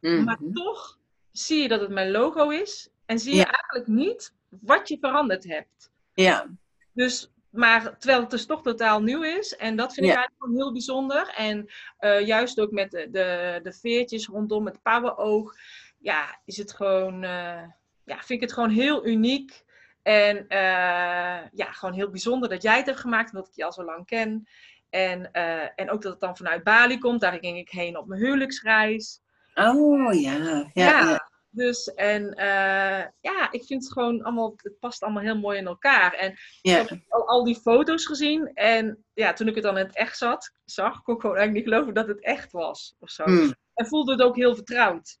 Maar 0.00 0.38
Mhm. 0.40 0.52
toch 0.52 0.98
zie 1.32 1.62
je 1.62 1.68
dat 1.68 1.80
het 1.80 1.90
mijn 1.90 2.10
logo 2.10 2.48
is 2.48 2.88
en 3.06 3.18
zie 3.18 3.30
je 3.34 3.38
Ja. 3.38 3.44
eigenlijk 3.52 3.86
niet 3.86 4.34
wat 4.48 4.88
je 4.88 4.98
veranderd 5.00 5.44
hebt. 5.44 5.90
Ja, 6.14 6.46
Dus, 6.92 7.32
maar 7.50 7.98
terwijl 7.98 8.20
het 8.20 8.30
dus 8.30 8.46
toch 8.46 8.62
totaal 8.62 9.02
nieuw 9.02 9.22
is. 9.22 9.56
En 9.56 9.76
dat 9.76 9.94
vind 9.94 10.06
ik 10.06 10.12
eigenlijk 10.14 10.42
gewoon 10.42 10.56
heel 10.62 10.72
bijzonder. 10.72 11.28
En 11.36 11.70
eh, 11.98 12.26
juist 12.26 12.60
ook 12.60 12.70
met 12.70 12.90
de, 12.90 13.08
de, 13.10 13.60
de 13.62 13.72
veertjes 13.72 14.26
rondom 14.26 14.66
het 14.66 14.82
pauwenoog. 14.82 15.54
Ja, 15.98 16.40
is 16.44 16.56
het 16.56 16.72
gewoon... 16.72 17.22
eh, 17.22 17.62
ja, 18.04 18.16
vind 18.16 18.30
ik 18.30 18.40
het 18.40 18.52
gewoon 18.52 18.70
heel 18.70 19.06
uniek. 19.06 19.64
En 20.02 20.48
eh, 20.48 21.48
ja, 21.52 21.72
gewoon 21.72 21.94
heel 21.94 22.10
bijzonder 22.10 22.48
dat 22.48 22.62
jij 22.62 22.76
het 22.76 22.86
hebt 22.86 23.00
gemaakt. 23.00 23.32
Omdat 23.32 23.48
ik 23.48 23.54
je 23.54 23.64
al 23.64 23.72
zo 23.72 23.84
lang 23.84 24.06
ken. 24.06 24.48
En, 24.90 25.32
en 25.76 25.90
ook 25.90 26.02
dat 26.02 26.12
het 26.12 26.20
dan 26.20 26.36
vanuit 26.36 26.64
Bali 26.64 26.98
komt. 26.98 27.20
Daar 27.20 27.38
ging 27.38 27.58
ik 27.58 27.68
heen 27.70 27.96
op 27.98 28.06
mijn 28.06 28.20
huwelijksreis. 28.20 29.20
Oh 29.68 30.20
ja. 30.20 30.36
Ja, 30.36 30.70
Ja, 30.72 31.08
ja. 31.08 31.30
dus 31.50 31.94
en 31.94 32.34
eh, 32.34 33.06
ja, 33.20 33.50
ik 33.50 33.64
vind 33.64 33.82
het 33.82 33.92
gewoon 33.92 34.22
allemaal, 34.22 34.54
het 34.56 34.78
past 34.78 35.02
allemaal 35.02 35.22
heel 35.22 35.38
mooi 35.38 35.58
in 35.58 35.66
elkaar. 35.66 36.12
En 36.12 36.38
ja. 36.62 36.80
ik 36.80 36.88
heb 36.88 37.00
al, 37.08 37.28
al 37.28 37.44
die 37.44 37.60
foto's 37.60 38.06
gezien 38.06 38.50
en 38.54 39.04
ja, 39.12 39.32
toen 39.32 39.48
ik 39.48 39.54
het 39.54 39.64
dan 39.64 39.78
in 39.78 39.86
het 39.86 39.96
echt 39.96 40.18
zat, 40.18 40.52
zag, 40.64 41.02
kon 41.02 41.14
ik 41.14 41.20
gewoon 41.20 41.36
eigenlijk 41.36 41.66
niet 41.66 41.74
geloven 41.74 41.94
dat 41.94 42.08
het 42.08 42.24
echt 42.24 42.52
was 42.52 42.96
of 42.98 43.10
zo. 43.10 43.24
Mm. 43.26 43.54
En 43.74 43.86
voelde 43.86 44.12
het 44.12 44.22
ook 44.22 44.36
heel 44.36 44.54
vertrouwd. 44.54 45.18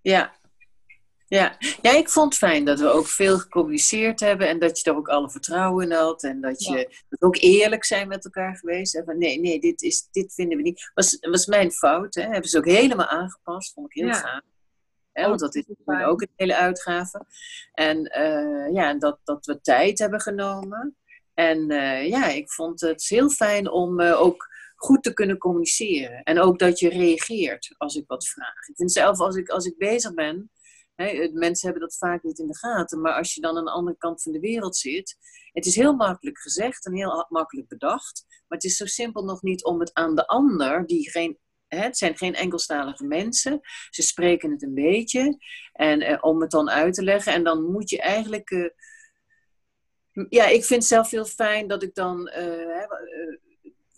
Ja. 0.00 0.32
Ja. 1.36 1.56
ja, 1.82 1.96
ik 1.96 2.08
vond 2.08 2.28
het 2.28 2.50
fijn 2.50 2.64
dat 2.64 2.80
we 2.80 2.86
ook 2.88 3.06
veel 3.06 3.38
gecommuniceerd 3.38 4.20
hebben 4.20 4.48
en 4.48 4.58
dat 4.58 4.78
je 4.78 4.90
er 4.90 4.96
ook 4.96 5.08
alle 5.08 5.30
vertrouwen 5.30 5.84
in 5.84 5.92
had 5.92 6.22
en 6.22 6.40
dat 6.40 6.64
je 6.64 6.76
Ja. 6.76 6.84
dat 7.08 7.18
we 7.18 7.26
ook 7.26 7.36
eerlijk 7.40 7.84
zijn 7.84 8.08
met 8.08 8.24
elkaar 8.24 8.56
geweest. 8.56 8.94
En 8.94 9.04
van, 9.04 9.18
nee, 9.18 9.40
nee, 9.40 9.60
dit, 9.60 9.82
is, 9.82 10.08
dit 10.10 10.34
vinden 10.34 10.56
we 10.56 10.62
niet. 10.62 10.90
Was, 10.94 11.16
was 11.20 11.46
mijn 11.46 11.70
fout, 11.70 12.14
hè? 12.14 12.22
Hebben 12.22 12.50
ze 12.50 12.58
ook 12.58 12.66
helemaal 12.66 13.06
aangepast, 13.06 13.72
vond 13.72 13.86
ik 13.86 13.94
heel 13.94 14.06
Ja. 14.06 14.14
gaaf. 14.14 14.40
Hè, 15.12 15.28
want 15.28 15.40
dat 15.40 15.54
is 15.54 15.64
ook 15.86 16.20
een 16.20 16.30
hele 16.36 16.56
uitgave. 16.56 17.26
En 17.72 18.04
eh, 18.04 18.72
ja, 18.72 18.94
dat, 18.94 19.18
dat 19.24 19.46
we 19.46 19.60
tijd 19.60 19.98
hebben 19.98 20.20
genomen. 20.20 20.96
En 21.34 21.70
eh, 21.70 22.08
ja, 22.08 22.28
ik 22.28 22.50
vond 22.50 22.80
het 22.80 23.08
heel 23.08 23.30
fijn 23.30 23.70
om 23.70 24.00
eh, 24.00 24.20
ook 24.20 24.48
goed 24.76 25.02
te 25.02 25.12
kunnen 25.12 25.38
communiceren. 25.38 26.22
En 26.22 26.40
ook 26.40 26.58
dat 26.58 26.78
je 26.78 26.88
reageert 26.88 27.74
als 27.78 27.94
ik 27.94 28.04
wat 28.06 28.28
vraag. 28.28 28.68
Ik 28.68 28.76
vind 28.76 28.92
zelf, 28.92 29.18
als 29.18 29.36
ik, 29.36 29.48
als 29.48 29.66
ik 29.66 29.78
bezig 29.78 30.14
ben, 30.14 30.50
mensen 31.32 31.68
hebben 31.68 31.88
dat 31.88 31.96
vaak 31.96 32.22
niet 32.22 32.38
in 32.38 32.46
de 32.46 32.56
gaten, 32.56 33.00
maar 33.00 33.14
als 33.14 33.34
je 33.34 33.40
dan 33.40 33.56
aan 33.56 33.64
de 33.64 33.70
andere 33.70 33.96
kant 33.96 34.22
van 34.22 34.32
de 34.32 34.40
wereld 34.40 34.76
zit, 34.76 35.16
het 35.52 35.66
is 35.66 35.76
heel 35.76 35.94
makkelijk 35.94 36.38
gezegd 36.38 36.86
en 36.86 36.94
heel 36.94 37.26
makkelijk 37.28 37.68
bedacht, 37.68 38.24
maar 38.28 38.58
het 38.58 38.64
is 38.64 38.76
zo 38.76 38.86
simpel 38.86 39.24
nog 39.24 39.42
niet 39.42 39.64
om 39.64 39.80
het 39.80 39.94
aan 39.94 40.14
de 40.14 40.26
ander, 40.26 40.86
die 40.86 41.10
geen, 41.10 41.38
het 41.66 41.96
zijn 41.96 42.16
geen 42.16 42.34
Engelstalige 42.34 43.04
mensen, 43.04 43.60
ze 43.90 44.02
spreken 44.02 44.50
het 44.50 44.62
een 44.62 44.74
beetje, 44.74 45.38
en 45.72 46.00
eh, 46.00 46.18
om 46.20 46.40
het 46.40 46.50
dan 46.50 46.70
uit 46.70 46.94
te 46.94 47.02
leggen, 47.02 47.32
en 47.32 47.44
dan 47.44 47.72
moet 47.72 47.90
je 47.90 48.00
eigenlijk. 48.00 48.50
eh, 48.50 48.70
ja, 50.28 50.46
ik 50.46 50.64
vind 50.64 50.80
het 50.80 50.90
zelf 50.90 51.10
heel 51.10 51.24
fijn 51.24 51.68
dat 51.68 51.82
ik 51.82 51.94
dan 51.94 52.28
eh, 52.28 52.84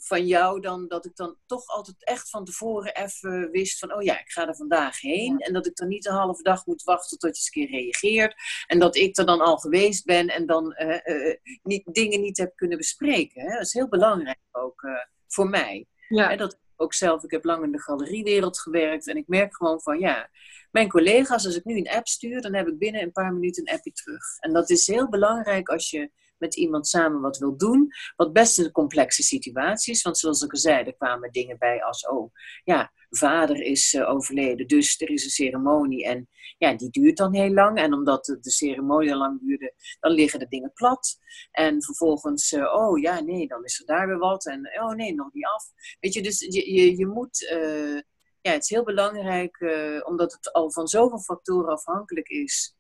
van 0.07 0.27
jou 0.27 0.61
dan, 0.61 0.89
dat 0.89 1.05
ik 1.05 1.17
dan 1.17 1.37
toch 1.47 1.67
altijd 1.67 2.05
echt 2.05 2.31
van 2.31 2.45
tevoren 2.45 2.95
even 2.95 3.51
wist 3.51 3.79
van, 3.79 3.95
oh 3.95 4.03
ja, 4.03 4.21
ik 4.21 4.31
ga 4.31 4.49
er 4.49 4.57
vandaag 4.57 5.01
heen. 5.01 5.39
En 5.39 5.53
dat 5.53 5.67
ik 5.67 5.77
dan 5.77 5.89
niet 5.89 6.07
een 6.07 6.15
halve 6.15 6.43
dag 6.43 6.67
moet 6.67 6.83
wachten 6.83 7.19
tot 7.19 7.37
je 7.37 7.43
eens 7.43 7.51
een 7.55 7.69
keer 7.69 7.81
reageert. 7.81 8.35
En 8.67 8.79
dat 8.79 8.97
ik 8.97 9.17
er 9.17 9.27
dan 9.27 9.41
al 9.41 9.57
geweest 9.57 10.05
ben 10.05 10.29
en 10.29 10.47
dan 10.47 10.73
eh, 10.73 11.29
eh, 11.31 11.37
niet, 11.63 11.83
dingen 11.93 12.21
niet 12.21 12.37
heb 12.37 12.57
kunnen 12.57 12.79
bespreken. 12.79 13.43
Hè. 13.43 13.49
Dat 13.49 13.67
is 13.67 13.73
heel 13.73 13.89
belangrijk 13.89 14.39
ook 14.51 14.83
eh, 14.83 14.93
voor 15.27 15.49
mij. 15.49 15.87
Ja, 16.09 16.29
Hè, 16.29 16.37
dat 16.37 16.59
ook 16.77 16.95
zelf, 16.95 17.25
ik 17.25 17.31
heb 17.31 17.45
lang 17.45 17.65
in 17.65 17.73
de 17.73 17.81
galeriewereld 17.81 18.61
gewerkt 18.61 19.09
en 19.09 19.17
ik 19.17 19.29
merk 19.29 19.57
gewoon 19.57 19.81
van 19.81 19.99
ja, 19.99 20.31
mijn 20.71 20.89
collega's, 20.89 21.47
als 21.47 21.57
ik 21.57 21.65
nu 21.65 21.77
een 21.77 21.91
app 21.91 22.07
stuur, 22.07 22.41
dan 22.41 22.55
heb 22.55 22.69
ik 22.69 22.79
binnen 22.79 23.03
een 23.03 23.13
paar 23.13 23.33
minuten 23.33 23.69
een 23.69 23.75
appje 23.75 23.93
terug. 23.93 24.39
En 24.39 24.53
dat 24.53 24.71
is 24.71 24.87
heel 24.87 25.09
belangrijk 25.09 25.69
als 25.69 25.91
je 25.91 26.11
met 26.45 26.57
iemand 26.57 26.87
samen 26.87 27.21
wat 27.21 27.39
wil 27.39 27.57
doen, 27.57 27.89
wat 28.17 28.33
best 28.33 28.59
een 28.59 28.71
complexe 28.71 29.23
situatie 29.23 29.95
is. 29.95 30.03
Want 30.03 30.19
zoals 30.19 30.43
ik 30.43 30.53
al 30.53 30.59
zei, 30.59 30.85
er 30.85 30.97
kwamen 30.97 31.33
dingen 31.33 31.59
bij 31.59 31.85
als, 31.85 32.07
oh 32.09 32.33
ja, 32.65 32.93
vader 33.11 33.63
is 33.63 33.95
eh, 33.95 34.11
overleden, 34.11 34.67
dus 34.67 35.01
er 35.01 35.11
is 35.11 35.25
een 35.25 35.31
ceremonie 35.31 36.05
en 36.05 36.29
ja, 36.59 36.75
die 36.75 36.91
duurt 36.91 37.17
dan 37.17 37.35
heel 37.35 37.53
lang. 37.53 37.79
En 37.79 37.93
omdat 37.93 38.25
de, 38.25 38.51
ceremonie 38.51 39.15
lang 39.15 39.41
duurde, 39.41 39.75
dan 40.01 40.13
liggen 40.13 40.39
de 40.39 40.49
dingen 40.49 40.73
plat. 40.73 41.19
En 41.51 41.83
vervolgens, 41.83 42.53
eh, 42.53 42.75
oh 42.75 42.99
ja, 42.99 43.21
nee, 43.21 43.47
dan 43.47 43.65
is 43.65 43.81
er 43.81 43.87
daar 43.87 44.07
weer 44.07 44.19
wat 44.19 44.47
en 44.47 44.71
oh 44.83 44.95
nee, 44.95 45.15
nog 45.15 45.33
niet 45.33 45.47
af. 45.47 45.65
Weet 46.01 46.13
je, 46.13 46.23
dus 46.23 46.41
je, 46.41 46.73
je, 46.73 46.97
je 46.97 47.07
moet, 47.07 47.49
eh, 47.49 48.01
ja, 48.41 48.53
het 48.53 48.63
is 48.63 48.69
heel 48.69 48.85
belangrijk, 48.85 49.61
omdat 50.07 50.33
het 50.33 50.53
al 50.53 50.73
van 50.73 50.87
zoveel 50.87 51.21
factoren 51.21 51.73
afhankelijk 51.73 52.29
is. 52.29 52.75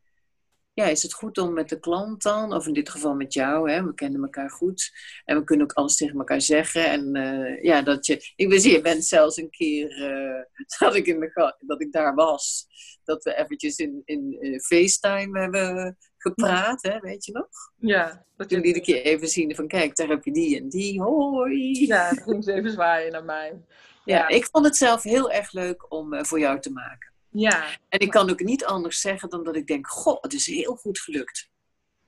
Ja, 0.74 0.84
is 0.84 1.02
het 1.02 1.12
goed 1.12 1.38
om 1.38 1.52
met 1.52 1.68
de 1.68 1.80
klant 1.80 2.22
dan, 2.22 2.52
of 2.52 2.66
in 2.66 2.72
dit 2.72 2.88
geval 2.88 3.14
met 3.14 3.32
jou, 3.32 3.70
hè, 3.70 3.84
we 3.84 3.94
kennen 3.94 4.22
elkaar 4.22 4.50
goed. 4.50 4.92
En 5.24 5.38
we 5.38 5.44
kunnen 5.44 5.66
ook 5.66 5.72
alles 5.72 5.96
tegen 5.96 6.18
elkaar 6.18 6.40
zeggen. 6.40 6.90
En 6.90 7.14
eh, 7.14 7.62
ja, 7.62 7.82
dat 7.82 8.06
je, 8.06 8.32
ik 8.36 8.48
ben 8.48 8.60
je 8.60 8.80
bent 8.80 9.04
zelfs 9.04 9.36
een 9.36 9.50
keer 9.50 10.02
eh, 10.02 10.66
dat, 10.78 10.94
ik 10.94 11.06
in 11.06 11.20
de, 11.20 11.54
dat 11.60 11.80
ik 11.80 11.92
daar 11.92 12.14
was. 12.14 12.66
Dat 13.04 13.24
we 13.24 13.36
eventjes 13.36 13.76
in, 13.76 14.02
in 14.04 14.36
eh, 14.40 14.58
FaceTime 14.60 15.40
hebben 15.40 15.96
gepraat, 16.16 16.82
hè, 16.82 17.00
weet 17.00 17.24
je 17.24 17.32
nog? 17.32 17.48
ja, 17.76 18.26
dat 18.36 18.48
Toen 18.48 18.62
ik 18.62 18.84
je 18.84 19.02
even 19.02 19.28
zien 19.28 19.54
van, 19.54 19.68
kijk, 19.68 19.96
daar 19.96 20.08
heb 20.08 20.24
je 20.24 20.32
die 20.32 20.56
en 20.56 20.68
die, 20.68 21.00
hoi. 21.00 21.86
ja, 21.86 22.08
ging 22.08 22.44
ze 22.44 22.52
even 22.52 22.70
zwaaien 22.70 23.12
naar 23.12 23.24
mij. 23.24 23.62
Ja, 24.04 24.14
Ja, 24.14 24.28
ik 24.28 24.48
vond 24.50 24.64
het 24.64 24.76
zelf 24.76 25.02
heel 25.02 25.30
erg 25.30 25.52
leuk 25.52 25.92
om 25.92 26.24
voor 26.24 26.38
jou 26.38 26.60
te 26.60 26.70
maken. 26.70 27.13
Ja. 27.34 27.64
En 27.88 27.98
ik 27.98 28.10
kan 28.10 28.30
ook 28.30 28.40
niet 28.40 28.64
anders 28.64 29.00
zeggen 29.00 29.28
dan 29.28 29.44
dat 29.44 29.56
ik 29.56 29.66
denk, 29.66 29.86
goh, 29.86 30.22
het 30.22 30.32
is 30.32 30.46
heel 30.46 30.74
goed 30.76 30.98
gelukt. 30.98 31.50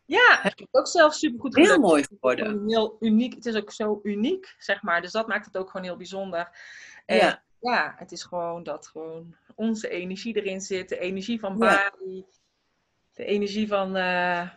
ja 0.05 0.45
ik 0.45 0.59
heb 0.59 0.69
ook 0.71 0.89
zelf 0.89 1.15
super 1.15 1.41
goed 1.41 1.57
Heel 1.57 1.79
mooi 1.79 2.05
geworden. 2.05 2.63
Heel 2.69 2.97
uniek. 3.01 3.35
Het 3.35 3.47
is 3.47 3.55
ook 3.55 3.73
zo 3.73 4.01
uniek, 4.03 4.55
zeg 4.59 4.83
maar. 4.83 5.03
Dus 5.03 5.13
dat 5.13 5.27
maakt 5.27 5.47
het 5.47 5.57
ook 5.57 5.71
gewoon 5.71 5.87
heel 5.87 5.97
bijzonder. 5.97 6.51
En 7.07 7.17
Ja. 7.17 7.43
ja, 7.61 7.95
het 7.99 8.13
is 8.13 8.23
gewoon 8.23 8.63
dat 8.63 8.87
gewoon 8.87 9.37
onze 9.55 9.89
energie 9.89 10.37
erin 10.37 10.61
zit. 10.61 10.89
De 10.89 10.99
energie 10.99 11.41
van 11.41 11.57
Ja. 11.59 11.93
Bali. 11.99 12.25
De 13.15 13.25
energie 13.25 13.69
van, 13.69 13.97
eh, 13.97 14.49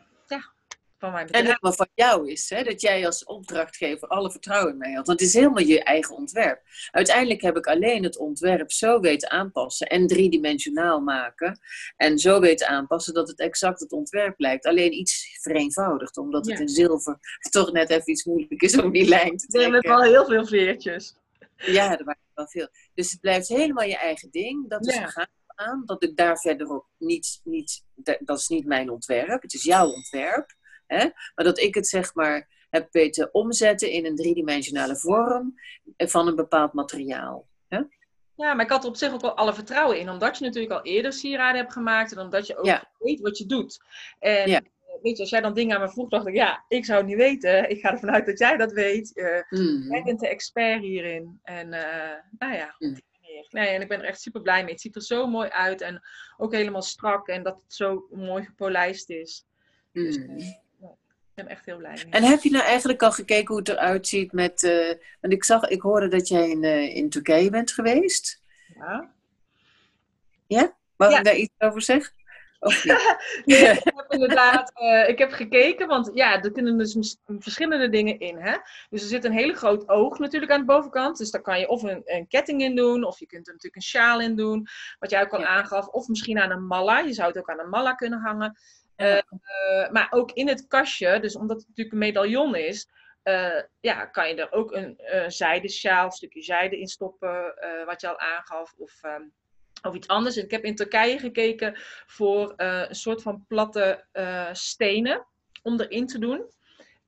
van 0.99 1.11
mijn 1.11 1.29
En 1.29 1.45
helemaal 1.45 1.73
van 1.73 1.87
jou 1.93 2.31
is, 2.31 2.49
hè, 2.49 2.63
dat 2.63 2.81
jij 2.81 3.05
als 3.05 3.23
opdrachtgever 3.23 4.07
alle 4.07 4.31
vertrouwen 4.31 4.71
in 4.71 4.77
mij 4.77 4.91
had. 4.93 5.07
Want 5.07 5.19
het 5.19 5.27
is 5.27 5.33
helemaal 5.33 5.63
je 5.63 5.83
eigen 5.83 6.15
ontwerp. 6.15 6.61
Uiteindelijk 6.91 7.41
heb 7.41 7.57
ik 7.57 7.67
alleen 7.67 8.03
het 8.03 8.17
ontwerp 8.17 8.71
zo 8.71 8.99
weten 8.99 9.29
aanpassen 9.31 9.87
en 9.87 10.07
driedimensionaal 10.07 10.99
maken. 11.01 11.59
En 11.97 12.17
zo 12.19 12.39
weten 12.39 12.67
aanpassen 12.67 13.13
dat 13.13 13.27
het 13.27 13.39
exact 13.39 13.79
het 13.79 13.91
ontwerp 13.91 14.39
lijkt. 14.39 14.65
Alleen 14.65 14.93
iets 14.93 15.37
vereenvoudigd, 15.41 16.17
omdat 16.17 16.45
het 16.49 16.59
in 16.59 16.69
zilver 16.69 17.17
toch 17.49 17.71
net 17.71 17.89
even 17.89 18.09
iets 18.11 18.23
moeilijk 18.25 18.61
is 18.61 18.77
om 18.81 18.91
die 18.91 19.07
lijn 19.07 19.37
te 19.37 19.47
Er 19.57 19.61
hebben 19.61 19.81
trekken. 19.81 20.01
wel 20.01 20.11
heel 20.11 20.25
veel 20.25 20.45
veertjes. 20.45 21.15
Ja, 21.55 21.97
er 21.97 22.03
waren 22.05 22.21
wel 22.33 22.47
veel. 22.47 22.67
Dus 22.93 23.11
het 23.11 23.19
blijft 23.21 23.47
helemaal 23.47 23.85
je 23.87 23.97
eigen 23.97 24.29
ding. 24.31 24.69
Dat 24.69 24.87
is 24.87 24.95
Ja. 24.95 25.01
een 25.01 25.09
gaaf 25.09 25.27
aan. 25.55 25.83
Dat 25.85 26.03
ik 26.03 26.15
daar 26.17 26.37
verder 26.39 26.69
ook 26.69 26.87
niet, 26.97 27.41
niet, 27.43 27.83
dat 28.19 28.37
is 28.37 28.47
niet 28.47 28.65
mijn 28.65 28.89
ontwerp. 28.89 29.41
Het 29.41 29.53
is 29.53 29.63
jouw 29.63 29.87
ontwerp. 29.89 30.57
Hè? 30.89 31.03
Maar 31.35 31.45
dat 31.45 31.59
ik 31.59 31.75
het 31.75 31.87
zeg 31.87 32.13
maar 32.15 32.47
heb 32.69 32.87
weten 32.91 33.33
omzetten 33.33 33.91
in 33.91 34.05
een 34.05 34.15
driedimensionale 34.15 34.95
vorm 34.95 35.59
van 35.97 36.27
een 36.27 36.35
bepaald 36.35 36.73
materiaal. 36.73 37.47
Ja, 38.35 38.53
maar 38.53 38.65
ik 38.65 38.71
had 38.71 38.83
er 38.83 38.89
op 38.89 38.95
zich 38.95 39.13
ook 39.13 39.21
wel 39.21 39.35
alle 39.35 39.53
vertrouwen 39.53 39.99
in. 39.99 40.09
Omdat 40.09 40.37
je 40.37 40.43
natuurlijk 40.45 40.73
al 40.73 40.81
eerder 40.83 41.13
sieraden 41.13 41.59
hebt 41.61 41.73
gemaakt. 41.73 42.11
En 42.11 42.19
omdat 42.19 42.47
je 42.47 42.57
ook 42.57 42.65
Ja. 42.65 42.91
weet 42.99 43.19
wat 43.19 43.37
je 43.37 43.45
doet. 43.45 43.79
En 44.19 44.49
Ja. 44.49 44.57
eh, 44.61 45.01
weet 45.01 45.15
je, 45.15 45.21
als 45.21 45.29
jij 45.29 45.41
dan 45.41 45.53
dingen 45.53 45.75
aan 45.75 45.81
me 45.81 45.89
vroeg, 45.89 46.09
dacht 46.09 46.27
ik, 46.27 46.33
ja, 46.35 46.65
ik 46.67 46.85
zou 46.85 46.97
het 46.97 47.07
niet 47.07 47.17
weten. 47.17 47.69
Ik 47.69 47.79
ga 47.79 47.91
ervan 47.91 48.11
uit 48.11 48.25
dat 48.25 48.39
jij 48.39 48.57
dat 48.57 48.71
weet. 48.71 49.15
Eh, 49.17 49.41
Mhm. 49.49 49.91
Jij 49.91 50.03
bent 50.03 50.19
de 50.19 50.27
expert 50.27 50.81
hierin. 50.81 51.39
En 51.43 51.73
eh, 51.73 52.17
nou 52.39 52.53
ja, 52.53 52.65
op 52.67 52.75
Mm. 52.87 52.97
Nee, 53.49 53.67
en 53.67 53.81
ik 53.81 53.87
ben 53.87 53.99
er 53.99 54.05
echt 54.05 54.21
super 54.21 54.41
blij 54.41 54.63
mee. 54.63 54.71
Het 54.71 54.81
ziet 54.81 54.95
er 54.95 55.01
zo 55.01 55.27
mooi 55.27 55.49
uit 55.49 55.81
en 55.81 56.01
ook 56.37 56.53
helemaal 56.53 56.81
strak 56.81 57.27
en 57.27 57.43
dat 57.43 57.53
het 57.63 57.73
zo 57.73 58.07
mooi 58.11 58.43
gepolijst 58.43 59.09
is. 59.09 59.45
Dus, 59.91 60.17
Mhm. 60.17 60.39
Eh, 61.39 61.45
ben 61.45 61.55
echt 61.55 61.65
heel 61.65 61.77
blij 61.77 61.91
mee. 61.93 62.13
En 62.13 62.23
heb 62.23 62.41
je 62.41 62.51
nou 62.51 62.63
eigenlijk 62.63 63.03
al 63.03 63.11
gekeken 63.11 63.47
hoe 63.47 63.57
het 63.57 63.69
eruit 63.69 64.07
ziet 64.07 64.31
met... 64.31 64.63
eh, 64.63 64.93
want 65.21 65.33
ik, 65.33 65.43
zag, 65.43 65.67
ik 65.67 65.81
hoorde 65.81 66.07
dat 66.07 66.27
jij 66.27 66.49
in, 66.49 66.63
eh, 66.63 66.95
in 66.95 67.09
Turkije 67.09 67.49
bent 67.49 67.71
geweest. 67.71 68.41
Ja. 68.75 69.13
Mag 70.95 71.11
Ja. 71.11 71.17
ik 71.17 71.23
daar 71.23 71.35
iets 71.35 71.53
over 71.57 71.81
zeggen? 71.81 72.13
nee, 73.45 73.57
ik 73.69 73.81
heb 73.83 74.05
inderdaad, 74.09 74.71
uh, 74.81 75.09
ik 75.09 75.17
heb 75.17 75.31
gekeken, 75.31 75.87
want 75.87 76.11
ja, 76.13 76.41
er 76.43 76.51
kunnen 76.51 76.77
dus 76.77 77.17
verschillende 77.39 77.89
dingen 77.89 78.19
in. 78.19 78.37
Hè? 78.37 78.57
Dus 78.89 79.01
er 79.01 79.07
zit 79.07 79.23
een 79.25 79.31
hele 79.31 79.53
groot 79.53 79.89
oog 79.89 80.19
natuurlijk 80.19 80.51
aan 80.51 80.59
de 80.59 80.65
bovenkant. 80.65 81.17
Dus 81.17 81.31
daar 81.31 81.41
kan 81.41 81.59
je 81.59 81.67
of 81.67 81.83
een, 81.83 82.01
een 82.05 82.27
ketting 82.27 82.61
in 82.61 82.75
doen, 82.75 83.03
of 83.03 83.19
je 83.19 83.25
kunt 83.25 83.47
er 83.47 83.53
natuurlijk 83.53 83.75
een 83.75 83.89
sjaal 83.89 84.21
in 84.21 84.35
doen, 84.35 84.67
wat 84.99 85.09
jij 85.09 85.21
ook 85.21 85.33
al 85.33 85.45
aangaf. 85.45 85.87
Of 85.87 86.07
misschien 86.07 86.39
aan 86.39 86.51
een 86.51 86.65
malla. 86.65 86.99
Je 86.99 87.13
zou 87.13 87.27
het 87.27 87.37
ook 87.37 87.49
aan 87.49 87.59
een 87.59 87.69
malla 87.69 87.93
kunnen 87.93 88.19
hangen. 88.19 88.57
Uh, 88.99 89.89
maar 89.89 90.07
ook 90.09 90.31
in 90.31 90.47
het 90.47 90.67
kastje, 90.67 91.19
dus 91.19 91.35
omdat 91.35 91.57
het 91.57 91.67
natuurlijk 91.67 91.95
een 91.95 92.01
medaillon 92.01 92.55
is, 92.55 92.89
uh, 93.23 93.61
ja, 93.79 94.05
kan 94.05 94.27
je 94.27 94.35
er 94.35 94.51
ook 94.51 94.71
een 94.71 94.99
uh, 95.13 95.23
zijdensjaal, 95.27 96.05
een 96.05 96.11
stukje 96.11 96.41
zijde 96.41 96.79
in 96.79 96.87
stoppen, 96.87 97.53
uh, 97.59 97.85
wat 97.85 98.01
je 98.01 98.07
al 98.07 98.19
aangaf. 98.19 98.73
Of, 98.77 99.03
um, 99.03 99.33
of 99.81 99.95
iets 99.95 100.07
anders. 100.07 100.37
Ik 100.37 100.51
heb 100.51 100.63
in 100.63 100.75
Turkije 100.75 101.19
gekeken 101.19 101.73
voor 102.05 102.53
een 102.57 102.95
soort 102.95 103.21
van 103.21 103.45
platte 103.47 104.05
stenen 104.51 105.27
om 105.63 105.79
erin 105.79 106.07
te 106.07 106.19
doen. 106.19 106.51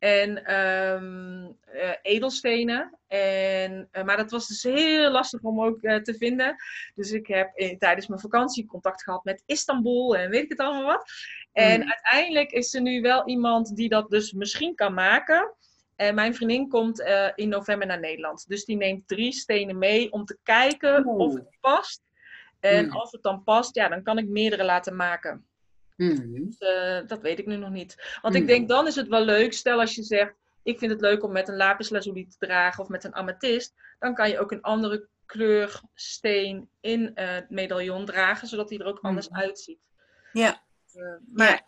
En 0.01 0.55
um, 0.55 1.57
edelstenen. 2.01 2.97
En, 3.07 3.89
maar 4.05 4.17
dat 4.17 4.31
was 4.31 4.47
dus 4.47 4.63
heel 4.63 5.11
lastig 5.11 5.41
om 5.41 5.61
ook 5.61 5.79
te 5.79 6.15
vinden. 6.17 6.55
Dus 6.95 7.11
ik 7.11 7.27
heb 7.27 7.51
in, 7.55 7.77
tijdens 7.77 8.07
mijn 8.07 8.19
vakantie 8.19 8.65
contact 8.65 9.03
gehad 9.03 9.23
met 9.23 9.43
Istanbul 9.45 10.17
en 10.17 10.29
weet 10.29 10.43
ik 10.43 10.49
het 10.49 10.59
allemaal 10.59 10.83
wat. 10.83 11.11
En 11.51 11.81
mm. 11.81 11.87
uiteindelijk 11.89 12.51
is 12.51 12.73
er 12.73 12.81
nu 12.81 13.01
wel 13.01 13.27
iemand 13.27 13.75
die 13.75 13.89
dat 13.89 14.09
dus 14.09 14.31
misschien 14.31 14.75
kan 14.75 14.93
maken. 14.93 15.53
En 15.95 16.15
mijn 16.15 16.35
vriendin 16.35 16.69
komt 16.69 17.03
in 17.35 17.49
november 17.49 17.87
naar 17.87 17.99
Nederland. 17.99 18.47
Dus 18.47 18.65
die 18.65 18.77
neemt 18.77 19.07
drie 19.07 19.31
stenen 19.31 19.77
mee 19.77 20.11
om 20.11 20.25
te 20.25 20.37
kijken 20.43 21.05
of 21.05 21.33
het 21.33 21.57
past. 21.59 22.01
En 22.59 22.85
mm. 22.85 22.91
als 22.91 23.11
het 23.11 23.23
dan 23.23 23.43
past, 23.43 23.75
ja, 23.75 23.87
dan 23.87 24.03
kan 24.03 24.17
ik 24.17 24.27
meerdere 24.27 24.63
laten 24.63 24.95
maken. 24.95 25.45
Mm. 26.01 26.45
Dus, 26.45 26.59
uh, 26.59 27.07
dat 27.07 27.21
weet 27.21 27.39
ik 27.39 27.45
nu 27.45 27.55
nog 27.55 27.69
niet. 27.69 28.17
Want 28.21 28.33
mm. 28.33 28.41
ik 28.41 28.47
denk, 28.47 28.69
dan 28.69 28.87
is 28.87 28.95
het 28.95 29.07
wel 29.07 29.25
leuk. 29.25 29.53
Stel 29.53 29.79
als 29.79 29.95
je 29.95 30.03
zegt, 30.03 30.33
ik 30.63 30.79
vind 30.79 30.91
het 30.91 31.01
leuk 31.01 31.23
om 31.23 31.31
met 31.31 31.47
een 31.47 31.55
lapis 31.55 31.89
lazuli 31.89 32.27
te 32.27 32.35
dragen 32.37 32.83
of 32.83 32.89
met 32.89 33.03
een 33.03 33.15
amethyst. 33.15 33.73
Dan 33.99 34.13
kan 34.13 34.29
je 34.29 34.39
ook 34.39 34.51
een 34.51 34.61
andere 34.61 35.07
kleur 35.25 35.81
steen 35.93 36.69
in 36.79 37.01
uh, 37.01 37.09
het 37.15 37.49
medaillon 37.49 38.05
dragen, 38.05 38.47
zodat 38.47 38.69
die 38.69 38.79
er 38.79 38.85
ook 38.85 38.99
anders 38.99 39.31
uitziet. 39.31 39.79
Ja. 40.33 40.63
maar 41.33 41.47
ja. 41.47 41.63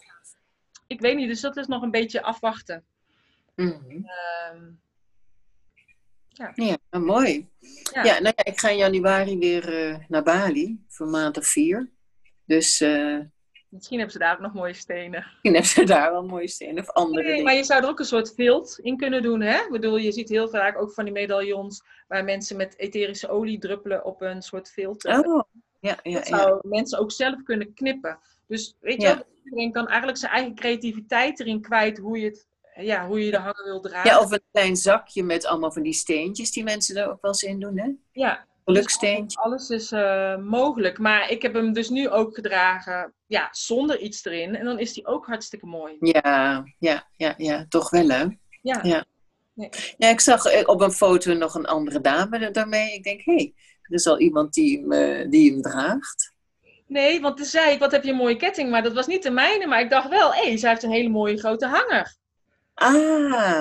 ik 0.87 0.99
weet 0.99 1.15
niet, 1.15 1.27
dus 1.27 1.41
dat 1.41 1.57
is 1.57 1.67
nog 1.67 1.81
een 1.81 1.91
beetje 1.91 2.21
afwachten. 2.21 2.85
Um, 3.55 4.05
ja. 6.27 6.51
ja, 6.55 6.77
nou, 6.89 7.03
mooi. 7.03 7.49
Ja. 7.93 8.03
ja, 8.03 8.19
nou 8.19 8.33
ja, 8.35 8.45
ik 8.45 8.59
ga 8.59 8.69
in 8.69 8.77
januari 8.77 9.37
weer 9.37 9.89
uh, 9.89 9.97
naar 10.07 10.23
Bali 10.23 10.83
voor 10.87 11.07
maand 11.07 11.37
of 11.37 11.47
vier. 11.47 11.89
Dus. 12.45 12.81
Uh, 12.81 13.19
Misschien 13.73 13.97
hebben 13.97 14.13
ze 14.13 14.23
daar 14.23 14.33
ook 14.33 14.41
nog 14.41 14.53
mooie 14.53 14.73
stenen. 14.73 15.25
Misschien 15.25 15.53
hebben 15.53 15.69
ze 15.69 15.83
daar 15.83 16.11
wel 16.11 16.25
mooie 16.25 16.47
stenen 16.47 16.83
of 16.83 16.89
andere 16.89 17.21
nee, 17.21 17.31
dingen. 17.31 17.45
Maar 17.45 17.55
je 17.55 17.63
zou 17.63 17.83
er 17.83 17.89
ook 17.89 17.99
een 17.99 18.05
soort 18.05 18.33
vilt 18.35 18.79
in 18.81 18.97
kunnen 18.97 19.21
doen, 19.21 19.41
hè? 19.41 19.55
Ik 19.55 19.71
bedoel, 19.71 19.97
je 19.97 20.11
ziet 20.11 20.29
heel 20.29 20.49
vaak 20.49 20.81
ook 20.81 20.93
van 20.93 21.03
die 21.03 21.13
medaillons 21.13 21.83
waar 22.07 22.23
mensen 22.23 22.57
met 22.57 22.77
etherische 22.77 23.29
olie 23.29 23.59
druppelen 23.59 24.05
op 24.05 24.21
een 24.21 24.41
soort 24.41 24.69
vilt. 24.69 25.05
Oh, 25.05 25.41
ja, 25.79 25.99
ja, 26.03 26.13
dat 26.13 26.27
zou 26.27 26.49
ja. 26.49 26.59
mensen 26.61 26.99
ook 26.99 27.11
zelf 27.11 27.43
kunnen 27.43 27.73
knippen. 27.73 28.19
Dus 28.47 28.77
weet 28.79 29.01
je, 29.01 29.07
ja. 29.07 29.23
iedereen 29.43 29.71
kan 29.71 29.87
eigenlijk 29.87 30.17
zijn 30.17 30.31
eigen 30.31 30.55
creativiteit 30.55 31.39
erin 31.39 31.61
kwijt 31.61 31.97
hoe 31.97 32.19
je 32.19 32.25
het 32.25 32.47
ja, 32.75 33.07
hoe 33.07 33.25
je 33.25 33.31
de 33.31 33.37
hangen 33.37 33.63
wil 33.63 33.81
dragen. 33.81 34.09
Ja, 34.09 34.19
of 34.19 34.31
een 34.31 34.43
klein 34.51 34.75
zakje 34.75 35.23
met 35.23 35.45
allemaal 35.45 35.71
van 35.71 35.83
die 35.83 35.93
steentjes 35.93 36.51
die 36.51 36.63
mensen 36.63 36.95
er 36.95 37.09
ook 37.09 37.21
wel 37.21 37.31
eens 37.31 37.43
in 37.43 37.59
doen, 37.59 37.77
hè? 37.77 37.89
Ja. 38.11 38.45
Geluksteentje. 38.65 39.23
Dus 39.23 39.37
alles 39.37 39.69
is 39.69 39.91
uh, 39.91 40.37
mogelijk. 40.37 40.97
Maar 40.97 41.29
ik 41.29 41.41
heb 41.41 41.53
hem 41.53 41.73
dus 41.73 41.89
nu 41.89 42.09
ook 42.09 42.35
gedragen, 42.35 43.13
ja, 43.25 43.47
zonder 43.51 43.99
iets 43.99 44.25
erin. 44.25 44.55
En 44.55 44.65
dan 44.65 44.79
is 44.79 44.93
die 44.93 45.05
ook 45.05 45.25
hartstikke 45.25 45.65
mooi. 45.65 45.95
Ja, 45.99 46.63
ja, 46.79 47.07
ja, 47.15 47.33
ja. 47.37 47.65
Toch 47.69 47.89
wel, 47.89 48.07
hè? 48.07 48.25
Ja. 48.61 48.79
Ja, 48.83 49.05
nee. 49.53 49.69
ja 49.97 50.09
ik 50.09 50.19
zag 50.19 50.65
op 50.67 50.81
een 50.81 50.91
foto 50.91 51.33
nog 51.33 51.55
een 51.55 51.65
andere 51.65 52.01
dame 52.01 52.51
daarmee. 52.51 52.93
Ik 52.93 53.03
denk, 53.03 53.21
hé, 53.23 53.33
hey, 53.33 53.53
er 53.81 53.93
is 53.93 54.07
al 54.07 54.19
iemand 54.19 54.53
die 54.53 54.79
hem, 54.79 54.91
uh, 54.91 55.29
die 55.29 55.51
hem 55.51 55.61
draagt. 55.61 56.33
Nee, 56.87 57.21
want 57.21 57.37
toen 57.37 57.45
zei 57.45 57.71
ik, 57.71 57.79
wat 57.79 57.91
heb 57.91 58.03
je 58.03 58.11
een 58.11 58.17
mooie 58.17 58.35
ketting. 58.35 58.69
Maar 58.69 58.83
dat 58.83 58.93
was 58.93 59.07
niet 59.07 59.23
de 59.23 59.31
mijne. 59.31 59.67
Maar 59.67 59.81
ik 59.81 59.89
dacht 59.89 60.09
wel, 60.09 60.33
hé, 60.33 60.47
hey, 60.47 60.57
zij 60.57 60.69
heeft 60.69 60.83
een 60.83 60.91
hele 60.91 61.09
mooie 61.09 61.37
grote 61.37 61.67
hanger. 61.67 62.15
Ah. 62.73 62.93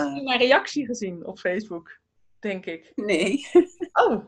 Ik 0.08 0.14
heb 0.14 0.24
mijn 0.24 0.38
reactie 0.38 0.86
gezien 0.86 1.26
op 1.26 1.38
Facebook, 1.38 1.98
denk 2.40 2.66
ik. 2.66 2.92
Nee. 2.94 3.46
Oh. 3.92 4.24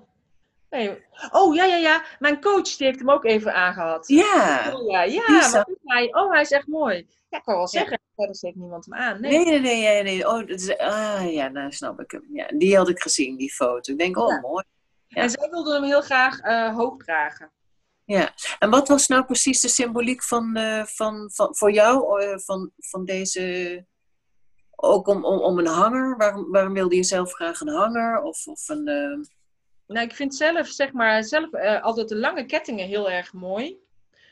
Nee. 0.74 1.04
Oh, 1.30 1.54
ja, 1.54 1.64
ja, 1.64 1.76
ja. 1.76 2.04
Mijn 2.18 2.40
coach 2.40 2.76
die 2.76 2.86
heeft 2.86 2.98
hem 2.98 3.10
ook 3.10 3.24
even 3.24 3.54
aangehad. 3.54 4.08
Ja. 4.08 4.72
Oh, 4.74 4.90
ja, 4.90 5.02
ja. 5.02 5.50
Wat 5.50 5.70
hij? 5.82 6.14
Oh, 6.14 6.30
hij 6.30 6.40
is 6.40 6.50
echt 6.50 6.66
mooi. 6.66 7.06
Ja, 7.28 7.38
ik 7.38 7.44
kan 7.44 7.54
wel 7.54 7.68
zeggen. 7.68 8.00
Verder 8.16 8.34
steekt 8.34 8.56
niemand 8.56 8.84
hem 8.84 8.94
aan. 8.94 9.20
Nee, 9.20 9.44
nee, 9.44 9.60
nee. 9.60 9.82
nee, 9.82 10.02
nee. 10.02 10.28
Oh, 10.28 10.38
dat 10.38 10.60
is, 10.60 10.78
ah, 10.78 11.32
ja, 11.32 11.48
nou 11.48 11.72
snap 11.72 12.00
ik 12.00 12.10
hem. 12.10 12.24
Ja, 12.32 12.46
die 12.46 12.76
had 12.76 12.88
ik 12.88 13.02
gezien, 13.02 13.36
die 13.36 13.52
foto. 13.52 13.92
Ik 13.92 13.98
denk, 13.98 14.16
oh, 14.16 14.42
mooi. 14.42 14.64
Ja. 15.06 15.22
En 15.22 15.30
zij 15.30 15.48
wilde 15.50 15.72
hem 15.72 15.82
heel 15.82 16.02
graag 16.02 16.44
uh, 16.44 16.76
hoog 16.76 16.96
dragen. 16.96 17.52
Ja, 18.04 18.34
en 18.58 18.70
wat 18.70 18.88
was 18.88 19.06
nou 19.06 19.24
precies 19.24 19.60
de 19.60 19.68
symboliek 19.68 20.22
van, 20.22 20.58
uh, 20.58 20.84
van, 20.84 21.30
van, 21.32 21.56
voor 21.56 21.72
jou 21.72 22.22
uh, 22.24 22.38
van, 22.38 22.70
van 22.76 23.04
deze 23.04 23.84
ook 24.76 25.06
om, 25.06 25.24
om, 25.24 25.38
om 25.38 25.58
een 25.58 25.66
hanger? 25.66 26.16
Waarom, 26.16 26.50
waarom 26.50 26.72
wilde 26.72 26.96
je 26.96 27.04
zelf 27.04 27.32
graag 27.32 27.60
een 27.60 27.68
hanger? 27.68 28.22
Of, 28.22 28.46
of 28.46 28.68
een. 28.68 28.88
Nou, 29.86 30.06
ik 30.06 30.14
vind 30.14 30.34
zelf, 30.34 30.66
zeg 30.66 30.92
maar, 30.92 31.24
zelf 31.24 31.52
uh, 31.52 31.82
altijd 31.82 32.08
de 32.08 32.16
lange 32.16 32.44
kettingen 32.46 32.86
heel 32.86 33.10
erg 33.10 33.32
mooi. 33.32 33.82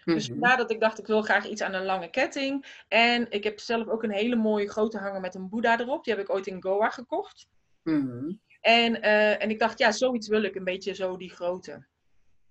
Dus 0.05 0.27
vandaar 0.27 0.57
dat 0.57 0.71
ik 0.71 0.81
dacht, 0.81 0.99
ik 0.99 1.07
wil 1.07 1.23
graag 1.23 1.47
iets 1.47 1.63
aan 1.63 1.75
een 1.75 1.85
lange 1.85 2.11
ketting. 2.11 2.83
En 2.89 3.31
ik 3.31 3.45
heb 3.45 3.61
zelf 3.61 3.89
ook 3.89 4.03
een 4.03 4.13
hele 4.13 4.37
mooie 4.37 4.71
grote 4.71 4.99
hanger 4.99 5.21
met 5.21 5.35
een 5.35 5.49
boeddha 5.49 5.81
erop. 5.81 6.05
Die 6.05 6.15
heb 6.15 6.23
ik 6.23 6.31
ooit 6.31 6.47
in 6.47 6.63
Goa 6.63 6.91
gekocht. 6.91 7.47
Mm-hmm. 7.83 8.41
En, 8.61 8.97
uh, 9.05 9.43
en 9.43 9.51
ik 9.51 9.59
dacht, 9.59 9.79
ja, 9.79 9.93
zoiets 9.93 10.29
wil 10.29 10.43
ik. 10.43 10.55
Een 10.55 10.65
beetje 10.65 10.95
zo 10.95 11.17
die 11.17 11.31
grote. 11.31 11.87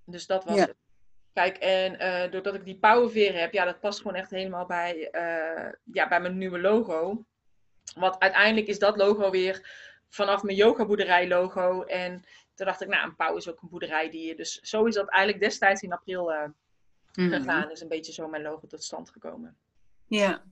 Dus 0.05 0.27
dat 0.27 0.43
was 0.43 0.55
ja. 0.55 0.61
het. 0.61 0.75
Kijk, 1.33 1.57
en 1.57 2.31
doordat 2.31 2.55
ik 2.55 2.65
die 2.65 2.79
powerveer 2.79 3.39
heb, 3.39 3.53
ja, 3.53 3.65
dat 3.65 3.79
past 3.79 4.01
gewoon 4.01 4.15
echt 4.15 4.29
helemaal 4.29 4.65
bij, 4.65 5.09
ja, 5.91 6.07
bij 6.07 6.21
mijn 6.21 6.37
nieuwe 6.37 6.59
logo. 6.59 7.25
Want 7.95 8.19
uiteindelijk 8.19 8.67
is 8.67 8.79
dat 8.79 8.97
logo 8.97 9.29
weer 9.29 9.69
vanaf 10.09 10.43
mijn 10.43 10.57
yogaboerderij 10.57 11.27
logo. 11.27 11.83
En 11.83 12.23
toen 12.55 12.65
dacht 12.65 12.81
ik, 12.81 12.87
nou, 12.87 13.07
een 13.07 13.15
pauw 13.15 13.35
is 13.35 13.49
ook 13.49 13.61
een 13.61 13.69
boerderijdier. 13.69 14.35
Dus 14.35 14.59
zo 14.59 14.85
is 14.85 14.95
dat 14.95 15.09
eigenlijk 15.09 15.43
destijds 15.43 15.81
in 15.81 15.93
april 15.93 16.31
uh, 16.31 16.43
mm-hmm. 17.13 17.33
gegaan. 17.33 17.71
Is 17.71 17.81
een 17.81 17.87
beetje 17.87 18.13
zo 18.13 18.27
mijn 18.27 18.43
logo 18.43 18.67
tot 18.67 18.83
stand 18.83 19.09
gekomen. 19.09 19.57
Ja. 20.07 20.43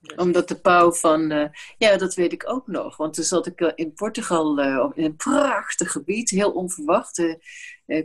Dus. 0.00 0.16
Omdat 0.16 0.48
de 0.48 0.60
pauw 0.60 0.92
van... 0.92 1.32
Uh, 1.32 1.48
ja, 1.78 1.96
dat 1.96 2.14
weet 2.14 2.32
ik 2.32 2.48
ook 2.48 2.66
nog. 2.66 2.96
Want 2.96 3.14
toen 3.14 3.24
zat 3.24 3.46
ik 3.46 3.60
uh, 3.60 3.72
in 3.74 3.94
Portugal 3.94 4.60
in 4.92 5.04
een 5.04 5.16
prachtig 5.16 5.92
gebied. 5.92 6.30
Heel 6.30 6.52
onverwacht. 6.52 7.38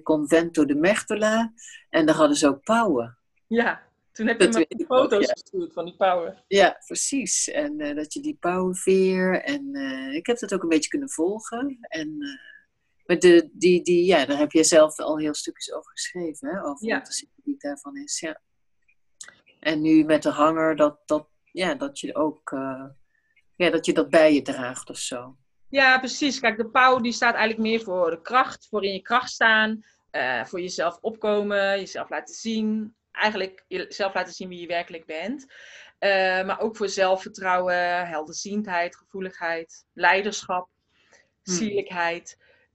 Convento 0.04 0.66
de 0.66 0.76
Mertola. 0.76 1.54
En 1.90 2.06
daar 2.06 2.16
hadden 2.16 2.38
ze 2.38 2.48
ook 2.48 2.64
pauwen. 2.64 3.18
Ja. 3.48 3.86
Toen 4.12 4.28
heb 4.28 4.42
je 4.42 4.48
me 4.48 4.66
die 4.68 4.86
foto's 4.86 5.26
ja. 5.26 5.32
gestuurd 5.32 5.74
van 5.74 5.86
die 5.86 5.96
pauwen. 5.96 6.44
Ja, 6.48 6.82
precies. 6.86 7.50
En 7.50 7.96
dat 7.96 8.14
je 8.14 8.22
die 8.22 8.38
pauwenveer. 8.40 9.42
En 9.42 9.76
ik 10.14 10.26
heb 10.26 10.40
dat 10.40 10.54
ook 10.54 10.64
een 10.64 10.70
beetje 10.70 10.90
kunnen 10.90 11.10
volgen. 11.10 11.78
En 11.82 12.40
met 13.08 13.22
de, 13.22 13.50
die, 13.54 13.84
die, 13.84 14.06
ja, 14.06 14.26
daar 14.26 14.38
heb 14.38 14.52
je 14.52 14.64
zelf 14.64 15.00
al 15.00 15.18
heel 15.18 15.34
stukjes 15.34 15.74
over 15.74 15.92
geschreven. 15.92 16.50
Hè? 16.50 16.64
Over 16.64 16.88
ja. 16.88 16.98
wat 16.98 17.06
de 17.06 17.14
symboliek 17.14 17.62
daarvan 17.62 17.98
is. 17.98 18.20
Ja. 18.20 18.42
En 19.60 19.82
nu 19.82 20.04
met 20.04 20.24
de 20.24 20.30
hanger, 20.30 20.76
dat, 20.76 21.00
dat, 21.06 21.28
ja, 21.52 21.76
dat 21.76 22.00
je 22.00 22.16
ook 22.16 22.50
ja, 23.56 23.70
dat 23.70 23.86
je 23.86 23.94
dat 23.94 24.10
bij 24.10 24.34
je 24.34 24.42
draagt 24.42 24.90
of 24.90 24.98
zo. 24.98 25.38
Ja, 25.70 26.00
precies. 26.00 26.40
Kijk, 26.40 26.58
de 26.58 26.70
pauw 26.70 27.00
die 27.00 27.12
staat 27.12 27.36
eigenlijk 27.36 27.70
meer 27.70 27.82
voor 27.82 28.10
de 28.10 28.22
kracht, 28.22 28.68
voor 28.70 28.84
in 28.84 28.94
je 28.94 29.02
kracht 29.02 29.30
staan, 29.30 29.84
voor 30.44 30.62
jezelf 30.62 30.98
opkomen, 31.02 31.80
jezelf 31.80 32.10
laten 32.10 32.36
zien 32.36 32.96
eigenlijk 33.12 33.64
jezelf 33.68 34.14
laten 34.14 34.34
zien 34.34 34.50
wie 34.50 34.60
je 34.60 34.68
werkelijk 34.68 35.06
bent. 35.06 35.46
Uh, 36.00 36.46
maar 36.46 36.60
ook 36.60 36.78
voor 36.78 36.90
zelfvertrouwen, 36.90 38.08
helderziendheid, 38.08 38.96
gevoeligheid, 38.96 39.86
leiderschap, 39.94 40.70
Hmm. 41.48 41.56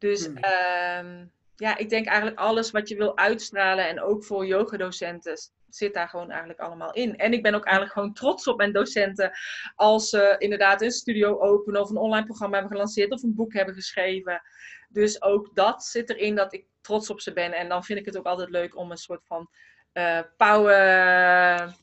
Dus 0.02 0.26
Hmm. 0.26 0.36
uh, 0.36 1.26
ja, 1.56 1.76
ik 1.76 1.90
denk 1.90 2.06
eigenlijk 2.06 2.38
alles 2.38 2.70
wat 2.70 2.88
je 2.88 2.96
wil 2.96 3.16
uitstralen 3.16 3.88
en 3.88 4.00
ook 4.00 4.24
voor 4.24 4.46
yogadocenten 4.46 5.36
zit 5.68 5.94
daar 5.94 6.08
gewoon 6.08 6.30
eigenlijk 6.30 6.60
allemaal 6.60 6.92
in. 6.92 7.16
En 7.16 7.32
ik 7.32 7.42
ben 7.42 7.54
ook 7.54 7.64
eigenlijk 7.64 7.94
gewoon 7.94 8.12
trots 8.12 8.46
op 8.46 8.56
mijn 8.56 8.72
docenten 8.72 9.32
als 9.74 10.08
ze 10.08 10.34
inderdaad 10.38 10.82
een 10.82 10.90
studio 10.90 11.38
openen 11.38 11.80
of 11.80 11.90
een 11.90 11.96
online 11.96 12.26
programma 12.26 12.54
hebben 12.56 12.72
gelanceerd 12.72 13.12
of 13.12 13.22
een 13.22 13.34
boek 13.34 13.52
hebben 13.52 13.74
geschreven. 13.74 14.42
Dus 14.88 15.22
ook 15.22 15.54
dat 15.54 15.84
zit 15.84 16.10
erin 16.10 16.34
dat 16.34 16.52
ik 16.52 16.66
trots 16.80 17.10
op 17.10 17.20
ze 17.20 17.32
ben. 17.32 17.52
En 17.52 17.68
dan 17.68 17.84
vind 17.84 17.98
ik 17.98 18.04
het 18.04 18.16
ook 18.18 18.26
altijd 18.26 18.50
leuk 18.50 18.76
om 18.76 18.90
een 18.90 18.96
soort 18.96 19.22
van 19.26 19.48
uh, 19.92 20.20
pauwen 20.36 21.74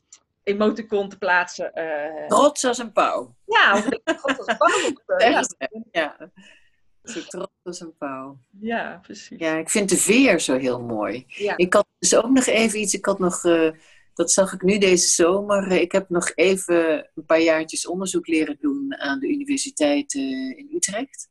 emoticon 0.42 1.08
te 1.08 1.18
plaatsen. 1.18 1.72
Uh, 1.74 2.26
trots 2.26 2.64
als 2.64 2.78
een 2.78 2.92
pauw. 2.92 3.34
Ja, 3.44 3.72
of 3.72 3.88
trots 4.04 4.38
als 4.38 4.46
een 4.46 4.56
pauw. 4.56 5.18
ja. 5.30 5.42
ja. 5.90 6.30
Als 7.62 7.80
een 7.80 7.96
pauw. 7.98 8.38
Ja, 8.60 8.98
precies. 9.02 9.38
Ja, 9.38 9.56
ik 9.56 9.70
vind 9.70 9.88
de 9.88 9.96
veer 9.96 10.40
zo 10.40 10.56
heel 10.56 10.80
mooi. 10.80 11.24
Ja. 11.26 11.56
Ik 11.56 11.74
had 11.74 11.86
dus 11.98 12.14
ook 12.14 12.30
nog 12.30 12.46
even 12.46 12.80
iets, 12.80 12.94
ik 12.94 13.04
had 13.04 13.18
nog 13.18 13.44
uh, 13.44 13.70
dat 14.14 14.30
zag 14.30 14.52
ik 14.52 14.62
nu 14.62 14.78
deze 14.78 15.08
zomer. 15.08 15.72
Ik 15.72 15.92
heb 15.92 16.08
nog 16.08 16.32
even 16.34 17.10
een 17.14 17.24
paar 17.24 17.40
jaartjes 17.40 17.86
onderzoek 17.86 18.26
leren 18.26 18.56
doen 18.60 18.96
aan 18.98 19.18
de 19.18 19.28
universiteit 19.28 20.14
eh, 20.14 20.58
in 20.58 20.70
Utrecht. 20.74 21.28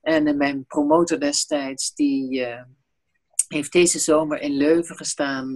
En 0.00 0.26
eh, 0.26 0.34
mijn 0.34 0.66
promotor 0.66 1.20
destijds, 1.20 1.94
die 1.94 2.46
heeft 3.48 3.72
deze 3.72 3.98
zomer 3.98 4.40
in 4.40 4.56
Leuven 4.56 4.96
gestaan 4.96 5.54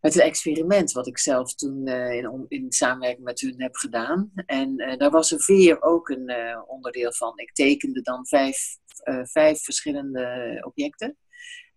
met 0.00 0.14
een 0.14 0.20
experiment 0.20 0.92
wat 0.92 1.06
ik 1.06 1.18
zelf 1.18 1.54
toen 1.54 1.88
in, 1.88 2.44
in, 2.48 2.72
samenwerking 2.72 3.24
met 3.24 3.40
hun 3.40 3.62
heb 3.62 3.76
gedaan. 3.76 4.32
En 4.34 4.76
daar 4.98 5.10
was 5.10 5.30
een 5.30 5.40
veer 5.40 5.82
ook 5.82 6.08
een 6.08 6.32
onderdeel 6.66 7.12
van. 7.12 7.32
Ik 7.38 7.52
tekende 7.52 8.00
dan 8.00 8.26
vijf, 8.26 8.76
vijf 9.22 9.62
verschillende 9.62 10.58
objecten. 10.66 11.16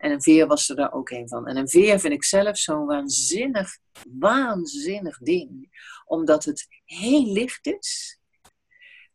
En 0.01 0.11
een 0.11 0.21
veer 0.21 0.47
was 0.47 0.69
er 0.69 0.75
daar 0.75 0.93
ook 0.93 1.09
een 1.09 1.27
van. 1.27 1.47
En 1.47 1.57
een 1.57 1.69
veer 1.69 1.99
vind 1.99 2.13
ik 2.13 2.23
zelf 2.23 2.57
zo'n 2.57 2.85
waanzinnig, 2.85 3.77
waanzinnig 4.19 5.17
ding. 5.17 5.69
Omdat 6.05 6.45
het 6.45 6.67
heel 6.85 7.31
licht 7.31 7.65
is. 7.67 8.19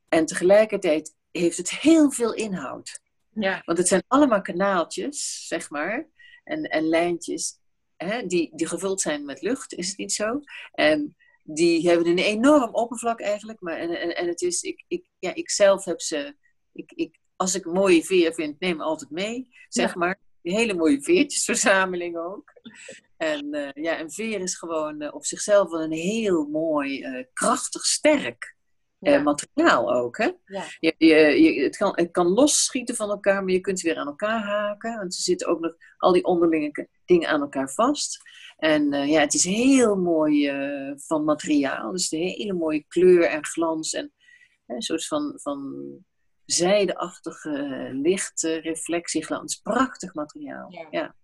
En 0.09 0.27
tegelijkertijd 0.27 1.15
heeft 1.31 1.57
het 1.57 1.71
heel 1.71 2.11
veel 2.11 2.35
inhoud. 2.35 3.01
Ja. 3.31 3.63
Want 3.65 3.79
het 3.79 3.89
zijn 3.89 4.05
allemaal 4.07 4.41
kanaaltjes, 4.41 5.47
zeg 5.47 5.71
maar. 5.71 6.09
En, 6.45 6.63
en 6.63 6.89
lijntjes 6.89 7.59
hè, 7.97 8.27
die, 8.27 8.51
die 8.55 8.67
gevuld 8.67 9.01
zijn 9.01 9.25
met 9.25 9.43
lucht, 9.43 9.75
is 9.75 9.89
het 9.89 9.99
niet 9.99 10.13
zo? 10.13 10.41
En 10.73 11.17
die 11.43 11.89
hebben 11.89 12.07
een 12.07 12.19
enorm 12.19 12.75
oppervlak 12.75 13.21
eigenlijk. 13.21 13.61
Maar, 13.61 13.77
en, 13.77 14.01
en, 14.01 14.17
en 14.17 14.29
het 14.29 14.41
is, 14.43 14.63
ik, 14.63 14.85
ik, 14.89 15.07
ja, 15.19 15.35
ik 15.35 15.51
zelf 15.51 15.85
heb 15.85 16.01
ze, 16.01 16.37
ik, 16.73 16.93
ik, 16.93 17.19
als 17.37 17.55
ik 17.55 17.65
een 17.65 17.73
mooie 17.73 18.05
veer 18.05 18.35
vind, 18.35 18.61
neem 18.61 18.81
altijd 18.81 19.11
mee, 19.11 19.49
zeg 19.69 19.95
maar. 19.95 20.21
Een 20.43 20.53
hele 20.53 20.75
mooie 20.75 21.03
veertjesverzameling 21.03 22.17
ook. 22.17 22.53
En 23.17 23.55
uh, 23.55 23.69
ja, 23.73 24.01
een 24.01 24.11
veer 24.11 24.41
is 24.41 24.55
gewoon 24.55 25.03
uh, 25.03 25.15
op 25.15 25.25
zichzelf 25.25 25.71
wel 25.71 25.83
een 25.83 25.93
heel 25.93 26.45
mooi, 26.45 27.01
uh, 27.01 27.25
krachtig, 27.33 27.85
sterk 27.85 28.56
materiaal 28.99 29.95
ook. 29.95 30.19
Hè? 30.19 30.31
Ja. 30.45 30.65
Je, 30.79 30.95
je, 30.99 31.63
het, 31.63 31.77
kan, 31.77 31.93
het 31.95 32.11
kan 32.11 32.27
losschieten 32.27 32.97
van 32.97 33.11
elkaar, 33.11 33.45
maar 33.45 33.53
je 33.53 33.61
kunt 33.61 33.81
ze 33.81 33.87
weer 33.87 33.97
aan 33.97 34.07
elkaar 34.07 34.43
haken. 34.43 34.97
Want 34.97 35.15
ze 35.15 35.23
zitten 35.23 35.49
ook 35.49 35.61
nog 35.61 35.77
al 35.97 36.13
die 36.13 36.25
onderlinge 36.25 36.89
dingen 37.05 37.29
aan 37.29 37.41
elkaar 37.41 37.71
vast. 37.71 38.19
En 38.57 38.93
ja, 38.93 39.21
het 39.21 39.35
is 39.35 39.45
heel 39.45 39.97
mooi 39.97 40.53
van 40.97 41.25
materiaal. 41.25 41.93
Dus 41.93 42.13
een 42.13 42.19
hele 42.19 42.53
mooie 42.53 42.85
kleur 42.89 43.25
en 43.25 43.45
glans. 43.45 43.93
En 43.93 44.13
een 44.67 44.83
soort 44.83 45.07
van, 45.07 45.33
van 45.37 45.85
zijdeachtige 46.45 47.89
lichte 47.93 48.55
reflectieglans. 48.55 49.57
Prachtig 49.57 50.15
materiaal. 50.15 50.73
Ja. 50.73 50.87
ja. 50.91 51.15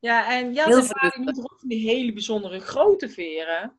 Ja, 0.00 0.38
en 0.38 0.54
ja, 0.54 0.68
waren 0.68 1.24
niet 1.24 1.48
die 1.66 1.88
hele 1.88 2.12
bijzondere 2.12 2.60
grote 2.60 3.08
veren. 3.08 3.78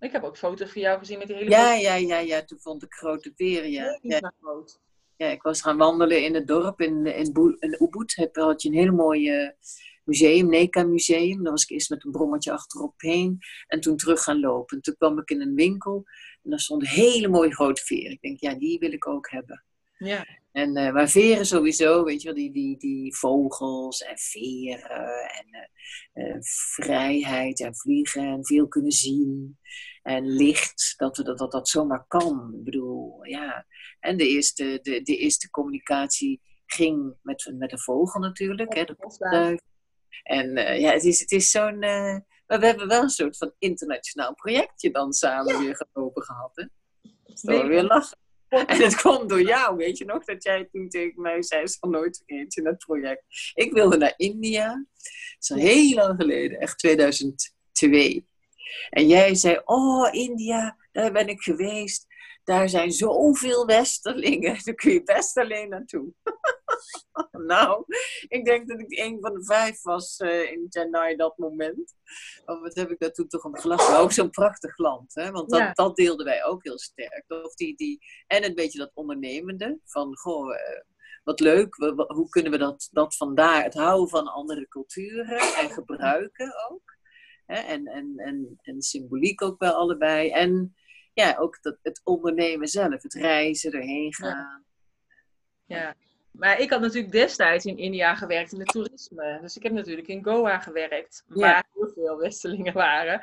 Ik 0.00 0.12
heb 0.12 0.22
ook 0.22 0.38
foto's 0.38 0.72
van 0.72 0.80
jou 0.80 0.98
gezien 0.98 1.18
met 1.18 1.26
die 1.26 1.36
hele 1.36 1.50
Ja, 1.50 1.74
ja, 1.74 1.94
ja, 1.94 2.18
ja. 2.18 2.44
Toen 2.44 2.58
vond 2.60 2.82
ik 2.82 2.92
grote 2.92 3.32
veren, 3.36 3.70
ja. 3.70 3.98
Ja. 4.02 4.32
Groot. 4.40 4.80
ja, 5.16 5.26
ik 5.26 5.42
was 5.42 5.60
gaan 5.60 5.76
wandelen 5.76 6.24
in 6.24 6.34
het 6.34 6.46
dorp 6.46 6.80
in, 6.80 7.06
in, 7.06 7.56
in 7.58 7.76
Ubud. 7.80 8.14
Heb, 8.14 8.36
had 8.36 8.62
je 8.62 8.68
een 8.68 8.74
hele 8.74 8.92
mooie 8.92 9.56
museum, 10.04 10.48
NECA 10.48 10.82
museum. 10.82 11.42
Daar 11.42 11.52
was 11.52 11.62
ik 11.62 11.70
eerst 11.70 11.90
met 11.90 12.04
een 12.04 12.10
brommetje 12.10 12.52
achterop 12.52 12.94
heen. 12.96 13.38
En 13.66 13.80
toen 13.80 13.96
terug 13.96 14.22
gaan 14.22 14.40
lopen. 14.40 14.80
toen 14.80 14.96
kwam 14.96 15.18
ik 15.18 15.30
in 15.30 15.40
een 15.40 15.54
winkel. 15.54 16.02
En 16.42 16.50
daar 16.50 16.60
stonden 16.60 16.88
hele 16.88 17.28
mooie 17.28 17.54
grote 17.54 17.82
veren. 17.84 18.12
Ik 18.12 18.20
denk, 18.20 18.40
ja, 18.40 18.54
die 18.54 18.78
wil 18.78 18.92
ik 18.92 19.06
ook 19.06 19.30
hebben. 19.30 19.64
Ja. 19.98 20.26
En, 20.52 20.78
uh, 20.78 20.92
maar 20.92 21.08
veren 21.08 21.46
sowieso, 21.46 22.04
weet 22.04 22.22
je 22.22 22.26
wel, 22.26 22.36
die, 22.36 22.52
die, 22.52 22.76
die 22.78 23.16
vogels 23.16 24.02
en 24.02 24.18
veren 24.18 25.30
en 25.30 25.46
uh, 25.50 25.60
vrijheid 26.44 27.60
en 27.60 27.76
vliegen 27.76 28.22
en 28.22 28.46
veel 28.46 28.68
kunnen 28.68 28.92
zien. 28.92 29.58
En 30.02 30.26
licht, 30.26 30.94
dat, 30.96 31.16
dat, 31.16 31.38
dat 31.38 31.52
dat 31.52 31.68
zomaar 31.68 32.04
kan. 32.08 32.54
Ik 32.58 32.64
bedoel, 32.64 33.24
ja. 33.24 33.66
En 34.00 34.16
de 34.16 34.28
eerste, 34.28 34.78
de, 34.82 35.02
de 35.02 35.16
eerste 35.16 35.50
communicatie 35.50 36.40
ging 36.66 37.14
met, 37.22 37.52
met 37.58 37.72
een 37.72 37.78
vogel 37.78 38.20
natuurlijk, 38.20 38.74
hè, 38.74 38.84
de 38.84 39.58
En 40.22 40.78
ja, 40.80 40.92
het 40.92 41.04
is, 41.04 41.20
het 41.20 41.30
is 41.30 41.50
zo'n... 41.50 41.78
maar 41.78 42.58
we 42.60 42.66
hebben 42.66 42.88
wel 42.88 43.02
een 43.02 43.08
soort 43.08 43.36
van 43.36 43.52
internationaal 43.58 44.34
projectje 44.34 44.90
dan 44.90 45.12
samen 45.12 45.58
weer 45.58 45.76
gelopen 45.76 46.22
gehad, 46.22 46.50
hè. 46.54 46.64
Dat 47.22 47.36
is 47.36 47.42
weer 47.42 47.82
lachen. 47.82 48.18
En 48.66 48.82
het 48.82 48.94
kwam 48.94 49.26
door 49.28 49.42
jou, 49.42 49.76
weet 49.76 49.98
je 49.98 50.04
nog, 50.04 50.24
dat 50.24 50.42
jij 50.42 50.68
toen 50.72 50.88
tegen 50.88 51.22
mij 51.22 51.42
zei, 51.42 51.68
zal 51.68 51.90
nooit 51.90 52.22
vergeten, 52.26 52.66
het 52.66 52.78
project. 52.78 53.24
Ik 53.54 53.72
wilde 53.72 53.96
naar 53.96 54.14
India, 54.16 54.68
dat 54.68 55.36
is 55.38 55.50
al 55.50 55.56
heel 55.56 55.94
lang 55.94 56.20
geleden, 56.20 56.60
echt 56.60 56.78
2002. 56.78 58.26
En 58.90 59.06
jij 59.06 59.34
zei, 59.34 59.60
oh 59.64 60.14
India, 60.14 60.76
daar 60.92 61.12
ben 61.12 61.28
ik 61.28 61.40
geweest. 61.40 62.06
Daar 62.44 62.68
zijn 62.68 62.92
zoveel 62.92 63.66
westerlingen, 63.66 64.58
daar 64.64 64.74
kun 64.74 64.92
je 64.92 65.02
best 65.02 65.36
alleen 65.36 65.68
naartoe. 65.68 66.12
nou, 67.46 67.84
ik 68.28 68.44
denk 68.44 68.68
dat 68.68 68.80
ik 68.80 68.98
een 68.98 69.18
van 69.20 69.34
de 69.34 69.44
vijf 69.44 69.82
was 69.82 70.18
uh, 70.18 70.50
in 70.50 70.66
Chennai 70.68 71.16
dat 71.16 71.38
moment. 71.38 71.94
Oh, 72.44 72.62
wat 72.62 72.74
heb 72.74 72.90
ik 72.90 72.98
daar 72.98 73.12
toen 73.12 73.28
toch 73.28 73.44
om 73.44 73.56
gelachen. 73.56 73.98
Ook 73.98 74.12
zo'n 74.12 74.30
prachtig 74.30 74.78
land, 74.78 75.14
hè? 75.14 75.30
want 75.30 75.50
dat, 75.50 75.76
dat 75.76 75.96
deelden 75.96 76.26
wij 76.26 76.44
ook 76.44 76.64
heel 76.64 76.78
sterk. 76.78 77.24
Of 77.28 77.54
die, 77.54 77.76
die, 77.76 77.98
en 78.26 78.44
een 78.44 78.54
beetje 78.54 78.78
dat 78.78 78.90
ondernemende, 78.94 79.78
van 79.84 80.16
goh, 80.16 80.48
uh, 80.48 80.80
wat 81.24 81.40
leuk, 81.40 81.76
we, 81.76 82.04
hoe 82.06 82.28
kunnen 82.28 82.52
we 82.52 82.58
dat, 82.58 82.88
dat 82.92 83.16
vandaar, 83.16 83.62
het 83.62 83.74
houden 83.74 84.08
van 84.08 84.26
andere 84.26 84.68
culturen 84.68 85.38
en 85.38 85.70
gebruiken 85.70 86.54
ook. 86.70 86.96
Hè? 87.46 87.56
En, 87.56 87.86
en, 87.86 88.12
en, 88.16 88.58
en 88.62 88.82
symboliek 88.82 89.42
ook 89.42 89.58
wel 89.58 89.72
allebei. 89.72 90.30
En 90.30 90.74
ja, 91.14 91.36
ook 91.38 91.62
dat, 91.62 91.78
het 91.82 92.00
ondernemen 92.04 92.68
zelf, 92.68 93.02
het 93.02 93.14
reizen, 93.14 93.72
erheen 93.72 94.14
gaan. 94.14 94.64
Ja. 95.66 95.94
Maar 96.30 96.60
ik 96.60 96.70
had 96.70 96.80
natuurlijk 96.80 97.12
destijds 97.12 97.64
in 97.64 97.78
India 97.78 98.14
gewerkt 98.14 98.52
in 98.52 98.58
het 98.58 98.68
toerisme. 98.68 99.38
Dus 99.40 99.56
ik 99.56 99.62
heb 99.62 99.72
natuurlijk 99.72 100.08
in 100.08 100.24
Goa 100.24 100.58
gewerkt, 100.58 101.24
waar 101.26 101.64
heel 101.72 101.90
veel 101.94 102.18
Westelingen 102.18 102.72
waren. 102.72 103.20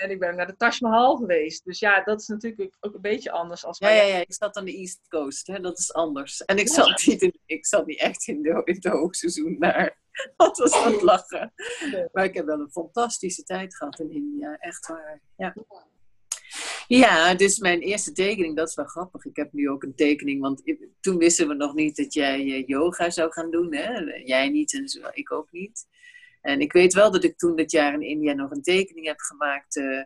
En 0.00 0.10
ik 0.10 0.18
ben 0.18 0.36
naar 0.36 0.46
de 0.46 0.56
Taj 0.56 0.76
Mahal 0.78 1.16
geweest. 1.16 1.64
Dus 1.64 1.78
ja, 1.78 2.02
dat 2.02 2.20
is 2.20 2.26
natuurlijk 2.26 2.76
ook 2.80 2.94
een 2.94 3.00
beetje 3.00 3.30
anders 3.30 3.64
als 3.64 3.78
Ja, 3.78 3.90
ja, 3.90 4.02
ja. 4.02 4.16
ik 4.16 4.34
zat 4.34 4.56
aan 4.56 4.64
de 4.64 4.76
East 4.76 5.08
Coast, 5.08 5.46
hè? 5.46 5.60
dat 5.60 5.78
is 5.78 5.92
anders. 5.92 6.44
En 6.44 6.56
ik, 6.56 6.68
zat, 6.68 7.06
niet 7.06 7.22
in, 7.22 7.38
ik 7.46 7.66
zat 7.66 7.86
niet 7.86 8.00
echt 8.00 8.26
in 8.26 8.42
de, 8.42 8.62
in 8.64 8.80
de 8.80 8.90
hoogseizoen 8.90 9.56
daar. 9.58 10.00
Dat 10.36 10.58
was 10.58 10.84
het 10.84 11.02
lachen. 11.02 11.52
Maar 12.12 12.24
ik 12.24 12.34
heb 12.34 12.46
wel 12.46 12.60
een 12.60 12.70
fantastische 12.70 13.42
tijd 13.42 13.76
gehad 13.76 14.00
in 14.00 14.10
India, 14.10 14.56
echt 14.58 14.86
waar. 14.86 15.20
Ja. 15.36 15.54
Ja, 16.86 17.34
dus 17.34 17.58
mijn 17.58 17.80
eerste 17.80 18.12
tekening, 18.12 18.56
dat 18.56 18.68
is 18.68 18.74
wel 18.74 18.84
grappig. 18.84 19.24
Ik 19.24 19.36
heb 19.36 19.52
nu 19.52 19.68
ook 19.68 19.82
een 19.82 19.94
tekening, 19.94 20.40
want 20.40 20.62
toen 21.00 21.16
wisten 21.18 21.48
we 21.48 21.54
nog 21.54 21.74
niet 21.74 21.96
dat 21.96 22.14
jij 22.14 22.40
eh, 22.40 22.66
yoga 22.66 23.10
zou 23.10 23.32
gaan 23.32 23.50
doen. 23.50 23.74
Hè? 23.74 23.98
Jij 24.24 24.48
niet 24.48 24.74
en 24.74 24.88
zo, 24.88 25.00
ik 25.12 25.32
ook 25.32 25.48
niet. 25.50 25.86
En 26.40 26.60
ik 26.60 26.72
weet 26.72 26.92
wel 26.92 27.10
dat 27.10 27.24
ik 27.24 27.38
toen 27.38 27.56
dit 27.56 27.70
jaar 27.70 27.94
in 27.94 28.02
India 28.02 28.32
nog 28.32 28.50
een 28.50 28.62
tekening 28.62 29.06
heb 29.06 29.20
gemaakt. 29.20 29.76
Uh, 29.76 30.02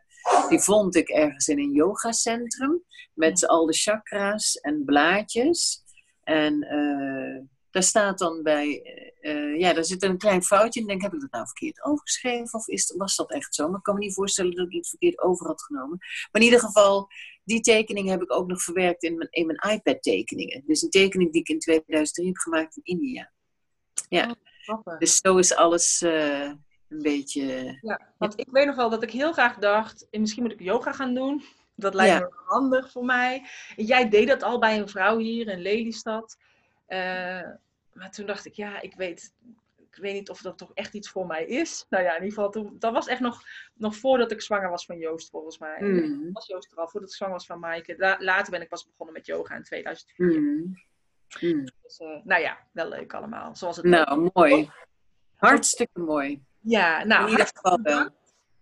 die 0.49 0.61
vond 0.61 0.97
ik 0.97 1.09
ergens 1.09 1.49
in 1.49 1.59
een 1.59 1.73
yogacentrum. 1.73 2.83
Met 3.15 3.47
al 3.47 3.67
de 3.67 3.73
chakra's 3.73 4.55
en 4.55 4.85
blaadjes. 4.85 5.83
En 6.23 6.65
uh, 6.65 7.41
daar 7.77 7.85
staat 7.85 8.19
dan 8.19 8.43
bij, 8.43 8.83
uh, 9.21 9.59
ja, 9.59 9.73
daar 9.73 9.85
zit 9.85 10.03
een 10.03 10.19
klein 10.19 10.43
foutje 10.43 10.81
in. 10.81 10.87
Denk, 10.87 11.03
heb 11.03 11.15
ik 11.15 11.21
dat 11.21 11.31
nou 11.31 11.47
verkeerd 11.47 11.85
overgeschreven? 11.85 12.59
Of 12.59 12.69
is, 12.69 12.95
was 12.97 13.17
dat 13.17 13.33
echt 13.33 13.55
zo? 13.55 13.69
Maar 13.69 13.79
ik 13.79 13.83
kan 13.83 13.95
me 13.95 14.01
niet 14.01 14.15
voorstellen 14.15 14.55
dat 14.55 14.67
ik 14.67 14.73
het 14.73 14.89
verkeerd 14.89 15.19
over 15.19 15.47
had 15.47 15.63
genomen. 15.63 15.97
Maar 15.99 16.41
in 16.41 16.43
ieder 16.43 16.61
geval, 16.61 17.09
die 17.45 17.61
tekening 17.61 18.09
heb 18.09 18.23
ik 18.23 18.33
ook 18.33 18.47
nog 18.47 18.63
verwerkt 18.63 19.03
in 19.03 19.17
mijn, 19.17 19.29
in 19.31 19.47
mijn 19.47 19.75
iPad-tekeningen. 19.75 20.63
Dus 20.67 20.83
een 20.83 20.91
tekening 20.91 21.33
die 21.33 21.41
ik 21.41 21.49
in 21.49 21.59
2003 21.59 22.27
heb 22.27 22.37
gemaakt 22.37 22.77
in 22.77 22.83
India. 22.85 23.33
Ja, 24.09 24.37
oh, 24.67 24.99
dus 24.99 25.17
zo 25.17 25.37
is 25.37 25.55
alles 25.55 26.03
uh, 26.03 26.43
een 26.89 27.03
beetje... 27.03 27.79
Ja, 27.81 28.13
want 28.19 28.41
ik 28.41 28.49
weet 28.51 28.67
nog 28.67 28.77
wel 28.77 28.91
dat 28.91 29.03
ik 29.03 29.11
heel 29.11 29.33
graag 29.33 29.57
dacht, 29.57 30.07
misschien 30.11 30.43
moet 30.43 30.53
ik 30.53 30.61
yoga 30.61 30.93
gaan 30.93 31.15
doen. 31.15 31.45
Dat 31.75 31.95
lijkt 31.95 32.21
me 32.21 32.37
handig 32.45 32.91
voor 32.91 33.05
mij. 33.05 33.47
Jij 33.77 34.09
deed 34.09 34.29
dat 34.29 34.43
al 34.43 34.59
bij 34.59 34.79
een 34.79 34.89
vrouw 34.89 35.19
hier 35.19 35.49
in 35.49 35.61
Lelystad. 35.61 36.37
Uh, 36.89 37.41
maar 37.97 38.11
toen 38.11 38.27
dacht 38.27 38.47
ik, 38.47 38.55
ja, 38.55 38.81
ik 38.81 38.95
weet, 38.95 39.35
ik 39.91 39.97
weet 40.03 40.15
niet 40.15 40.31
of 40.31 40.41
dat 40.41 40.59
toch 40.59 40.71
echt 40.75 40.95
iets 40.95 41.11
voor 41.11 41.27
mij 41.27 41.45
is. 41.45 41.87
Nou 41.89 42.05
ja, 42.05 42.17
in 42.17 42.23
ieder 42.23 42.35
geval, 42.35 42.51
toen, 42.51 42.77
dat 42.79 42.93
was 42.93 43.07
echt 43.07 43.21
nog, 43.21 43.43
nog 43.75 43.97
voordat 43.97 44.31
ik 44.31 44.41
zwanger 44.41 44.71
was 44.71 44.85
van 44.85 44.99
Joost, 44.99 45.31
volgens 45.31 45.59
mij. 45.59 45.81
Mm. 45.81 46.33
was 46.33 46.47
Joost 46.47 46.73
er 46.73 46.79
al, 46.79 46.89
voordat 46.89 47.11
ik 47.11 47.17
zwanger 47.17 47.35
was 47.35 47.47
van 47.47 47.59
Maaike. 47.59 48.17
later 48.19 48.51
ben 48.51 48.61
ik 48.61 48.69
pas 48.69 48.87
begonnen 48.87 49.15
met 49.15 49.27
yoga 49.27 49.55
in 49.55 49.63
2004. 49.63 50.41
Mm. 50.41 50.85
Mm. 51.41 51.65
Dus, 51.83 52.01
uh, 52.01 52.25
nou 52.25 52.43
ja, 52.43 52.59
wel 52.73 52.89
leuk 52.89 53.15
allemaal. 53.15 53.57
Zoals 53.57 53.77
het 53.77 53.85
nou, 53.85 54.31
mooi. 54.33 54.71
Hartstikke 55.37 56.01
mooi. 56.01 56.43
Ja, 56.61 57.05
nou, 57.05 57.25
in 57.25 57.31
ieder 57.31 57.51
geval 57.55 57.81
wel. 57.83 58.09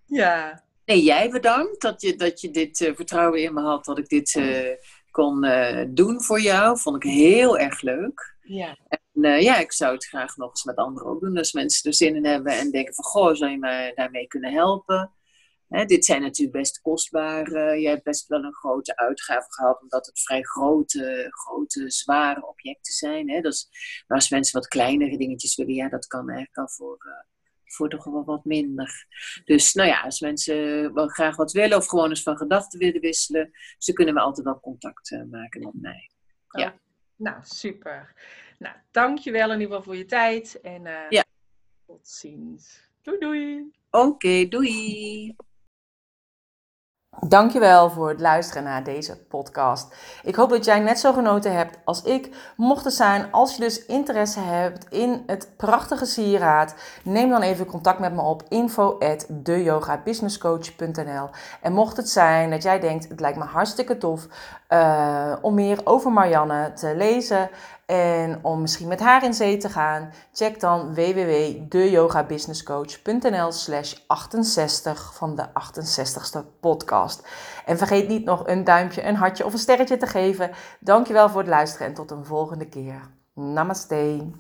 Ja. 0.07 0.65
Nee, 0.85 1.03
jij 1.03 1.31
bedankt 1.31 1.81
dat 1.81 2.01
je, 2.01 2.17
dat 2.17 2.41
je 2.41 2.51
dit 2.51 2.81
uh, 2.81 2.95
vertrouwen 2.95 3.43
in 3.43 3.55
me 3.55 3.61
had, 3.61 3.85
dat 3.85 3.99
ik 3.99 4.09
dit 4.09 4.35
uh, 4.35 4.75
kon 5.11 5.47
doen 5.89 6.23
voor 6.23 6.41
jou. 6.41 6.79
Vond 6.79 6.97
ik 6.97 7.11
heel 7.11 7.59
erg 7.59 7.81
leuk. 7.81 8.37
Ja. 8.41 8.77
Uh, 9.15 9.41
ja, 9.41 9.59
ik 9.59 9.73
zou 9.73 9.95
het 9.95 10.07
graag 10.07 10.37
nog 10.37 10.51
eens 10.51 10.65
met 10.65 10.77
anderen 10.77 11.09
ook 11.09 11.21
doen. 11.21 11.39
Als 11.39 11.53
mensen 11.53 11.91
er 11.91 11.97
zin 11.97 12.17
in 12.17 12.27
hebben 12.27 12.53
en 12.53 12.71
denken 12.71 12.95
van, 12.95 13.05
goh, 13.05 13.35
zou 13.35 13.51
je 13.51 13.59
me 13.59 13.93
daarmee 13.95 14.27
kunnen 14.27 14.53
helpen? 14.53 15.13
Hè, 15.69 15.85
dit 15.85 16.05
zijn 16.05 16.23
natuurlijk 16.23 16.59
best 16.59 16.81
kostbare. 16.81 17.81
je 17.81 17.89
hebt 17.89 18.03
best 18.03 18.27
wel 18.27 18.45
een 18.45 18.55
grote 18.55 18.97
uitgave 18.97 19.47
gehad, 19.49 19.83
omdat 19.83 20.07
het 20.07 20.21
vrij 20.21 20.43
grote, 20.43 21.27
grote 21.29 21.91
zware 21.91 22.47
objecten 22.47 22.93
zijn. 22.93 23.31
Hè. 23.31 23.41
Dus, 23.41 23.69
maar 24.07 24.19
als 24.19 24.31
mensen 24.31 24.61
wat 24.61 24.69
kleinere 24.69 25.19
dingetjes 25.19 25.57
willen, 25.57 25.75
ja, 25.75 25.89
dat 25.89 26.07
kan 26.07 26.29
eigenlijk 26.29 26.59
al 26.59 26.69
voor, 26.69 27.07
uh, 27.07 27.13
voor 27.65 27.89
toch 27.89 28.05
wel 28.05 28.25
wat 28.25 28.45
minder. 28.45 29.07
Dus 29.45 29.73
nou 29.73 29.89
ja, 29.89 30.01
als 30.01 30.21
mensen 30.21 30.93
wel 30.95 31.09
graag 31.09 31.37
wat 31.37 31.53
willen 31.53 31.77
of 31.77 31.87
gewoon 31.87 32.09
eens 32.09 32.23
van 32.23 32.37
gedachten 32.37 32.79
willen 32.79 33.01
wisselen, 33.01 33.51
ze 33.79 33.93
kunnen 33.93 34.15
me 34.15 34.21
altijd 34.21 34.47
wel 34.47 34.61
contact 34.61 35.11
maken 35.31 35.61
met 35.61 35.81
mij. 35.81 36.11
Ja. 36.49 36.79
Nou, 37.17 37.39
super. 37.43 38.15
Nou, 38.59 38.75
dankjewel 38.91 39.53
in 39.53 39.61
ieder 39.61 39.67
geval 39.67 39.83
voor 39.83 39.97
je 39.97 40.05
tijd. 40.05 40.61
En 40.61 40.87
uh, 40.87 41.09
ja. 41.09 41.25
tot 41.87 42.09
ziens. 42.09 42.89
Doei 43.03 43.19
doei. 43.19 43.73
Oké, 43.91 44.07
okay, 44.07 44.49
doei. 44.49 45.37
Dankjewel 47.21 47.91
voor 47.91 48.09
het 48.09 48.21
luisteren 48.21 48.63
naar 48.63 48.85
deze 48.85 49.27
podcast. 49.27 49.95
Ik 50.23 50.35
hoop 50.35 50.51
dat 50.51 50.65
jij 50.65 50.81
net 50.81 50.99
zo 50.99 51.13
genoten 51.13 51.57
hebt 51.57 51.79
als 51.85 52.03
ik. 52.03 52.37
Mocht 52.57 52.85
het 52.85 52.95
zijn, 52.95 53.33
als 53.33 53.55
je 53.55 53.61
dus 53.61 53.87
interesse 53.87 54.41
hebt 54.41 54.87
in 54.91 55.23
het 55.27 55.53
prachtige 55.57 56.05
sieraad, 56.05 56.75
neem 57.03 57.31
dan 57.31 57.43
even 57.43 57.67
contact 57.67 57.99
met 57.99 58.13
me 58.13 58.21
op 58.21 58.43
info 58.49 58.99
at 58.99 59.27
deyogabusinesscoach.nl 59.29 61.31
En 61.61 61.73
mocht 61.73 61.97
het 61.97 62.09
zijn 62.09 62.51
dat 62.51 62.63
jij 62.63 62.81
denkt, 62.81 63.09
het 63.09 63.21
lijkt 63.21 63.39
me 63.39 63.45
hartstikke 63.45 63.99
tof 63.99 64.27
uh, 64.69 65.37
om 65.41 65.55
meer 65.55 65.81
over 65.85 66.13
Marianne 66.13 66.73
te 66.73 66.97
lezen 66.97 67.51
en 67.87 68.39
om 68.43 68.61
misschien 68.61 68.89
met 68.89 69.01
haar 69.01 69.25
in 69.25 69.35
zee 69.35 69.57
te 69.57 69.69
gaan, 69.69 70.13
check 70.33 70.61
dan 70.61 70.95
www.deyogabusinesscoach.nl 70.95 73.53
slash 73.53 73.95
68 74.07 75.15
van 75.15 75.37
de 75.37 75.47
68ste 75.49 76.41
podcast. 76.61 77.29
En 77.65 77.79
vergeet 77.79 78.09
niet 78.09 78.25
nog 78.25 78.47
een 78.47 78.65
duimpje, 78.65 79.05
een 79.05 79.17
hartje 79.17 79.45
of 79.45 79.53
een 79.53 79.59
sterretje 79.59 79.97
te 79.97 80.07
geven. 80.07 80.51
Dankjewel 80.81 81.29
voor 81.29 81.41
het 81.41 81.49
luisteren 81.49 81.87
en 81.87 81.95
tot 81.95 82.11
een 82.11 82.25
volgende 82.25 82.69
keer. 82.69 83.11
Namaste. 83.35 84.31